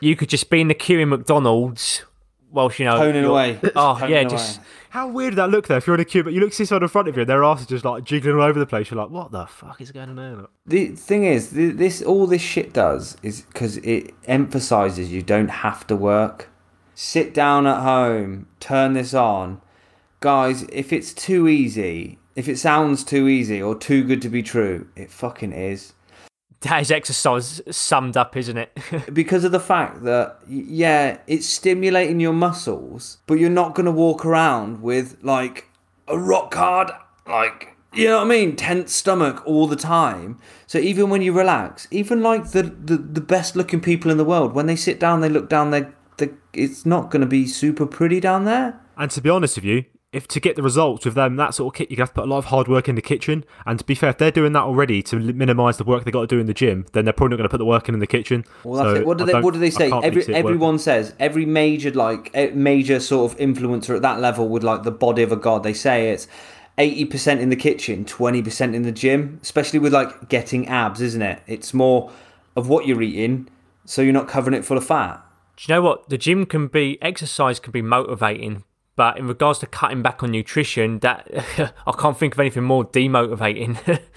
You 0.00 0.14
could 0.14 0.28
just 0.28 0.50
be 0.50 0.60
in 0.60 0.68
the 0.68 0.74
queue 0.74 0.98
in 0.98 1.08
McDonald's 1.08 2.04
whilst 2.50 2.78
you 2.78 2.84
know 2.84 2.98
Toning 2.98 3.24
away. 3.24 3.58
Oh 3.74 3.94
Toning 3.98 4.14
yeah, 4.14 4.20
away. 4.20 4.30
just 4.30 4.60
How 4.90 5.08
weird 5.08 5.30
did 5.30 5.36
that 5.36 5.48
look 5.48 5.66
though? 5.68 5.78
If 5.78 5.86
you're 5.86 5.94
in 5.94 6.00
a 6.00 6.04
queue, 6.04 6.22
but 6.22 6.34
you 6.34 6.40
look 6.40 6.52
to 6.52 6.58
this 6.58 6.68
side 6.68 6.82
in 6.82 6.88
front 6.88 7.08
of 7.08 7.16
you, 7.16 7.22
and 7.22 7.30
their 7.30 7.42
ass 7.42 7.62
is 7.62 7.66
just 7.66 7.86
like 7.86 8.04
jiggling 8.04 8.36
all 8.36 8.42
over 8.42 8.58
the 8.58 8.66
place. 8.66 8.90
You're 8.90 9.00
like, 9.00 9.10
what 9.10 9.32
the 9.32 9.46
fuck 9.46 9.80
is 9.80 9.92
going 9.92 10.10
on 10.10 10.16
there? 10.16 10.46
The 10.66 10.88
thing 10.88 11.24
is, 11.24 11.52
this 11.52 12.02
all 12.02 12.26
this 12.26 12.42
shit 12.42 12.74
does 12.74 13.16
is 13.22 13.40
because 13.40 13.78
it 13.78 14.12
emphasizes 14.26 15.10
you 15.10 15.22
don't 15.22 15.48
have 15.48 15.86
to 15.86 15.96
work. 15.96 16.50
Sit 16.94 17.32
down 17.32 17.66
at 17.66 17.80
home, 17.82 18.46
turn 18.60 18.92
this 18.94 19.14
on, 19.14 19.60
guys. 20.20 20.64
If 20.72 20.92
it's 20.92 21.12
too 21.12 21.48
easy, 21.48 22.18
if 22.34 22.48
it 22.48 22.58
sounds 22.58 23.04
too 23.04 23.28
easy 23.28 23.60
or 23.62 23.74
too 23.74 24.04
good 24.04 24.22
to 24.22 24.28
be 24.28 24.42
true, 24.42 24.88
it 24.96 25.10
fucking 25.10 25.52
is. 25.52 25.94
That 26.60 26.80
is 26.80 26.90
exercise 26.90 27.60
summed 27.70 28.16
up, 28.16 28.36
isn't 28.36 28.56
it? 28.56 28.78
because 29.12 29.44
of 29.44 29.52
the 29.52 29.60
fact 29.60 30.04
that 30.04 30.38
yeah, 30.48 31.18
it's 31.26 31.46
stimulating 31.46 32.20
your 32.20 32.32
muscles, 32.32 33.18
but 33.26 33.34
you're 33.34 33.50
not 33.50 33.74
going 33.74 33.86
to 33.86 33.92
walk 33.92 34.24
around 34.24 34.82
with 34.82 35.18
like 35.22 35.68
a 36.08 36.18
rock 36.18 36.54
hard 36.54 36.90
like 37.26 37.76
you 37.92 38.08
know 38.08 38.18
what 38.18 38.26
I 38.26 38.28
mean, 38.28 38.56
tense 38.56 38.92
stomach 38.92 39.42
all 39.46 39.66
the 39.66 39.76
time. 39.76 40.38
So 40.66 40.78
even 40.78 41.08
when 41.08 41.22
you 41.22 41.32
relax, 41.32 41.88
even 41.90 42.22
like 42.22 42.50
the 42.50 42.62
the, 42.62 42.96
the 42.96 43.20
best 43.20 43.56
looking 43.56 43.80
people 43.80 44.10
in 44.10 44.18
the 44.18 44.24
world, 44.24 44.54
when 44.54 44.66
they 44.66 44.76
sit 44.76 45.00
down, 45.00 45.20
they 45.20 45.28
look 45.28 45.48
down. 45.48 45.70
They 45.70 45.86
they 46.18 46.30
it's 46.52 46.84
not 46.84 47.10
going 47.10 47.22
to 47.22 47.26
be 47.26 47.46
super 47.46 47.86
pretty 47.86 48.20
down 48.20 48.44
there. 48.44 48.78
And 48.98 49.10
to 49.10 49.20
be 49.20 49.30
honest 49.30 49.56
with 49.56 49.64
you, 49.64 49.84
if 50.16 50.26
to 50.28 50.40
get 50.40 50.56
the 50.56 50.62
results 50.62 51.04
with 51.04 51.14
them 51.14 51.36
that 51.36 51.54
sort 51.54 51.74
of 51.74 51.78
kit, 51.78 51.90
you 51.90 51.96
have 51.98 52.08
to 52.08 52.14
put 52.14 52.24
a 52.24 52.26
lot 52.26 52.38
of 52.38 52.46
hard 52.46 52.68
work 52.68 52.88
in 52.88 52.94
the 52.94 53.02
kitchen. 53.02 53.44
And 53.66 53.78
to 53.78 53.84
be 53.84 53.94
fair, 53.94 54.08
if 54.10 54.18
they're 54.18 54.30
doing 54.30 54.54
that 54.54 54.62
already 54.62 55.02
to 55.04 55.16
minimise 55.18 55.76
the 55.76 55.84
work 55.84 56.04
they 56.04 56.10
got 56.10 56.22
to 56.22 56.26
do 56.26 56.38
in 56.38 56.46
the 56.46 56.54
gym, 56.54 56.86
then 56.92 57.04
they're 57.04 57.12
probably 57.12 57.34
not 57.34 57.36
going 57.36 57.48
to 57.48 57.52
put 57.52 57.58
the 57.58 57.66
work 57.66 57.88
in 57.88 57.94
in 57.94 58.00
the 58.00 58.06
kitchen. 58.06 58.44
Well, 58.64 58.82
that's 58.82 58.96
So 58.96 59.02
it. 59.02 59.06
What 59.06 59.18
do 59.18 59.26
they 59.26 59.40
What 59.40 59.52
do 59.52 59.60
they 59.60 59.70
say? 59.70 59.90
Every 59.90 60.08
really 60.08 60.22
see 60.22 60.32
it 60.32 60.36
everyone 60.36 60.78
says 60.78 61.14
every 61.20 61.44
major 61.44 61.90
like 61.90 62.34
major 62.54 62.98
sort 62.98 63.30
of 63.30 63.38
influencer 63.38 63.94
at 63.94 64.02
that 64.02 64.18
level 64.20 64.48
would 64.48 64.64
like 64.64 64.84
the 64.84 64.90
body 64.90 65.22
of 65.22 65.32
a 65.32 65.36
god. 65.36 65.62
They 65.62 65.74
say 65.74 66.10
it's 66.10 66.26
eighty 66.78 67.04
percent 67.04 67.40
in 67.40 67.50
the 67.50 67.56
kitchen, 67.56 68.06
twenty 68.06 68.42
percent 68.42 68.74
in 68.74 68.82
the 68.82 68.92
gym. 68.92 69.38
Especially 69.42 69.78
with 69.78 69.92
like 69.92 70.30
getting 70.30 70.66
abs, 70.66 71.02
isn't 71.02 71.22
it? 71.22 71.42
It's 71.46 71.74
more 71.74 72.10
of 72.56 72.70
what 72.70 72.86
you're 72.86 73.02
eating, 73.02 73.48
so 73.84 74.00
you're 74.00 74.14
not 74.14 74.28
covering 74.28 74.56
it 74.56 74.64
full 74.64 74.78
of 74.78 74.86
fat. 74.86 75.22
Do 75.56 75.64
you 75.68 75.74
know 75.74 75.82
what? 75.82 76.08
The 76.08 76.18
gym 76.18 76.46
can 76.46 76.68
be, 76.68 76.98
exercise 77.00 77.60
can 77.60 77.70
be 77.70 77.82
motivating, 77.82 78.64
but 78.96 79.18
in 79.18 79.28
regards 79.28 79.58
to 79.60 79.66
cutting 79.66 80.02
back 80.02 80.22
on 80.22 80.30
nutrition, 80.32 80.98
that 81.00 81.28
I 81.86 81.92
can't 81.92 82.16
think 82.18 82.34
of 82.34 82.40
anything 82.40 82.64
more 82.64 82.84
demotivating. 82.84 84.00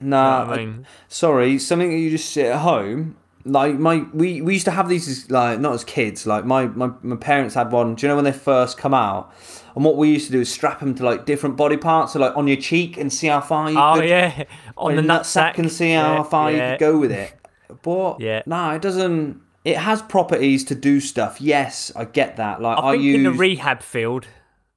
Nah, 0.00 0.50
I 0.50 0.56
mean, 0.56 0.86
sorry, 1.08 1.58
something 1.58 1.90
that 1.90 1.96
you 1.96 2.10
just 2.10 2.30
sit 2.30 2.46
at 2.46 2.58
home. 2.58 3.16
Like 3.44 3.74
my, 3.74 4.04
we, 4.12 4.40
we 4.40 4.54
used 4.54 4.64
to 4.66 4.70
have 4.72 4.88
these 4.88 5.08
as, 5.08 5.30
like 5.30 5.60
not 5.60 5.74
as 5.74 5.84
kids. 5.84 6.26
Like 6.26 6.44
my, 6.44 6.66
my 6.66 6.90
my 7.02 7.16
parents 7.16 7.54
had 7.54 7.70
one. 7.72 7.94
Do 7.94 8.04
you 8.04 8.08
know 8.08 8.16
when 8.16 8.24
they 8.24 8.32
first 8.32 8.78
come 8.78 8.94
out? 8.94 9.32
And 9.74 9.84
what 9.84 9.96
we 9.96 10.10
used 10.10 10.26
to 10.26 10.32
do 10.32 10.40
is 10.40 10.52
strap 10.52 10.80
them 10.80 10.94
to 10.96 11.04
like 11.04 11.24
different 11.24 11.56
body 11.56 11.76
parts, 11.76 12.12
so 12.12 12.18
like 12.20 12.36
on 12.36 12.46
your 12.48 12.56
cheek, 12.56 12.96
and 12.98 13.12
see 13.12 13.28
how 13.28 13.40
far 13.40 13.70
you 13.70 13.78
oh 13.78 13.94
could 13.96 14.08
yeah, 14.08 14.44
on 14.76 14.96
the 14.96 15.02
nutsack 15.02 15.58
and 15.58 15.70
see 15.70 15.92
how 15.92 16.16
Yeah, 16.16 16.22
far 16.24 16.50
yeah. 16.50 16.72
you 16.72 16.72
could 16.78 16.80
go 16.80 16.98
with 16.98 17.12
it. 17.12 17.34
But 17.82 18.20
Yeah. 18.20 18.42
no, 18.46 18.70
it 18.70 18.82
doesn't. 18.82 19.40
It 19.64 19.76
has 19.76 20.02
properties 20.02 20.64
to 20.64 20.74
do 20.74 21.00
stuff. 21.00 21.40
Yes, 21.40 21.92
I 21.94 22.04
get 22.04 22.36
that. 22.36 22.60
Like 22.60 22.78
I, 22.78 22.80
I 22.88 22.92
think 22.92 23.04
use 23.04 23.14
in 23.16 23.22
the 23.24 23.30
rehab 23.32 23.80
field, 23.82 24.26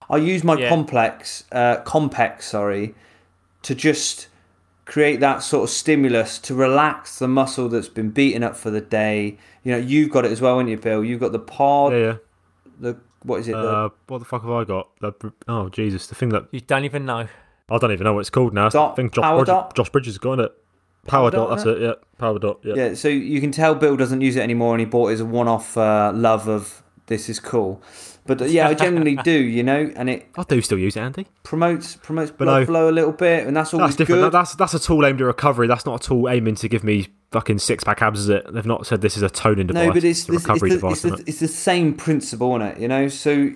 I 0.09 0.17
use 0.17 0.43
my 0.43 0.55
Yeah. 0.57 0.69
Compex, 0.69 1.43
uh, 1.51 1.81
Compex, 1.83 2.43
sorry, 2.43 2.93
to 3.63 3.73
just 3.73 4.27
create 4.85 5.19
that 5.19 5.41
sort 5.41 5.63
of 5.63 5.69
stimulus 5.71 6.37
to 6.37 6.53
relax 6.53 7.17
the 7.17 7.27
muscle 7.27 7.67
that's 7.67 7.89
been 7.89 8.11
beaten 8.11 8.43
up 8.43 8.55
for 8.55 8.69
the 8.69 8.81
day. 8.81 9.37
You 9.63 9.71
know, 9.71 9.77
you've 9.79 10.11
got 10.11 10.25
it 10.25 10.31
as 10.31 10.41
well, 10.41 10.57
haven't 10.59 10.69
you, 10.71 10.77
Bill? 10.77 11.03
You've 11.03 11.19
got 11.19 11.31
the 11.31 11.39
pod, 11.39 11.93
Yeah, 11.93 11.97
yeah. 11.99 12.15
the 12.79 12.97
what 13.23 13.39
is 13.39 13.47
it? 13.47 13.53
the, 13.53 13.57
Uh, 13.67 13.89
what 14.05 14.19
the 14.19 14.25
fuck 14.25 14.43
have 14.43 14.51
I 14.51 14.63
got? 14.65 14.89
The, 15.01 15.13
oh 15.47 15.69
Jesus, 15.69 16.05
the 16.05 16.13
thing 16.13 16.29
that 16.29 16.45
you 16.51 16.59
don't 16.61 16.85
even 16.85 17.05
know. 17.05 17.27
I 17.67 17.77
don't 17.79 17.91
even 17.91 18.03
know 18.03 18.13
what 18.13 18.19
it's 18.19 18.29
called 18.29 18.53
now. 18.53 18.69
Dot, 18.69 18.91
I 18.91 18.95
think 18.95 19.13
Josh, 19.13 19.43
Bridges. 19.43 19.63
Josh 19.73 19.89
Bridges 19.89 20.13
has 20.13 20.17
got 20.19 20.39
it. 20.39 20.55
Power, 21.05 21.29
Power 21.29 21.31
dot, 21.31 21.49
dot, 21.49 21.57
that's 21.57 21.67
it. 21.67 21.81
Yeah, 21.81 21.93
power 22.17 22.39
dot. 22.39 22.59
Yeah. 22.63 22.73
yeah, 22.75 22.93
so 22.95 23.07
you 23.07 23.39
can 23.39 23.51
tell 23.51 23.75
Bill 23.75 23.95
doesn't 23.95 24.21
use 24.21 24.35
it 24.35 24.41
anymore, 24.41 24.73
and 24.73 24.79
he 24.79 24.85
bought 24.85 25.07
his 25.07 25.21
one-off 25.21 25.77
uh, 25.77 26.11
love 26.13 26.47
of 26.47 26.83
this 27.07 27.29
is 27.29 27.39
cool. 27.39 27.81
But 28.25 28.41
uh, 28.41 28.45
yeah, 28.45 28.67
I 28.67 28.73
generally 28.73 29.15
do, 29.23 29.31
you 29.31 29.61
know, 29.61 29.91
and 29.95 30.09
it 30.09 30.27
I 30.35 30.43
do 30.43 30.61
still 30.61 30.79
use 30.79 30.95
it, 30.97 31.01
Andy. 31.01 31.27
promotes 31.43 31.95
promotes 31.95 32.31
blood 32.31 32.61
no. 32.61 32.65
flow 32.65 32.89
a 32.89 32.91
little 32.91 33.11
bit, 33.11 33.45
and 33.45 33.55
that's 33.55 33.73
all. 33.73 33.79
That's 33.79 33.95
different. 33.95 34.23
good. 34.23 34.31
That's 34.31 34.55
that's 34.55 34.73
a 34.73 34.79
tool 34.79 35.05
aimed 35.05 35.21
at 35.21 35.25
recovery. 35.25 35.67
That's 35.67 35.85
not 35.85 36.03
a 36.03 36.07
tool 36.07 36.27
aiming 36.27 36.55
to 36.55 36.67
give 36.67 36.83
me 36.83 37.07
fucking 37.31 37.59
six 37.59 37.83
pack 37.83 38.01
abs. 38.01 38.21
Is 38.21 38.29
it? 38.29 38.51
They've 38.51 38.65
not 38.65 38.87
said 38.87 39.01
this 39.01 39.15
is 39.15 39.21
a 39.21 39.29
toning 39.29 39.67
device. 39.67 39.87
no, 39.87 39.93
but 39.93 40.03
it's 40.03 40.27
a 40.27 40.31
recovery 40.31 40.71
it's, 40.71 40.81
the, 40.81 40.87
device. 40.87 41.05
it's, 41.05 41.15
the, 41.15 41.21
it? 41.21 41.29
it's 41.29 41.39
the 41.39 41.47
same 41.47 41.93
principle, 41.93 42.55
isn't 42.55 42.77
it? 42.77 42.79
You 42.79 42.87
know, 42.87 43.07
so 43.09 43.51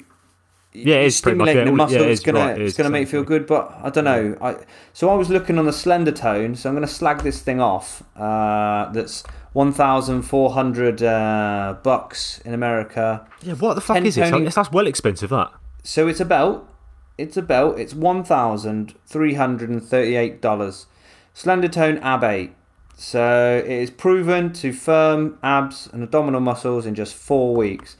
Yeah, 0.72 0.98
it 0.98 1.08
is 1.08 1.22
pretty 1.22 1.38
much. 1.38 1.48
stimulating 1.50 1.76
the 1.76 1.82
all- 1.84 1.90
yeah, 1.92 1.98
muscle. 1.98 2.12
it's 2.12 2.22
gonna 2.22 2.40
right, 2.40 2.62
it 2.62 2.66
it's 2.66 2.78
gonna 2.78 2.90
make 2.92 3.02
you 3.02 3.08
feel 3.08 3.24
good. 3.24 3.48
But 3.48 3.74
I 3.84 3.90
don't 3.90 4.04
know. 4.04 4.38
I 4.42 4.58
so 4.94 5.10
I 5.10 5.16
was 5.16 5.30
looking 5.30 5.58
on 5.58 5.66
the 5.66 5.72
Slendertone. 5.72 6.56
So 6.58 6.70
I'm 6.70 6.76
gonna 6.76 6.88
slag 6.88 7.22
this 7.22 7.42
thing 7.42 7.60
off. 7.60 8.04
Uh, 8.16 8.92
that's 8.92 9.24
one 9.54 9.72
thousand 9.74 10.22
four 10.24 10.52
hundred 10.52 11.02
uh, 11.02 11.76
bucks 11.82 12.40
in 12.46 12.54
America. 12.54 13.26
Yeah, 13.42 13.54
what 13.56 13.74
the 13.74 13.82
fuck 13.82 13.96
Ten 13.96 14.06
is 14.06 14.18
it? 14.18 14.54
that's 14.54 14.72
well 14.72 14.86
expensive. 14.86 15.32
That. 15.32 15.52
So 15.84 16.08
it's 16.08 16.20
a 16.20 16.26
belt. 16.26 16.68
It's 17.18 17.36
a 17.36 17.42
belt. 17.42 17.80
It's 17.80 17.94
one 17.96 18.24
thousand 18.24 18.94
three 19.08 19.34
hundred 19.34 19.70
and 19.72 19.84
thirty-eight 19.84 20.40
dollars. 20.40 20.86
Slendertone 21.36 22.00
ab 22.02 22.24
eight. 22.24 22.54
So 22.96 23.64
it 23.66 23.72
is 23.72 23.90
proven 23.90 24.52
to 24.54 24.72
firm 24.74 25.38
abs 25.42 25.88
and 25.92 26.04
abdominal 26.04 26.42
muscles 26.42 26.86
in 26.86 26.96
just 26.96 27.16
four 27.16 27.56
weeks. 27.56 27.96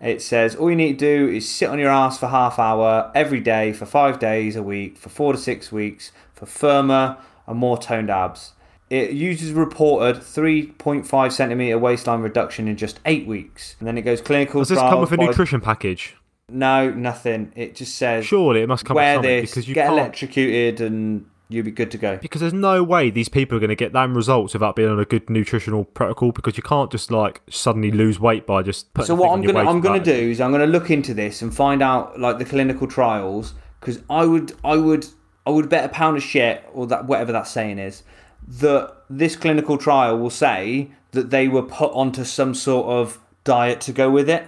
It 0.00 0.20
says 0.20 0.54
all 0.54 0.68
you 0.70 0.76
need 0.76 0.98
to 0.98 1.26
do 1.26 1.32
is 1.32 1.48
sit 1.50 1.68
on 1.70 1.78
your 1.78 1.90
ass 1.90 2.18
for 2.18 2.26
half 2.28 2.58
hour 2.58 3.10
every 3.14 3.40
day 3.40 3.72
for 3.72 3.86
five 3.86 4.18
days 4.18 4.54
a 4.56 4.62
week 4.62 4.98
for 4.98 5.08
four 5.08 5.32
to 5.32 5.38
six 5.38 5.72
weeks 5.72 6.12
for 6.34 6.44
firmer 6.46 7.16
and 7.46 7.58
more 7.58 7.78
toned 7.78 8.10
abs. 8.10 8.52
It 8.90 9.12
uses 9.12 9.52
reported 9.52 10.16
3.5 10.22 11.32
centimeter 11.32 11.78
waistline 11.78 12.20
reduction 12.20 12.68
in 12.68 12.76
just 12.76 13.00
eight 13.04 13.26
weeks, 13.26 13.74
and 13.80 13.88
then 13.88 13.98
it 13.98 14.02
goes 14.02 14.20
clinical. 14.20 14.60
Does 14.60 14.68
this 14.68 14.78
come 14.78 15.00
with 15.00 15.12
a 15.12 15.16
by- 15.16 15.26
nutrition 15.26 15.60
package? 15.60 16.14
no, 16.48 16.90
nothing. 16.90 17.50
It 17.56 17.74
just 17.74 17.96
says 17.96 18.24
Surely 18.24 18.60
it 18.62 18.68
must 18.68 18.84
come 18.84 18.94
wear 18.94 19.16
with 19.18 19.24
this, 19.26 19.50
because 19.50 19.66
you 19.68 19.74
get 19.74 19.88
can't. 19.88 19.98
electrocuted, 19.98 20.80
and 20.80 21.26
you'll 21.48 21.64
be 21.64 21.70
good 21.70 21.90
to 21.92 21.98
go. 21.98 22.16
Because 22.16 22.40
there's 22.40 22.52
no 22.52 22.82
way 22.82 23.10
these 23.10 23.28
people 23.28 23.56
are 23.56 23.60
going 23.60 23.68
to 23.68 23.76
get 23.76 23.92
them 23.92 24.16
results 24.16 24.52
without 24.54 24.76
being 24.76 24.88
on 24.88 24.98
a 24.98 25.04
good 25.04 25.28
nutritional 25.30 25.84
protocol. 25.84 26.32
Because 26.32 26.56
you 26.56 26.62
can't 26.62 26.90
just 26.90 27.10
like 27.10 27.42
suddenly 27.48 27.90
lose 27.90 28.18
weight 28.18 28.46
by 28.46 28.62
just 28.62 28.92
putting. 28.94 29.06
So 29.06 29.14
what 29.14 29.32
I'm 29.32 29.42
gonna 29.42 29.68
I'm 29.68 29.80
gonna 29.80 30.02
do 30.02 30.12
is 30.12 30.40
I'm 30.40 30.52
gonna 30.52 30.66
look 30.66 30.90
into 30.90 31.14
this 31.14 31.42
and 31.42 31.54
find 31.54 31.82
out 31.82 32.18
like 32.18 32.38
the 32.38 32.44
clinical 32.44 32.86
trials 32.86 33.54
because 33.80 34.02
I 34.10 34.24
would 34.24 34.52
I 34.64 34.76
would 34.76 35.06
I 35.46 35.50
would 35.50 35.68
bet 35.68 35.84
a 35.84 35.88
pound 35.88 36.16
of 36.16 36.22
shit 36.22 36.68
or 36.72 36.86
that 36.88 37.06
whatever 37.06 37.32
that 37.32 37.46
saying 37.46 37.78
is 37.78 38.02
that 38.46 38.94
this 39.08 39.36
clinical 39.36 39.78
trial 39.78 40.18
will 40.18 40.30
say 40.30 40.90
that 41.12 41.30
they 41.30 41.48
were 41.48 41.62
put 41.62 41.92
onto 41.92 42.24
some 42.24 42.54
sort 42.54 42.86
of 42.86 43.18
diet 43.44 43.80
to 43.82 43.92
go 43.92 44.10
with 44.10 44.28
it. 44.28 44.44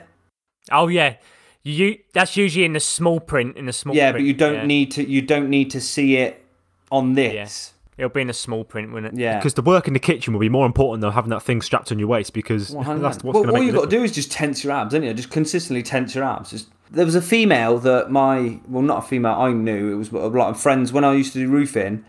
Oh 0.71 0.89
yeah, 0.89 1.17
you. 1.63 1.99
That's 2.13 2.37
usually 2.37 2.65
in 2.65 2.73
the 2.73 2.81
small 2.81 3.21
print. 3.21 3.57
In 3.57 3.67
the 3.67 3.73
small. 3.73 3.95
Yeah, 3.95 4.11
print, 4.13 4.25
but 4.25 4.27
you 4.27 4.35
don't 4.35 4.55
yeah. 4.55 4.67
need 4.67 4.91
to 4.93 5.09
you 5.09 5.23
don't 5.23 5.49
need 5.49 5.71
to 5.71 5.81
see 5.81 6.17
it 6.17 6.45
on 6.91 7.15
this. 7.15 7.75
It'll 7.99 8.11
be 8.11 8.21
in 8.21 8.31
a 8.31 8.35
small 8.35 8.63
print, 8.63 8.93
won't 8.93 9.07
it? 9.07 9.15
Yeah. 9.15 9.39
Because 9.39 9.55
the 9.55 9.63
work 9.63 9.89
in 9.89 9.93
the 9.93 9.99
kitchen 9.99 10.33
will 10.33 10.41
be 10.41 10.49
more 10.49 10.67
important 10.67 11.01
than 11.01 11.11
having 11.11 11.31
that 11.31 11.43
thing 11.43 11.61
strapped 11.61 11.91
on 11.91 11.99
your 11.99 12.07
waist. 12.07 12.33
Because 12.33 12.71
Well, 12.71 12.85
that's 12.99 13.25
what's 13.25 13.25
well, 13.25 13.33
going 13.33 13.47
to 13.47 13.53
all 13.53 13.59
make 13.59 13.67
you've 13.67 13.75
the 13.75 13.81
got 13.81 13.91
to 13.91 13.97
do 13.97 14.05
is 14.05 14.13
just 14.13 14.31
tense 14.31 14.63
your 14.63 14.73
abs, 14.73 14.93
don't 14.93 15.03
you? 15.03 15.13
Just 15.13 15.31
consistently 15.31 15.83
tense 15.83 16.15
your 16.15 16.23
abs. 16.23 16.51
Just, 16.51 16.69
there 16.93 17.05
was 17.05 17.17
a 17.17 17.21
female 17.21 17.79
that 17.81 18.11
my 18.11 18.61
well, 18.69 18.83
not 18.83 19.05
a 19.05 19.07
female. 19.07 19.33
I 19.33 19.53
knew 19.53 19.93
it 19.93 19.97
was 19.97 20.11
a 20.13 20.29
lot 20.29 20.49
of 20.49 20.61
friends 20.61 20.93
when 20.93 21.05
I 21.05 21.13
used 21.15 21.33
to 21.33 21.41
do 21.41 21.49
roofing, 21.49 22.05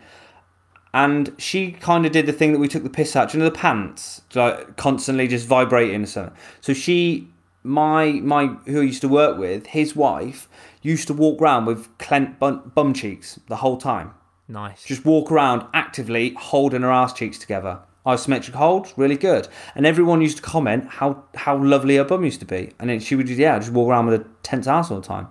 and 0.93 1.33
she 1.39 1.71
kind 1.71 2.05
of 2.05 2.11
did 2.11 2.27
the 2.27 2.33
thing 2.33 2.53
that 2.53 2.59
we 2.59 2.67
took 2.67 2.83
the 2.83 2.89
piss 2.89 3.15
out. 3.15 3.31
Do 3.31 3.37
you 3.37 3.43
know 3.43 3.49
the 3.49 3.57
pants, 3.57 4.21
like 4.35 4.77
constantly 4.77 5.27
just 5.27 5.47
vibrating 5.47 5.95
and 5.95 6.09
something. 6.09 6.37
So 6.61 6.73
she, 6.73 7.29
my 7.63 8.11
my 8.11 8.45
who 8.67 8.81
I 8.81 8.83
used 8.83 9.01
to 9.01 9.09
work 9.09 9.39
with, 9.39 9.65
his 9.67 9.95
wife 9.95 10.47
used 10.83 11.07
to 11.07 11.15
walk 11.15 11.41
around 11.41 11.65
with 11.65 11.97
clenched 11.97 12.39
bum, 12.39 12.71
bum 12.75 12.93
cheeks 12.93 13.39
the 13.47 13.57
whole 13.57 13.77
time 13.77 14.13
Nice. 14.49 14.83
just 14.83 15.05
walk 15.05 15.31
around 15.31 15.67
actively 15.75 16.33
holding 16.37 16.81
her 16.81 16.91
ass 16.91 17.13
cheeks 17.13 17.37
together. 17.37 17.79
Isometric 18.05 18.53
hold, 18.53 18.91
really 18.97 19.15
good. 19.15 19.47
And 19.75 19.85
everyone 19.85 20.21
used 20.21 20.37
to 20.37 20.43
comment 20.43 20.85
how 20.89 21.23
how 21.35 21.57
lovely 21.57 21.97
her 21.97 22.03
bum 22.03 22.25
used 22.25 22.39
to 22.39 22.45
be. 22.45 22.71
And 22.79 22.89
then 22.89 22.99
she 22.99 23.15
would 23.15 23.27
just 23.27 23.39
yeah, 23.39 23.59
just 23.59 23.71
walk 23.71 23.89
around 23.89 24.07
with 24.07 24.21
a 24.21 24.25
tense 24.41 24.65
ass 24.67 24.89
all 24.89 24.99
the 24.99 25.07
time. 25.07 25.27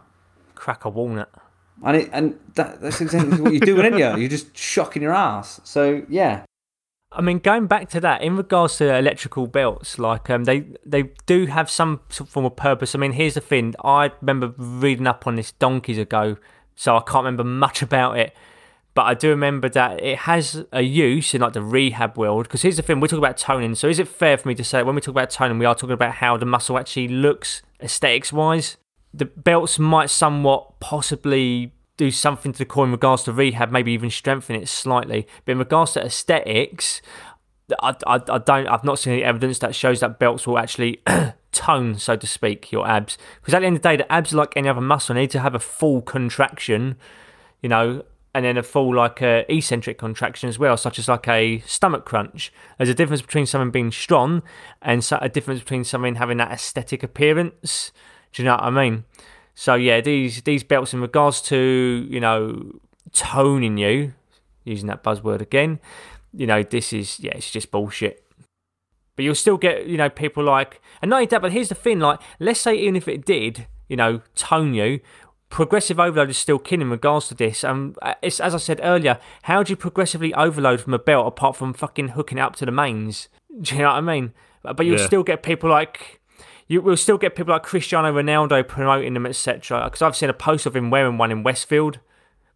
Crack 0.55 0.85
a 0.85 0.89
walnut. 0.89 1.31
And 1.85 1.97
it 1.97 2.11
and 2.13 2.39
that, 2.55 2.81
that's 2.81 3.01
exactly 3.01 3.41
what 3.41 3.53
you're 3.53 3.61
doing, 3.61 3.85
aren't 3.85 3.99
you? 3.99 4.21
You're 4.23 4.31
just 4.31 4.57
shocking 4.57 5.03
your 5.03 5.15
ass. 5.15 5.61
So 5.65 6.05
yeah. 6.09 6.45
I 7.11 7.23
mean, 7.23 7.39
going 7.39 7.67
back 7.67 7.89
to 7.91 8.01
that, 8.01 8.21
in 8.21 8.37
regards 8.37 8.77
to 8.77 8.95
electrical 8.95 9.47
belts, 9.47 9.99
like 9.99 10.29
um, 10.29 10.45
they 10.45 10.67
they 10.85 11.11
do 11.27 11.47
have 11.47 11.71
some 11.71 12.01
sort 12.11 12.29
of 12.29 12.33
form 12.33 12.47
of 12.47 12.55
purpose. 12.55 12.95
I 12.95 12.99
mean, 12.99 13.13
here's 13.13 13.35
the 13.35 13.41
thing: 13.41 13.75
I 13.83 14.13
remember 14.21 14.53
reading 14.59 15.07
up 15.07 15.27
on 15.27 15.37
this 15.37 15.53
donkeys 15.53 15.99
ago, 15.99 16.37
so 16.77 16.97
I 16.97 17.01
can't 17.01 17.25
remember 17.25 17.45
much 17.45 17.81
about 17.89 18.19
it. 18.19 18.37
But 18.99 19.07
I 19.07 19.15
do 19.15 19.29
remember 19.29 19.69
that 19.69 20.03
it 20.03 20.19
has 20.19 20.65
a 20.73 20.83
use 20.83 21.33
in 21.33 21.41
like 21.41 21.53
the 21.53 21.63
rehab 21.63 22.19
world. 22.19 22.49
Because 22.49 22.63
here's 22.63 22.79
the 22.79 22.83
thing: 22.83 22.99
we're 22.99 23.07
talking 23.07 23.23
about 23.23 23.37
toning. 23.37 23.77
So 23.77 23.87
is 23.87 24.01
it 24.01 24.09
fair 24.09 24.37
for 24.37 24.49
me 24.49 24.57
to 24.57 24.65
say 24.65 24.83
when 24.83 24.97
we 24.97 25.01
talk 25.01 25.13
about 25.13 25.31
toning, 25.31 25.57
we 25.57 25.67
are 25.67 25.75
talking 25.77 25.95
about 25.95 26.15
how 26.15 26.37
the 26.37 26.45
muscle 26.45 26.77
actually 26.77 27.07
looks 27.07 27.63
aesthetics 27.81 28.33
wise? 28.33 28.77
The 29.15 29.27
belts 29.27 29.79
might 29.79 30.11
somewhat 30.11 30.81
possibly 30.81 31.73
do 31.97 32.11
something 32.11 32.51
to 32.51 32.59
the 32.59 32.65
core 32.65 32.87
in 32.87 32.91
regards 32.91 33.23
to 33.23 33.33
rehab, 33.33 33.71
maybe 33.71 33.93
even 33.93 34.11
strengthen 34.11 34.57
it 34.57 34.67
slightly. 34.67 35.29
But 35.45 35.53
in 35.53 35.59
regards 35.59 35.93
to 35.93 36.05
aesthetics, 36.05 37.01
I, 37.81 37.95
I, 38.05 38.15
I 38.17 38.39
don't. 38.39 38.67
I've 38.67 38.83
not 38.83 38.99
seen 38.99 39.13
any 39.13 39.23
evidence 39.23 39.61
that 39.61 39.77
shows 39.77 40.01
that 40.01 40.19
belts 40.19 40.45
will 40.45 40.59
actually 40.59 41.03
tone, 41.53 42.01
so 42.01 42.17
to 42.17 42.27
speak, 42.27 42.73
your 42.73 42.85
abs. 42.85 43.17
Because 43.41 43.55
at 43.55 43.61
the 43.61 43.67
end 43.67 43.77
of 43.77 43.83
the 43.83 43.91
day, 43.91 43.97
the 43.99 44.13
abs 44.13 44.33
are 44.33 44.39
like 44.39 44.57
any 44.57 44.69
other 44.69 44.81
muscle. 44.81 45.15
They 45.15 45.21
need 45.21 45.31
to 45.31 45.39
have 45.39 45.55
a 45.55 45.61
full 45.61 46.03
contraction, 46.03 46.97
you 47.63 47.69
know, 47.69 48.03
and 48.39 48.45
then 48.45 48.57
a 48.57 48.63
full 48.63 48.95
like 48.95 49.21
uh, 49.21 49.43
eccentric 49.49 49.99
contraction 49.99 50.49
as 50.49 50.61
well, 50.61 50.77
such 50.77 50.97
as 51.01 51.09
like 51.09 51.27
a 51.27 51.59
stomach 51.67 52.05
crunch. 52.05 52.53
There's 52.77 52.89
a 52.89 52.95
difference 52.95 53.21
between 53.21 53.47
something 53.47 53.73
being 53.73 53.91
strong 53.91 54.45
and 54.81 55.05
a 55.21 55.29
difference 55.29 55.59
between 55.59 55.83
something 55.83 56.15
having 56.15 56.37
that 56.37 56.53
aesthetic 56.53 57.03
appearance. 57.03 57.91
Do 58.33 58.41
you 58.41 58.47
know 58.47 58.55
what 58.55 58.63
I 58.63 58.71
mean? 58.71 59.03
So 59.57 59.75
yeah, 59.75 60.01
these 60.01 60.43
these 60.43 60.63
belts 60.63 60.95
in 60.95 61.01
regards 61.01 61.41
to 61.43 62.07
you 62.09 62.21
know 62.21 62.79
toning 63.13 63.77
you, 63.77 64.15
using 64.63 64.87
that 64.87 65.03
buzzword 65.03 65.41
again, 65.41 65.81
you 66.33 66.47
know 66.47 66.63
this 66.63 66.93
is 66.93 67.19
yeah, 67.19 67.33
it's 67.35 67.51
just 67.51 67.73
bullshit. 67.73 68.25
But 69.17 69.25
you'll 69.25 69.35
still 69.35 69.57
get 69.57 69.87
you 69.87 69.97
know 69.97 70.11
people 70.11 70.45
like, 70.45 70.81
and 71.03 71.11
not 71.11 71.17
only 71.17 71.27
that, 71.27 71.43
but 71.43 71.51
here's 71.51 71.71
the 71.71 71.75
thing: 71.75 71.99
like, 71.99 72.21
let's 72.39 72.61
say 72.61 72.77
even 72.77 72.95
if 72.95 73.09
it 73.09 73.27
did, 73.27 73.67
you 73.89 73.97
know, 73.97 74.23
tone 74.37 74.75
you, 74.75 75.01
progressive 75.51 75.99
overload 75.99 76.31
is 76.31 76.37
still 76.39 76.59
king 76.59 76.81
in 76.81 76.91
regards 76.91 77.29
to 77.29 77.35
this. 77.35 77.65
Um, 77.65 77.95
it's 78.23 78.41
as 78.41 78.55
I 78.55 78.59
said 78.59 78.81
earlier, 78.83 79.19
how 79.43 79.63
do 79.63 79.71
you 79.73 79.77
progressively 79.77 80.33
overload 80.35 80.81
from 80.81 80.95
a 80.95 80.99
belt 80.99 81.27
apart 81.27 81.57
from 81.57 81.73
fucking 81.73 82.09
hooking 82.09 82.39
it 82.39 82.43
up 82.43 82.57
to 82.57 82.67
the 82.67 82.73
mains? 82.73 83.29
Do 83.61 83.75
you 83.75 83.81
know 83.83 83.89
what 83.89 83.97
I 83.97 84.01
mean? 84.03 84.33
But 84.63 84.85
you'll 84.87 84.99
Yeah. 84.99 85.07
still 85.07 85.23
get 85.23 85.43
people 85.43 85.71
like 85.71 86.21
you 86.67 86.83
will 86.83 86.99
still 86.99 87.17
get 87.17 87.35
people 87.35 87.53
like 87.55 87.63
Cristiano 87.63 88.13
Ronaldo 88.13 88.67
promoting 88.69 89.15
them, 89.15 89.25
etc. 89.25 89.85
Because 89.85 90.03
I've 90.03 90.15
seen 90.15 90.29
a 90.29 90.35
post 90.35 90.67
of 90.67 90.77
him 90.77 90.91
wearing 90.91 91.17
one 91.17 91.31
in 91.31 91.43
Westfield. 91.43 91.99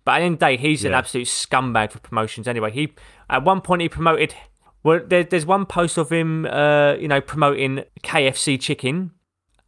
But 0.04 0.16
at 0.16 0.18
the 0.18 0.24
end 0.26 0.34
of 0.34 0.40
the 0.40 0.46
day, 0.46 0.56
he's 0.58 0.84
an 0.84 0.92
absolute 0.92 1.28
scumbag 1.28 1.92
for 1.92 1.98
promotions. 2.00 2.46
Anyway, 2.46 2.70
he 2.72 2.92
at 3.30 3.42
one 3.42 3.62
point 3.62 3.80
he 3.82 3.88
promoted. 3.88 4.34
Well, 4.82 5.00
there, 5.06 5.24
there's 5.24 5.46
one 5.46 5.64
post 5.64 5.96
of 5.96 6.10
him, 6.10 6.44
uh, 6.44 6.94
you 6.94 7.08
know, 7.08 7.20
promoting 7.22 7.84
KFC 8.02 8.60
chicken, 8.60 9.12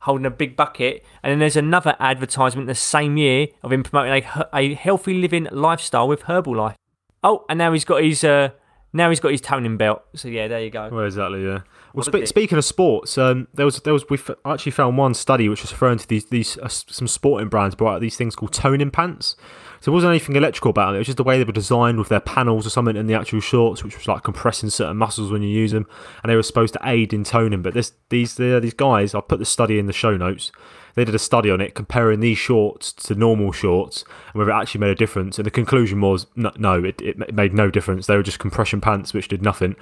holding 0.05 0.26
a 0.26 0.30
big 0.30 0.55
bucket, 0.55 1.05
and 1.22 1.30
then 1.30 1.38
there's 1.38 1.57
another 1.57 1.96
advertisement 1.98 2.66
the 2.66 2.74
same 2.74 3.16
year 3.16 3.48
of 3.62 3.72
him 3.72 3.82
promoting 3.82 4.24
a, 4.24 4.48
a 4.55 4.74
healthy 4.74 5.14
living 5.14 5.48
lifestyle 5.50 6.07
with 6.07 6.22
Herbalife. 6.22 6.74
Oh, 7.22 7.44
and 7.48 7.59
now 7.59 7.72
he's 7.72 7.84
got 7.84 8.02
his 8.02 8.22
uh, 8.22 8.50
now 8.92 9.09
he's 9.09 9.20
got 9.20 9.32
his 9.32 9.40
toning 9.40 9.76
belt. 9.76 10.02
So 10.14 10.28
yeah, 10.28 10.46
there 10.46 10.61
you 10.61 10.70
go. 10.70 10.88
Well, 10.90 11.05
exactly, 11.05 11.44
yeah. 11.44 11.61
Well, 11.94 12.05
spe- 12.05 12.26
speaking 12.26 12.59
of 12.59 12.64
sports, 12.64 13.16
um, 13.16 13.48
there 13.55 13.64
was 13.64 13.80
there 13.80 13.92
was 13.92 14.05
we 14.11 14.18
f- 14.18 14.30
actually 14.44 14.72
found 14.72 14.98
one 14.98 15.14
study 15.14 15.48
which 15.48 15.62
was 15.62 15.72
referring 15.72 15.98
to 15.98 16.07
these 16.07 16.26
these 16.26 16.59
uh, 16.59 16.68
some 16.68 17.09
sporting 17.09 17.48
brands 17.48 17.74
brought 17.74 17.94
out 17.96 18.00
these 18.00 18.16
things 18.16 18.36
called 18.36 18.52
toning 18.52 18.90
pants. 18.90 19.36
So 19.85 19.93
it 19.93 19.97
wasn't 19.97 20.12
anything 20.12 20.35
electrical 20.35 20.70
about 20.70 20.95
it. 20.95 20.97
It 20.97 21.01
was 21.01 21.09
just 21.09 21.18
the 21.18 21.24
way 21.24 21.37
they 21.37 21.45
were 21.45 21.53
designed 21.53 21.99
with 21.99 22.09
their 22.09 22.18
panels 22.18 22.66
or 22.66 22.70
something 22.70 22.97
in 22.97 23.07
the 23.07 23.12
actual 23.12 23.41
shorts, 23.41 23.85
which 23.85 23.99
was 23.99 24.09
like 24.09 24.22
compressing 24.22 24.70
certain 24.70 24.97
muscles 24.97 25.30
when 25.30 25.43
you 25.43 25.51
use 25.51 25.72
them, 25.72 25.87
and 26.22 26.30
they 26.30 26.37
were 26.37 26.43
supposed 26.43 26.72
to 26.72 26.80
aid 26.85 27.12
in 27.12 27.22
toning. 27.22 27.61
But 27.61 27.74
this 27.74 27.93
these 28.09 28.35
these 28.37 28.72
guys, 28.72 29.14
I'll 29.14 29.20
put 29.20 29.41
the 29.41 29.45
study 29.45 29.78
in 29.78 29.85
the 29.85 29.93
show 29.93 30.16
notes. 30.16 30.51
They 30.95 31.05
did 31.05 31.14
a 31.14 31.18
study 31.18 31.51
on 31.51 31.61
it 31.61 31.74
comparing 31.74 32.20
these 32.20 32.39
shorts 32.39 32.95
to 32.95 33.14
normal 33.14 33.53
shorts 33.53 34.07
and 34.32 34.39
whether 34.39 34.53
it 34.53 34.55
actually 34.55 34.80
made 34.80 34.93
a 34.93 34.95
difference. 34.95 35.39
And 35.39 35.45
the 35.45 35.51
conclusion 35.51 36.01
was 36.01 36.28
no, 36.35 36.51
no 36.57 36.82
it, 36.82 37.03
it 37.03 37.35
made 37.35 37.53
no 37.53 37.70
difference. 37.70 38.07
They 38.07 38.16
were 38.16 38.22
just 38.22 38.39
compression 38.39 38.80
pants 38.80 39.12
which 39.12 39.28
did 39.28 39.43
nothing. 39.43 39.76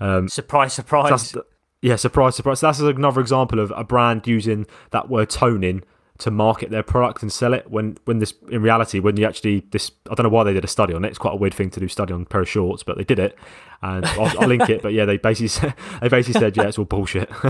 Um, 0.00 0.30
surprise, 0.30 0.72
surprise. 0.72 1.10
That's, 1.10 1.46
yeah, 1.82 1.96
surprise, 1.96 2.36
surprise. 2.36 2.60
So 2.60 2.68
that's 2.68 2.80
another 2.80 3.20
example 3.20 3.58
of 3.58 3.70
a 3.76 3.84
brand 3.84 4.26
using 4.26 4.66
that 4.92 5.10
word 5.10 5.28
toning 5.28 5.82
to 6.22 6.30
market 6.30 6.70
their 6.70 6.82
product 6.82 7.22
and 7.22 7.32
sell 7.32 7.54
it. 7.54 7.70
When 7.70 7.98
when 8.04 8.18
this 8.18 8.34
in 8.50 8.62
reality, 8.62 8.98
when 8.98 9.16
you 9.16 9.26
actually 9.26 9.64
this, 9.70 9.90
I 10.10 10.14
don't 10.14 10.24
know 10.24 10.30
why 10.30 10.44
they 10.44 10.52
did 10.52 10.64
a 10.64 10.68
study 10.68 10.94
on 10.94 11.04
it. 11.04 11.08
It's 11.08 11.18
quite 11.18 11.34
a 11.34 11.36
weird 11.36 11.54
thing 11.54 11.70
to 11.70 11.80
do 11.80 11.88
study 11.88 12.12
on 12.12 12.22
a 12.22 12.24
pair 12.24 12.40
of 12.40 12.48
shorts, 12.48 12.82
but 12.82 12.96
they 12.96 13.04
did 13.04 13.18
it, 13.18 13.36
and 13.82 14.04
I'll, 14.04 14.40
I'll 14.40 14.48
link 14.48 14.68
it. 14.68 14.82
But 14.82 14.92
yeah, 14.92 15.04
they 15.04 15.18
basically 15.18 15.48
said, 15.48 15.74
they 16.00 16.08
basically 16.08 16.40
said 16.40 16.56
yeah, 16.56 16.68
it's 16.68 16.78
all 16.78 16.84
bullshit. 16.84 17.30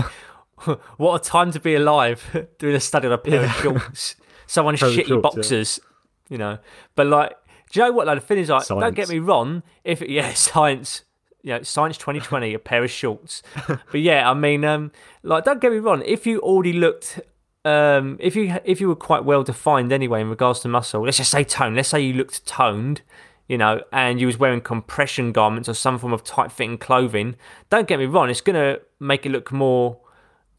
What 0.97 1.21
a 1.21 1.23
time 1.23 1.51
to 1.51 1.59
be 1.59 1.75
alive 1.75 2.47
doing 2.57 2.75
a 2.75 2.79
study 2.79 3.07
on 3.07 3.13
a 3.13 3.17
pair 3.17 3.43
of 3.43 3.51
shorts. 3.51 4.15
Of 4.55 4.65
shitty 4.65 5.07
shorts, 5.07 5.51
yeah. 5.51 5.83
you 6.29 6.37
know. 6.37 6.59
But 6.95 7.07
like, 7.07 7.35
do 7.71 7.79
you 7.79 7.85
know 7.85 7.91
what? 7.91 8.07
Like, 8.07 8.19
the 8.19 8.25
thing 8.25 8.37
is, 8.37 8.49
like, 8.49 8.67
don't 8.67 8.95
get 8.95 9.09
me 9.09 9.19
wrong. 9.19 9.63
If 9.83 10.01
it, 10.01 10.09
yeah, 10.09 10.33
science, 10.33 11.03
you 11.41 11.53
know, 11.53 11.63
science 11.63 11.97
2020, 11.97 12.53
a 12.53 12.59
pair 12.59 12.83
of 12.83 12.91
shorts. 12.91 13.41
but 13.67 13.99
yeah, 13.99 14.29
I 14.29 14.33
mean, 14.33 14.63
um, 14.63 14.91
like, 15.23 15.43
don't 15.43 15.59
get 15.59 15.71
me 15.71 15.79
wrong. 15.79 16.01
If 16.05 16.25
you 16.25 16.39
already 16.39 16.73
looked, 16.73 17.19
um, 17.65 18.17
if 18.19 18.35
you 18.35 18.55
if 18.65 18.81
you 18.81 18.87
were 18.87 18.95
quite 18.95 19.23
well 19.23 19.43
defined 19.43 19.91
anyway 19.91 20.21
in 20.21 20.29
regards 20.29 20.59
to 20.61 20.67
muscle, 20.67 21.03
let's 21.03 21.17
just 21.17 21.31
say 21.31 21.43
tone. 21.43 21.75
Let's 21.75 21.89
say 21.89 22.01
you 22.01 22.13
looked 22.13 22.45
toned. 22.45 23.01
You 23.49 23.57
know, 23.57 23.81
and 23.91 24.21
you 24.21 24.25
was 24.27 24.37
wearing 24.39 24.61
compression 24.61 25.33
garments 25.33 25.67
or 25.67 25.73
some 25.73 25.99
form 25.99 26.13
of 26.13 26.23
tight-fitting 26.23 26.77
clothing. 26.77 27.35
Don't 27.69 27.89
get 27.89 27.99
me 27.99 28.05
wrong; 28.05 28.29
it's 28.29 28.39
gonna 28.39 28.77
make 29.01 29.25
it 29.25 29.29
look 29.33 29.51
more 29.51 29.99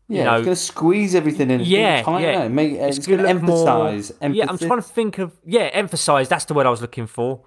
Yeah, 0.07 0.25
know- 0.25 0.35
it's 0.37 0.45
going 0.45 0.55
to 0.57 0.63
squeeze 0.63 1.15
everything 1.15 1.51
in. 1.51 1.61
It's 1.63 1.69
Yeah, 1.71 2.03
gonna 2.03 2.21
yeah. 2.23 2.49
Make, 2.49 2.73
it's, 2.73 2.99
to 2.99 3.11
look 3.17 3.21
more- 3.21 3.27
emphasize. 3.31 4.13
Yeah, 4.21 4.45
I'm 4.51 4.59
trying 4.59 4.77
to 4.77 4.83
think 4.83 5.17
of. 5.19 5.33
Yeah, 5.47 5.71
emphasize. 5.73 6.29
That's 6.29 6.45
the 6.45 6.53
word 6.53 6.67
I 6.67 6.71
was 6.71 6.83
looking 6.83 7.07
for. 7.07 7.41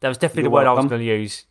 That 0.00 0.08
was 0.08 0.18
definitely 0.18 0.42
You're 0.42 0.50
the 0.50 0.54
word 0.54 0.66
I 0.66 0.72
was 0.74 0.84
going 0.84 1.00
to 1.00 1.06
use. 1.06 1.46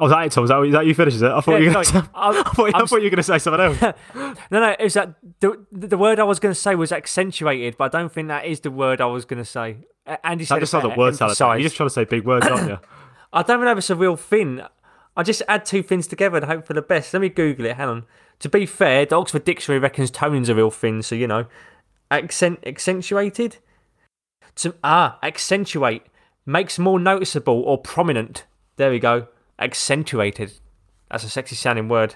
Oh, 0.00 0.06
is 0.06 0.10
that 0.12 0.26
it, 0.26 0.32
Tom? 0.32 0.44
Is 0.44 0.50
that, 0.50 0.62
is 0.62 0.72
that 0.72 0.86
you 0.86 0.94
finished 0.94 1.22
it? 1.22 1.24
I 1.24 1.40
thought 1.40 1.52
Yeah, 1.52 1.70
you 1.70 1.76
were 1.76 1.84
to. 1.84 1.96
I'm- 1.96 2.08
I 2.14 2.42
thought, 2.42 2.74
I 2.74 2.86
thought 2.86 2.96
you 2.96 3.04
were 3.04 3.10
going 3.10 3.16
to 3.16 3.22
say 3.22 3.38
something 3.38 3.60
else. 3.60 3.94
No, 4.50 4.60
no, 4.60 4.76
is 4.78 4.94
that 4.94 5.14
the 5.40 5.64
the 5.70 5.98
word 5.98 6.18
I 6.18 6.24
was 6.24 6.38
going 6.38 6.54
to 6.54 6.60
say 6.60 6.74
was 6.74 6.92
accentuated, 6.92 7.76
but 7.76 7.94
I 7.94 7.98
don't 7.98 8.12
think 8.12 8.28
that 8.28 8.46
is 8.46 8.60
the 8.60 8.70
word 8.70 9.00
I 9.00 9.06
was 9.06 9.24
going 9.24 9.42
to 9.42 9.44
say. 9.44 9.78
Andy 10.24 10.44
said 10.44 10.56
That 10.56 10.60
just 10.60 10.72
sounds 10.72 10.84
like 10.84 10.96
word 10.96 11.16
salad. 11.16 11.36
You're 11.60 11.68
just 11.68 11.76
trying 11.76 11.88
to 11.88 11.92
say 11.92 12.04
big 12.04 12.24
words, 12.24 12.46
aren't 12.46 12.68
you? 12.68 12.78
I 13.32 13.42
don't 13.42 13.62
know 13.62 13.72
if 13.72 13.78
it's 13.78 13.90
a 13.90 13.96
real 13.96 14.16
thing. 14.16 14.62
I 15.16 15.22
just 15.22 15.42
add 15.48 15.66
two 15.66 15.82
things 15.82 16.06
together 16.06 16.36
and 16.38 16.46
hope 16.46 16.66
for 16.66 16.74
the 16.74 16.82
best. 16.82 17.12
Let 17.12 17.20
me 17.20 17.28
Google 17.28 17.66
it. 17.66 17.76
Hang 17.76 17.88
on. 17.88 18.04
To 18.38 18.48
be 18.48 18.66
fair, 18.66 19.04
the 19.04 19.16
Oxford 19.16 19.44
Dictionary 19.44 19.80
reckons 19.80 20.10
toning's 20.10 20.48
a 20.48 20.54
real 20.54 20.70
thing, 20.70 21.02
so 21.02 21.14
you 21.14 21.26
know, 21.26 21.46
accent 22.10 22.60
accentuated. 22.64 23.58
To 24.56 24.74
ah, 24.82 25.18
accentuate 25.22 26.02
makes 26.46 26.78
more 26.78 26.98
noticeable 26.98 27.62
or 27.62 27.78
prominent. 27.78 28.44
There 28.76 28.90
we 28.90 28.98
go. 28.98 29.28
Accentuated. 29.58 30.52
That's 31.10 31.24
a 31.24 31.30
sexy 31.30 31.56
sounding 31.56 31.88
word. 31.88 32.14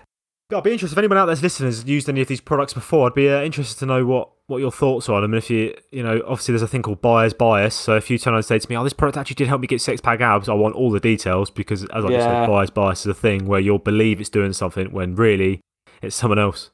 I'd 0.55 0.62
be 0.62 0.72
interested 0.72 0.95
if 0.95 0.99
anyone 0.99 1.16
out 1.16 1.26
there's 1.26 1.43
listening 1.43 1.68
has 1.68 1.84
used 1.86 2.11
any 2.11 2.20
of 2.20 2.28
these 2.28 2.40
products 2.43 2.74
before. 2.74 3.07
I'd 3.07 3.14
be 3.14 3.30
uh, 3.30 3.43
interested 3.43 3.78
to 3.78 3.86
know 3.86 4.05
what, 4.05 4.28
what 4.49 4.59
your 4.59 4.70
thoughts 4.70 5.09
are 5.09 5.14
on 5.14 5.22
them. 5.22 5.32
And 5.32 5.38
if 5.43 5.49
you, 5.49 5.74
you 5.90 6.03
know, 6.03 6.20
obviously 6.26 6.53
there's 6.53 6.61
a 6.62 6.68
thing 6.68 6.82
called 6.82 7.01
buyer's 7.01 7.32
bias. 7.32 7.74
So 7.74 7.97
if 7.97 8.11
you 8.11 8.18
turn 8.18 8.34
around 8.34 8.40
and 8.40 8.45
say 8.45 8.59
to 8.59 8.68
me, 8.70 8.76
"Oh, 8.76 8.84
this 8.84 8.93
product 8.93 9.16
actually 9.16 9.36
did 9.36 9.49
help 9.49 9.62
me 9.62 9.66
get 9.66 9.80
six 9.80 10.03
pack 10.03 10.20
abs," 10.20 10.51
I 10.51 10.53
want 10.55 10.74
all 10.74 10.90
the 10.90 11.01
details 11.01 11.49
because, 11.49 11.84
as 11.84 12.05
I 12.05 12.09
just 12.09 12.12
Yeah. 12.28 12.43
said, 12.43 12.47
buyer's 12.51 12.68
bias 12.68 13.01
is 13.01 13.07
a 13.07 13.14
thing 13.14 13.47
where 13.47 13.61
you'll 13.61 13.78
believe 13.78 14.20
it's 14.20 14.28
doing 14.28 14.53
something 14.53 14.93
when 14.93 15.14
really 15.14 15.61
it's 16.03 16.16
someone 16.16 16.38
else. 16.38 16.70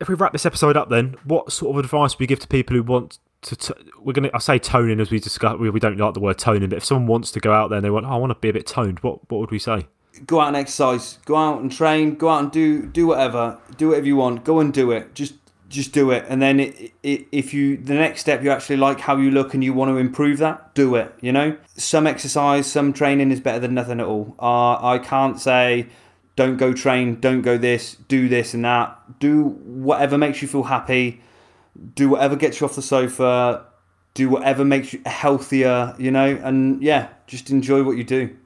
If 0.00 0.08
we 0.08 0.14
wrap 0.14 0.32
this 0.32 0.46
episode 0.46 0.78
up, 0.78 0.88
then 0.88 1.16
what 1.24 1.52
sort 1.52 1.76
of 1.76 1.84
advice 1.84 2.14
would 2.16 2.22
you 2.22 2.26
give 2.26 2.40
to 2.40 2.48
people 2.48 2.74
who 2.74 2.82
want 2.82 3.18
to? 3.42 3.56
T- 3.56 3.74
we're 4.00 4.14
gonna, 4.14 4.30
I 4.32 4.38
say 4.38 4.58
toning 4.58 4.98
as 4.98 5.10
we 5.10 5.20
discussed. 5.20 5.58
We, 5.58 5.68
we 5.68 5.78
don't 5.80 5.98
like 5.98 6.14
the 6.14 6.20
word 6.20 6.38
toning, 6.38 6.70
but 6.70 6.78
if 6.78 6.86
someone 6.86 7.06
wants 7.06 7.30
to 7.32 7.40
go 7.40 7.52
out 7.52 7.68
there 7.68 7.76
and 7.76 7.84
they 7.84 7.90
want, 7.90 8.06
oh, 8.06 8.10
I 8.12 8.16
want 8.16 8.30
to 8.30 8.38
be 8.38 8.48
a 8.48 8.52
bit 8.54 8.66
toned, 8.66 9.00
what 9.00 9.30
what 9.30 9.40
would 9.40 9.50
we 9.50 9.58
say? 9.58 9.88
Go 10.26 10.40
out 10.40 10.48
and 10.48 10.56
exercise. 10.56 11.18
Go 11.24 11.36
out 11.36 11.60
and 11.60 11.70
train. 11.70 12.14
Go 12.14 12.28
out 12.28 12.42
and 12.42 12.52
do 12.52 12.86
do 12.86 13.06
whatever. 13.08 13.58
Do 13.76 13.88
whatever 13.88 14.06
you 14.06 14.16
want. 14.16 14.44
Go 14.44 14.60
and 14.60 14.72
do 14.72 14.90
it. 14.90 15.14
Just 15.14 15.34
just 15.68 15.92
do 15.92 16.10
it. 16.10 16.24
And 16.28 16.42
then 16.42 16.60
it, 16.60 16.92
it, 17.02 17.26
if 17.32 17.54
you 17.54 17.76
the 17.76 17.94
next 17.94 18.20
step 18.20 18.42
you 18.42 18.50
actually 18.50 18.76
like 18.76 19.00
how 19.00 19.16
you 19.16 19.30
look 19.30 19.54
and 19.54 19.62
you 19.62 19.72
want 19.72 19.90
to 19.90 19.96
improve 19.96 20.38
that, 20.38 20.74
do 20.74 20.96
it. 20.96 21.14
You 21.20 21.32
know, 21.32 21.56
some 21.76 22.06
exercise, 22.06 22.70
some 22.70 22.92
training 22.92 23.30
is 23.30 23.40
better 23.40 23.60
than 23.60 23.74
nothing 23.74 24.00
at 24.00 24.06
all. 24.06 24.34
Uh, 24.38 24.84
I 24.84 24.98
can't 24.98 25.40
say 25.40 25.86
don't 26.36 26.56
go 26.56 26.72
train, 26.72 27.20
don't 27.20 27.42
go 27.42 27.56
this, 27.56 27.96
do 28.08 28.28
this 28.28 28.54
and 28.54 28.64
that. 28.64 29.18
Do 29.20 29.44
whatever 29.44 30.18
makes 30.18 30.42
you 30.42 30.48
feel 30.48 30.64
happy. 30.64 31.20
Do 31.94 32.08
whatever 32.10 32.36
gets 32.36 32.60
you 32.60 32.66
off 32.66 32.74
the 32.74 32.82
sofa. 32.82 33.66
Do 34.14 34.28
whatever 34.28 34.64
makes 34.64 34.92
you 34.92 35.02
healthier. 35.06 35.94
You 35.98 36.10
know, 36.10 36.40
and 36.42 36.82
yeah, 36.82 37.08
just 37.26 37.50
enjoy 37.50 37.82
what 37.82 37.96
you 37.96 38.04
do. 38.04 38.36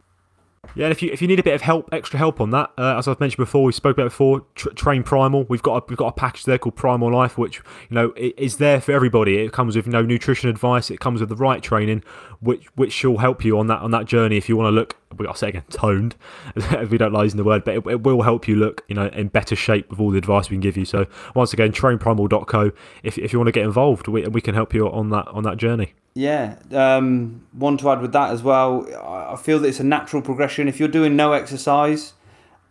Yeah, 0.74 0.88
if 0.88 1.02
you 1.02 1.10
if 1.12 1.22
you 1.22 1.28
need 1.28 1.38
a 1.38 1.42
bit 1.42 1.54
of 1.54 1.62
help, 1.62 1.88
extra 1.92 2.18
help 2.18 2.40
on 2.40 2.50
that, 2.50 2.70
uh, 2.76 2.96
as 2.98 3.06
I've 3.06 3.20
mentioned 3.20 3.38
before, 3.38 3.64
we 3.64 3.72
spoke 3.72 3.96
about 3.96 4.04
before. 4.04 4.44
Tr- 4.54 4.70
Train 4.70 5.02
Primal, 5.02 5.44
we've 5.44 5.62
got 5.62 5.82
a, 5.82 5.86
we've 5.88 5.98
got 5.98 6.08
a 6.08 6.12
package 6.12 6.44
there 6.44 6.58
called 6.58 6.76
Primal 6.76 7.12
Life, 7.12 7.38
which 7.38 7.58
you 7.88 7.94
know 7.94 8.12
is 8.16 8.56
there 8.56 8.80
for 8.80 8.92
everybody. 8.92 9.38
It 9.38 9.52
comes 9.52 9.76
with 9.76 9.86
you 9.86 9.92
know 9.92 10.02
nutrition 10.02 10.50
advice. 10.50 10.90
It 10.90 11.00
comes 11.00 11.20
with 11.20 11.28
the 11.28 11.36
right 11.36 11.62
training, 11.62 12.02
which 12.40 12.66
which 12.74 13.04
will 13.04 13.18
help 13.18 13.44
you 13.44 13.58
on 13.58 13.68
that 13.68 13.80
on 13.80 13.90
that 13.92 14.06
journey. 14.06 14.36
If 14.36 14.48
you 14.48 14.56
want 14.56 14.68
to 14.68 14.72
look, 14.72 14.96
I'll 15.26 15.34
say 15.34 15.48
again, 15.48 15.64
toned. 15.70 16.16
we 16.90 16.98
don't 16.98 17.12
like 17.12 17.24
using 17.24 17.38
the 17.38 17.44
word, 17.44 17.64
but 17.64 17.76
it, 17.76 17.86
it 17.86 18.02
will 18.02 18.22
help 18.22 18.48
you 18.48 18.56
look 18.56 18.82
you 18.88 18.94
know 18.94 19.06
in 19.06 19.28
better 19.28 19.56
shape 19.56 19.90
with 19.90 20.00
all 20.00 20.10
the 20.10 20.18
advice 20.18 20.50
we 20.50 20.54
can 20.54 20.60
give 20.60 20.76
you. 20.76 20.84
So 20.84 21.06
once 21.34 21.52
again, 21.52 21.72
trainprimal.co. 21.72 22.72
If 23.02 23.18
if 23.18 23.32
you 23.32 23.38
want 23.38 23.48
to 23.48 23.52
get 23.52 23.64
involved, 23.64 24.08
we 24.08 24.26
we 24.26 24.40
can 24.40 24.54
help 24.54 24.74
you 24.74 24.90
on 24.90 25.10
that 25.10 25.28
on 25.28 25.44
that 25.44 25.56
journey. 25.56 25.94
Yeah, 26.14 26.56
um, 26.70 27.44
one 27.52 27.76
to 27.78 27.90
add 27.90 28.00
with 28.00 28.12
that 28.12 28.30
as 28.30 28.42
well. 28.42 28.86
I 28.94 29.32
I 29.32 29.36
feel 29.36 29.58
that 29.58 29.68
it's 29.68 29.80
a 29.80 29.84
natural 29.84 30.22
progression. 30.22 30.68
If 30.68 30.78
you're 30.78 30.88
doing 30.88 31.16
no 31.16 31.32
exercise 31.32 32.12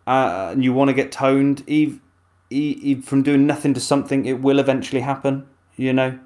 uh, 0.06 0.48
and 0.52 0.64
you 0.64 0.72
want 0.72 0.88
to 0.88 0.94
get 0.94 1.12
toned, 1.12 1.62
eve, 1.66 2.00
e- 2.48 2.78
e- 2.82 3.00
from 3.02 3.22
doing 3.22 3.46
nothing 3.46 3.74
to 3.74 3.80
something, 3.80 4.24
it 4.24 4.40
will 4.40 4.58
eventually 4.58 5.02
happen. 5.02 5.46
You 5.76 5.92
know. 5.92 6.18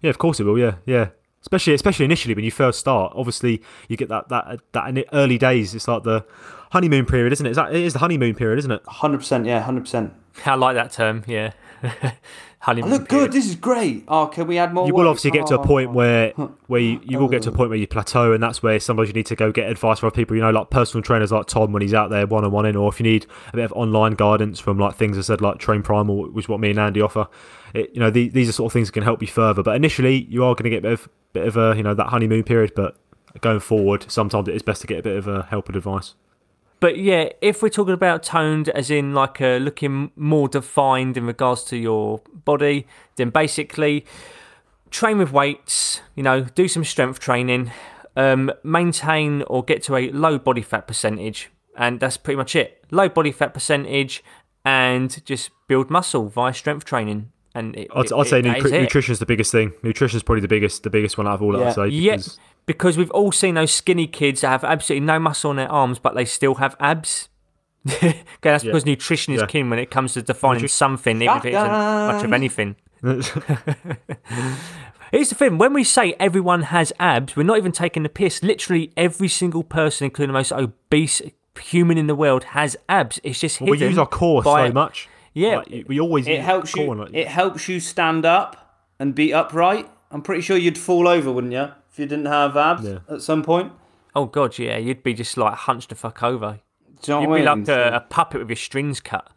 Yeah, 0.00 0.08
of 0.10 0.16
course 0.18 0.40
it 0.40 0.44
will. 0.44 0.58
Yeah, 0.58 0.76
yeah. 0.86 1.08
Especially, 1.42 1.74
especially 1.74 2.04
initially 2.06 2.34
when 2.34 2.44
you 2.44 2.50
first 2.50 2.78
start. 2.78 3.12
Obviously, 3.14 3.62
you 3.88 3.96
get 3.98 4.08
that 4.08 4.28
that 4.30 4.60
that 4.72 4.88
in 4.88 4.94
the 4.94 5.06
early 5.12 5.36
days. 5.36 5.74
It's 5.74 5.88
like 5.88 6.04
the 6.04 6.24
honeymoon 6.70 7.04
period, 7.04 7.32
isn't 7.34 7.44
it? 7.46 7.50
Is 7.50 7.56
that, 7.56 7.74
it 7.74 7.82
is 7.82 7.92
the 7.92 7.98
honeymoon 7.98 8.34
period, 8.34 8.58
isn't 8.60 8.70
it? 8.70 8.82
Hundred 8.86 9.18
percent. 9.18 9.44
Yeah, 9.44 9.60
hundred 9.60 9.82
percent. 9.82 10.14
I 10.46 10.54
like 10.54 10.74
that 10.76 10.92
term. 10.92 11.24
Yeah. 11.26 11.52
I 12.62 12.64
honeymoon. 12.64 12.90
look 12.90 13.08
period. 13.08 13.26
good. 13.26 13.32
This 13.32 13.46
is 13.48 13.54
great. 13.56 14.04
Oh, 14.06 14.26
can 14.26 14.46
we 14.46 14.58
add 14.58 14.74
more? 14.74 14.86
You 14.86 14.92
will 14.92 15.04
weight? 15.04 15.08
obviously 15.08 15.30
get 15.30 15.46
to 15.46 15.54
a 15.54 15.58
Oh. 15.58 15.64
point 15.64 15.92
where 15.92 16.30
where 16.66 16.80
you, 16.80 17.00
you 17.02 17.18
will 17.18 17.28
get 17.28 17.42
to 17.42 17.48
a 17.48 17.52
point 17.52 17.70
where 17.70 17.78
you 17.78 17.86
plateau, 17.86 18.32
and 18.34 18.42
that's 18.42 18.62
where 18.62 18.78
sometimes 18.78 19.08
you 19.08 19.14
need 19.14 19.26
to 19.26 19.36
go 19.36 19.50
get 19.50 19.70
advice 19.70 19.98
from 20.00 20.08
other 20.08 20.14
people. 20.14 20.36
You 20.36 20.42
know, 20.42 20.50
like 20.50 20.68
personal 20.70 21.02
trainers 21.02 21.32
like 21.32 21.46
Tom 21.46 21.72
when 21.72 21.80
he's 21.82 21.94
out 21.94 22.10
there 22.10 22.26
one 22.26 22.44
on 22.44 22.50
one 22.50 22.66
in, 22.66 22.76
or 22.76 22.88
if 22.90 23.00
you 23.00 23.04
need 23.04 23.26
a 23.52 23.56
bit 23.56 23.64
of 23.64 23.72
online 23.72 24.12
guidance 24.12 24.60
from 24.60 24.78
like 24.78 24.94
things 24.96 25.16
I 25.16 25.22
said 25.22 25.40
like 25.40 25.58
Train 25.58 25.82
Primal, 25.82 26.30
which 26.32 26.44
is 26.44 26.48
what 26.50 26.60
me 26.60 26.70
and 26.70 26.78
Andy 26.78 27.00
offer. 27.00 27.26
It, 27.72 27.90
you 27.94 28.00
know, 28.00 28.10
the, 28.10 28.28
these 28.28 28.48
are 28.48 28.52
sort 28.52 28.70
of 28.70 28.72
things 28.74 28.88
that 28.88 28.92
can 28.92 29.04
help 29.04 29.22
you 29.22 29.28
further. 29.28 29.62
But 29.62 29.76
initially, 29.76 30.24
you 30.28 30.44
are 30.44 30.54
going 30.54 30.64
to 30.64 30.70
get 30.70 30.78
a 30.80 30.82
bit 30.82 30.92
of 30.92 31.08
bit 31.32 31.46
of 31.46 31.56
a 31.56 31.74
you 31.76 31.82
know 31.82 31.94
that 31.94 32.08
honeymoon 32.08 32.42
period, 32.42 32.72
but 32.76 32.96
going 33.40 33.60
forward, 33.60 34.04
sometimes 34.10 34.48
it 34.48 34.54
is 34.54 34.62
best 34.62 34.80
to 34.82 34.86
get 34.86 34.98
a 34.98 35.02
bit 35.02 35.16
of 35.16 35.26
a 35.28 35.44
help 35.44 35.68
and 35.68 35.76
advice. 35.76 36.14
But 36.80 36.96
yeah, 36.96 37.28
if 37.42 37.62
we're 37.62 37.68
talking 37.68 37.92
about 37.92 38.22
toned, 38.22 38.70
as 38.70 38.90
in 38.90 39.12
like 39.12 39.40
uh, 39.40 39.56
looking 39.56 40.12
more 40.16 40.48
defined 40.48 41.18
in 41.18 41.26
regards 41.26 41.62
to 41.64 41.76
your 41.76 42.22
body, 42.46 42.86
then 43.16 43.28
basically 43.28 44.06
train 44.90 45.18
with 45.18 45.30
weights. 45.30 46.00
You 46.14 46.22
know, 46.22 46.42
do 46.42 46.68
some 46.68 46.84
strength 46.84 47.20
training, 47.20 47.70
um, 48.16 48.50
maintain 48.64 49.42
or 49.42 49.62
get 49.62 49.82
to 49.84 49.96
a 49.96 50.10
low 50.10 50.38
body 50.38 50.62
fat 50.62 50.88
percentage, 50.88 51.50
and 51.76 52.00
that's 52.00 52.16
pretty 52.16 52.38
much 52.38 52.56
it. 52.56 52.82
Low 52.90 53.10
body 53.10 53.30
fat 53.30 53.52
percentage, 53.52 54.24
and 54.64 55.22
just 55.26 55.50
build 55.68 55.90
muscle 55.90 56.28
via 56.28 56.54
strength 56.54 56.86
training. 56.86 57.30
And 57.54 57.76
it, 57.76 57.88
I'd, 57.94 58.06
it- 58.06 58.12
I'd 58.12 58.26
say 58.26 58.38
it- 58.38 58.42
that 58.42 58.58
is 58.58 58.72
nutrition's 58.72 59.18
the 59.18 59.26
biggest 59.26 59.50
thing. 59.52 59.72
Nutrition's 59.82 60.22
probably 60.22 60.40
the 60.42 60.48
biggest 60.48 60.82
the 60.84 60.90
biggest 60.90 61.18
one 61.18 61.26
out 61.26 61.34
of 61.34 61.42
all. 61.42 61.58
Yeah. 61.58 61.68
I'd 61.68 61.74
say. 61.74 61.88
Yeah, 61.88 62.16
because- 62.16 62.38
because 62.66 62.96
we've 62.96 63.10
all 63.10 63.32
seen 63.32 63.54
those 63.56 63.72
skinny 63.72 64.06
kids 64.06 64.42
that 64.42 64.48
have 64.50 64.64
absolutely 64.64 65.04
no 65.06 65.18
muscle 65.18 65.50
on 65.50 65.56
their 65.56 65.70
arms, 65.70 65.98
but 65.98 66.14
they 66.14 66.24
still 66.24 66.56
have 66.56 66.76
abs. 66.78 67.28
okay, 67.90 68.22
that's 68.42 68.62
Yeah. 68.62 68.70
because 68.70 68.86
nutrition 68.86 69.34
is 69.34 69.40
Yeah. 69.40 69.46
king 69.46 69.70
when 69.70 69.78
it 69.78 69.90
comes 69.90 70.12
to 70.14 70.22
defining 70.22 70.62
Nutri- 70.64 70.70
something, 70.70 71.22
even 71.22 71.36
if 71.38 71.44
it 71.46 71.54
isn't 71.54 71.66
much 71.68 72.24
of 72.24 72.32
anything. 72.32 72.76
Here's 75.12 75.30
the 75.30 75.34
thing: 75.34 75.58
when 75.58 75.72
we 75.72 75.82
say 75.82 76.14
everyone 76.20 76.62
has 76.62 76.92
abs, 77.00 77.34
we're 77.34 77.42
not 77.42 77.58
even 77.58 77.72
taking 77.72 78.04
the 78.04 78.08
piss. 78.08 78.42
Literally, 78.42 78.92
every 78.96 79.28
single 79.28 79.64
person, 79.64 80.04
including 80.04 80.32
the 80.32 80.38
most 80.38 80.52
obese 80.52 81.20
human 81.60 81.98
in 81.98 82.06
the 82.06 82.14
world, 82.14 82.44
has 82.44 82.76
abs. 82.88 83.18
It's 83.24 83.40
just 83.40 83.60
we 83.60 83.72
hidden 83.72 83.88
use 83.90 83.98
our 83.98 84.06
core 84.06 84.44
so 84.44 84.70
much. 84.72 85.08
Yeah. 85.32 85.58
Like, 85.58 85.84
we 85.86 86.00
always 86.00 86.26
It 86.26 86.40
helps 86.40 86.74
core 86.74 86.94
you. 86.96 87.02
like- 87.02 87.14
It 87.14 87.28
helps 87.28 87.68
you 87.68 87.80
stand 87.80 88.24
up 88.26 88.76
and 88.98 89.14
be 89.14 89.32
upright. 89.32 89.88
I'm 90.10 90.22
pretty 90.22 90.42
sure 90.42 90.56
you'd 90.56 90.78
fall 90.78 91.06
over, 91.06 91.30
wouldn't 91.30 91.52
you, 91.52 91.68
if 91.92 91.98
you 91.98 92.06
didn't 92.06 92.26
have 92.26 92.56
abs 92.56 92.84
Yeah. 92.84 92.98
at 93.08 93.22
some 93.22 93.42
point? 93.42 93.72
Oh 94.14 94.24
god, 94.26 94.58
yeah, 94.58 94.76
you'd 94.76 95.02
be 95.04 95.14
just 95.14 95.36
like 95.36 95.54
hunched 95.54 95.90
the 95.90 95.94
fuck 95.94 96.22
over. 96.22 96.58
Do 97.02 97.12
you 97.12 97.14
know 97.14 97.20
You'd 97.20 97.28
what 97.30 97.36
be 97.36 97.42
like 97.44 97.68
a, 97.92 97.96
a 97.96 98.00
puppet 98.00 98.40
with 98.40 98.48
your 98.50 98.56
strings 98.56 99.00
cut. 99.00 99.28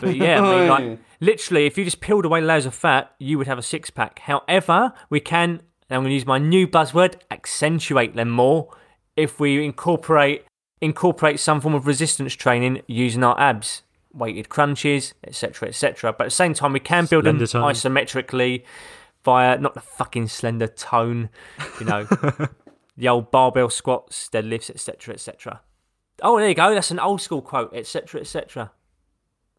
But 0.00 0.14
yeah, 0.14 0.40
I 0.40 0.42
mean, 0.60 0.68
like 0.68 0.98
literally, 1.20 1.66
if 1.66 1.76
you 1.76 1.84
just 1.84 2.00
peeled 2.00 2.24
away 2.24 2.40
layers 2.40 2.64
of 2.64 2.72
fat, 2.74 3.12
you 3.18 3.36
would 3.38 3.48
have 3.48 3.58
a 3.58 3.62
six 3.62 3.90
pack. 3.90 4.20
However, 4.20 4.92
we 5.10 5.18
can, 5.18 5.50
and 5.50 5.96
I'm 5.96 6.02
going 6.02 6.10
to 6.10 6.14
use 6.14 6.24
my 6.24 6.38
new 6.38 6.68
buzzword, 6.68 7.16
accentuate 7.32 8.14
them 8.14 8.30
more 8.30 8.68
if 9.16 9.40
we 9.40 9.62
incorporate 9.64 10.44
incorporate 10.80 11.38
some 11.38 11.60
form 11.60 11.74
of 11.74 11.86
resistance 11.86 12.34
training 12.34 12.82
using 12.86 13.22
our 13.24 13.38
abs, 13.40 13.82
weighted 14.14 14.48
crunches, 14.48 15.14
etc., 15.24 15.68
etc. 15.68 16.12
But 16.12 16.24
at 16.24 16.26
the 16.28 16.30
same 16.34 16.54
time, 16.54 16.72
we 16.72 16.80
can 16.80 17.06
build 17.06 17.24
them 17.24 17.38
tone. 17.38 17.62
isometrically 17.62 18.64
via 19.24 19.58
not 19.58 19.74
the 19.74 19.80
fucking 19.80 20.26
Slendertone, 20.26 21.28
you 21.80 21.86
know, 21.86 22.04
the 22.96 23.08
old 23.08 23.30
barbell 23.30 23.70
squats, 23.70 24.28
deadlifts, 24.32 24.68
etc., 24.70 25.14
etc. 25.14 25.60
Oh, 26.22 26.38
there 26.38 26.48
you 26.48 26.54
go. 26.54 26.74
That's 26.74 26.90
an 26.90 27.00
old 27.00 27.20
school 27.20 27.42
quote, 27.42 27.72
etc., 27.74 28.20
etc. 28.20 28.70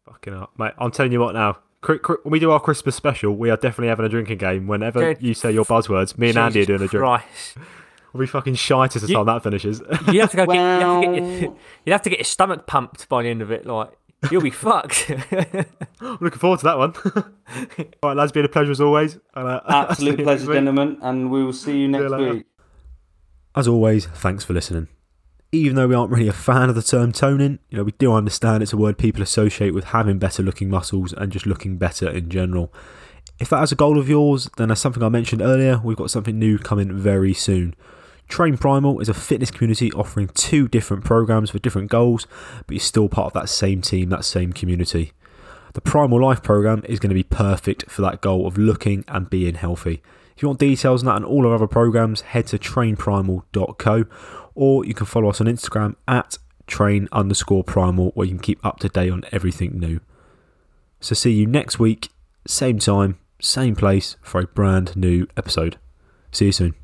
Fucking 0.06 0.34
up, 0.34 0.52
mate. 0.58 0.72
I'm 0.78 0.90
telling 0.90 1.12
you 1.12 1.20
what 1.20 1.34
now. 1.34 1.58
Cri- 1.80 1.98
cri- 1.98 2.16
When 2.22 2.32
we 2.32 2.38
do 2.38 2.50
our 2.50 2.60
Christmas 2.60 2.94
special, 2.96 3.32
we 3.36 3.50
are 3.50 3.56
definitely 3.56 3.88
having 3.88 4.06
a 4.06 4.08
drinking 4.08 4.38
game. 4.38 4.66
Whenever 4.66 5.00
Good. 5.14 5.22
you 5.22 5.34
say 5.34 5.52
your 5.52 5.64
buzzwords, 5.64 6.16
me 6.16 6.30
and 6.30 6.38
Andy 6.38 6.62
are 6.62 6.64
doing 6.66 6.82
a 6.82 6.88
drink. 6.88 7.04
Christ. 7.04 7.56
We'll 8.12 8.20
be 8.20 8.26
fucking 8.26 8.54
shite 8.54 8.96
as 8.96 9.02
the 9.02 9.08
You- 9.08 9.14
time 9.16 9.26
that 9.26 9.42
finishes. 9.42 9.82
You 10.12 10.20
have 10.20 10.30
to 10.30 10.36
go. 10.36 10.46
Get, 10.46 10.54
you, 10.54 10.60
have 10.60 11.00
to 11.02 11.10
get 11.10 11.22
Well- 11.22 11.40
your, 11.40 11.56
you 11.84 11.92
have 11.92 12.02
to 12.02 12.10
get 12.10 12.18
your 12.20 12.24
stomach 12.24 12.66
pumped 12.66 13.08
by 13.08 13.22
the 13.24 13.28
end 13.28 13.42
of 13.42 13.50
it. 13.50 13.66
Like 13.66 13.90
you'll 14.30 14.42
be 14.42 14.50
fucked. 14.50 15.10
I'm 15.10 16.18
looking 16.20 16.38
forward 16.38 16.60
to 16.60 16.64
that 16.64 16.78
one. 16.78 16.94
All 18.02 18.10
right, 18.10 18.16
lads, 18.16 18.32
been 18.32 18.44
a 18.44 18.48
pleasure 18.48 18.70
as 18.70 18.80
always. 18.80 19.18
And, 19.34 19.48
uh, 19.48 19.60
Absolute 19.68 20.22
pleasure, 20.22 20.52
gentlemen, 20.52 20.98
and 21.02 21.30
we 21.30 21.44
will 21.44 21.52
see 21.52 21.78
you 21.78 21.88
next 21.88 22.10
later. 22.10 22.34
week. 22.34 22.46
As 23.56 23.68
always, 23.68 24.06
thanks 24.06 24.44
for 24.44 24.52
listening. 24.52 24.88
Even 25.52 25.76
though 25.76 25.86
we 25.86 25.94
aren't 25.94 26.10
really 26.10 26.26
a 26.26 26.32
fan 26.32 26.68
of 26.68 26.74
the 26.74 26.82
term 26.82 27.12
toning, 27.12 27.60
you 27.70 27.78
know, 27.78 27.84
we 27.84 27.92
do 27.92 28.12
understand 28.12 28.62
it's 28.62 28.72
a 28.72 28.76
word 28.76 28.98
people 28.98 29.22
associate 29.22 29.72
with 29.72 29.84
having 29.84 30.18
better 30.18 30.42
looking 30.42 30.68
muscles 30.68 31.12
and 31.12 31.30
just 31.30 31.46
looking 31.46 31.76
better 31.76 32.08
in 32.10 32.28
general. 32.28 32.72
If 33.38 33.50
that 33.50 33.62
is 33.62 33.70
a 33.70 33.76
goal 33.76 33.98
of 33.98 34.08
yours, 34.08 34.50
then 34.56 34.70
as 34.72 34.80
something 34.80 35.02
I 35.02 35.08
mentioned 35.08 35.42
earlier, 35.42 35.80
we've 35.84 35.96
got 35.96 36.10
something 36.10 36.38
new 36.38 36.58
coming 36.58 36.92
very 36.92 37.34
soon. 37.34 37.76
Train 38.28 38.56
Primal 38.56 39.00
is 39.00 39.08
a 39.08 39.14
fitness 39.14 39.50
community 39.50 39.92
offering 39.92 40.28
two 40.28 40.66
different 40.68 41.04
programs 41.04 41.50
for 41.50 41.58
different 41.58 41.90
goals, 41.90 42.26
but 42.66 42.74
you're 42.74 42.80
still 42.80 43.08
part 43.08 43.28
of 43.28 43.32
that 43.34 43.48
same 43.48 43.82
team, 43.82 44.08
that 44.08 44.24
same 44.24 44.52
community. 44.52 45.12
The 45.74 45.80
Primal 45.80 46.20
Life 46.20 46.42
program 46.42 46.82
is 46.88 46.98
going 46.98 47.10
to 47.10 47.14
be 47.14 47.22
perfect 47.22 47.90
for 47.90 48.02
that 48.02 48.20
goal 48.20 48.46
of 48.46 48.56
looking 48.56 49.04
and 49.08 49.28
being 49.28 49.54
healthy. 49.54 50.02
If 50.36 50.42
you 50.42 50.48
want 50.48 50.60
details 50.60 51.02
on 51.02 51.06
that 51.06 51.16
and 51.16 51.24
all 51.24 51.46
our 51.46 51.54
other 51.54 51.66
programs, 51.66 52.22
head 52.22 52.46
to 52.48 52.58
trainprimal.co 52.58 54.04
or 54.54 54.84
you 54.84 54.94
can 54.94 55.06
follow 55.06 55.28
us 55.28 55.40
on 55.40 55.46
Instagram 55.46 55.96
at 56.08 56.38
train 56.66 57.08
underscore 57.12 57.64
primal 57.64 58.10
where 58.14 58.26
you 58.26 58.34
can 58.34 58.40
keep 58.40 58.64
up 58.64 58.78
to 58.80 58.88
date 58.88 59.10
on 59.10 59.24
everything 59.32 59.78
new. 59.78 60.00
So 61.00 61.14
see 61.14 61.32
you 61.32 61.46
next 61.46 61.78
week, 61.78 62.08
same 62.46 62.78
time, 62.78 63.18
same 63.40 63.76
place 63.76 64.16
for 64.22 64.40
a 64.40 64.46
brand 64.46 64.96
new 64.96 65.26
episode. 65.36 65.76
See 66.32 66.46
you 66.46 66.52
soon. 66.52 66.74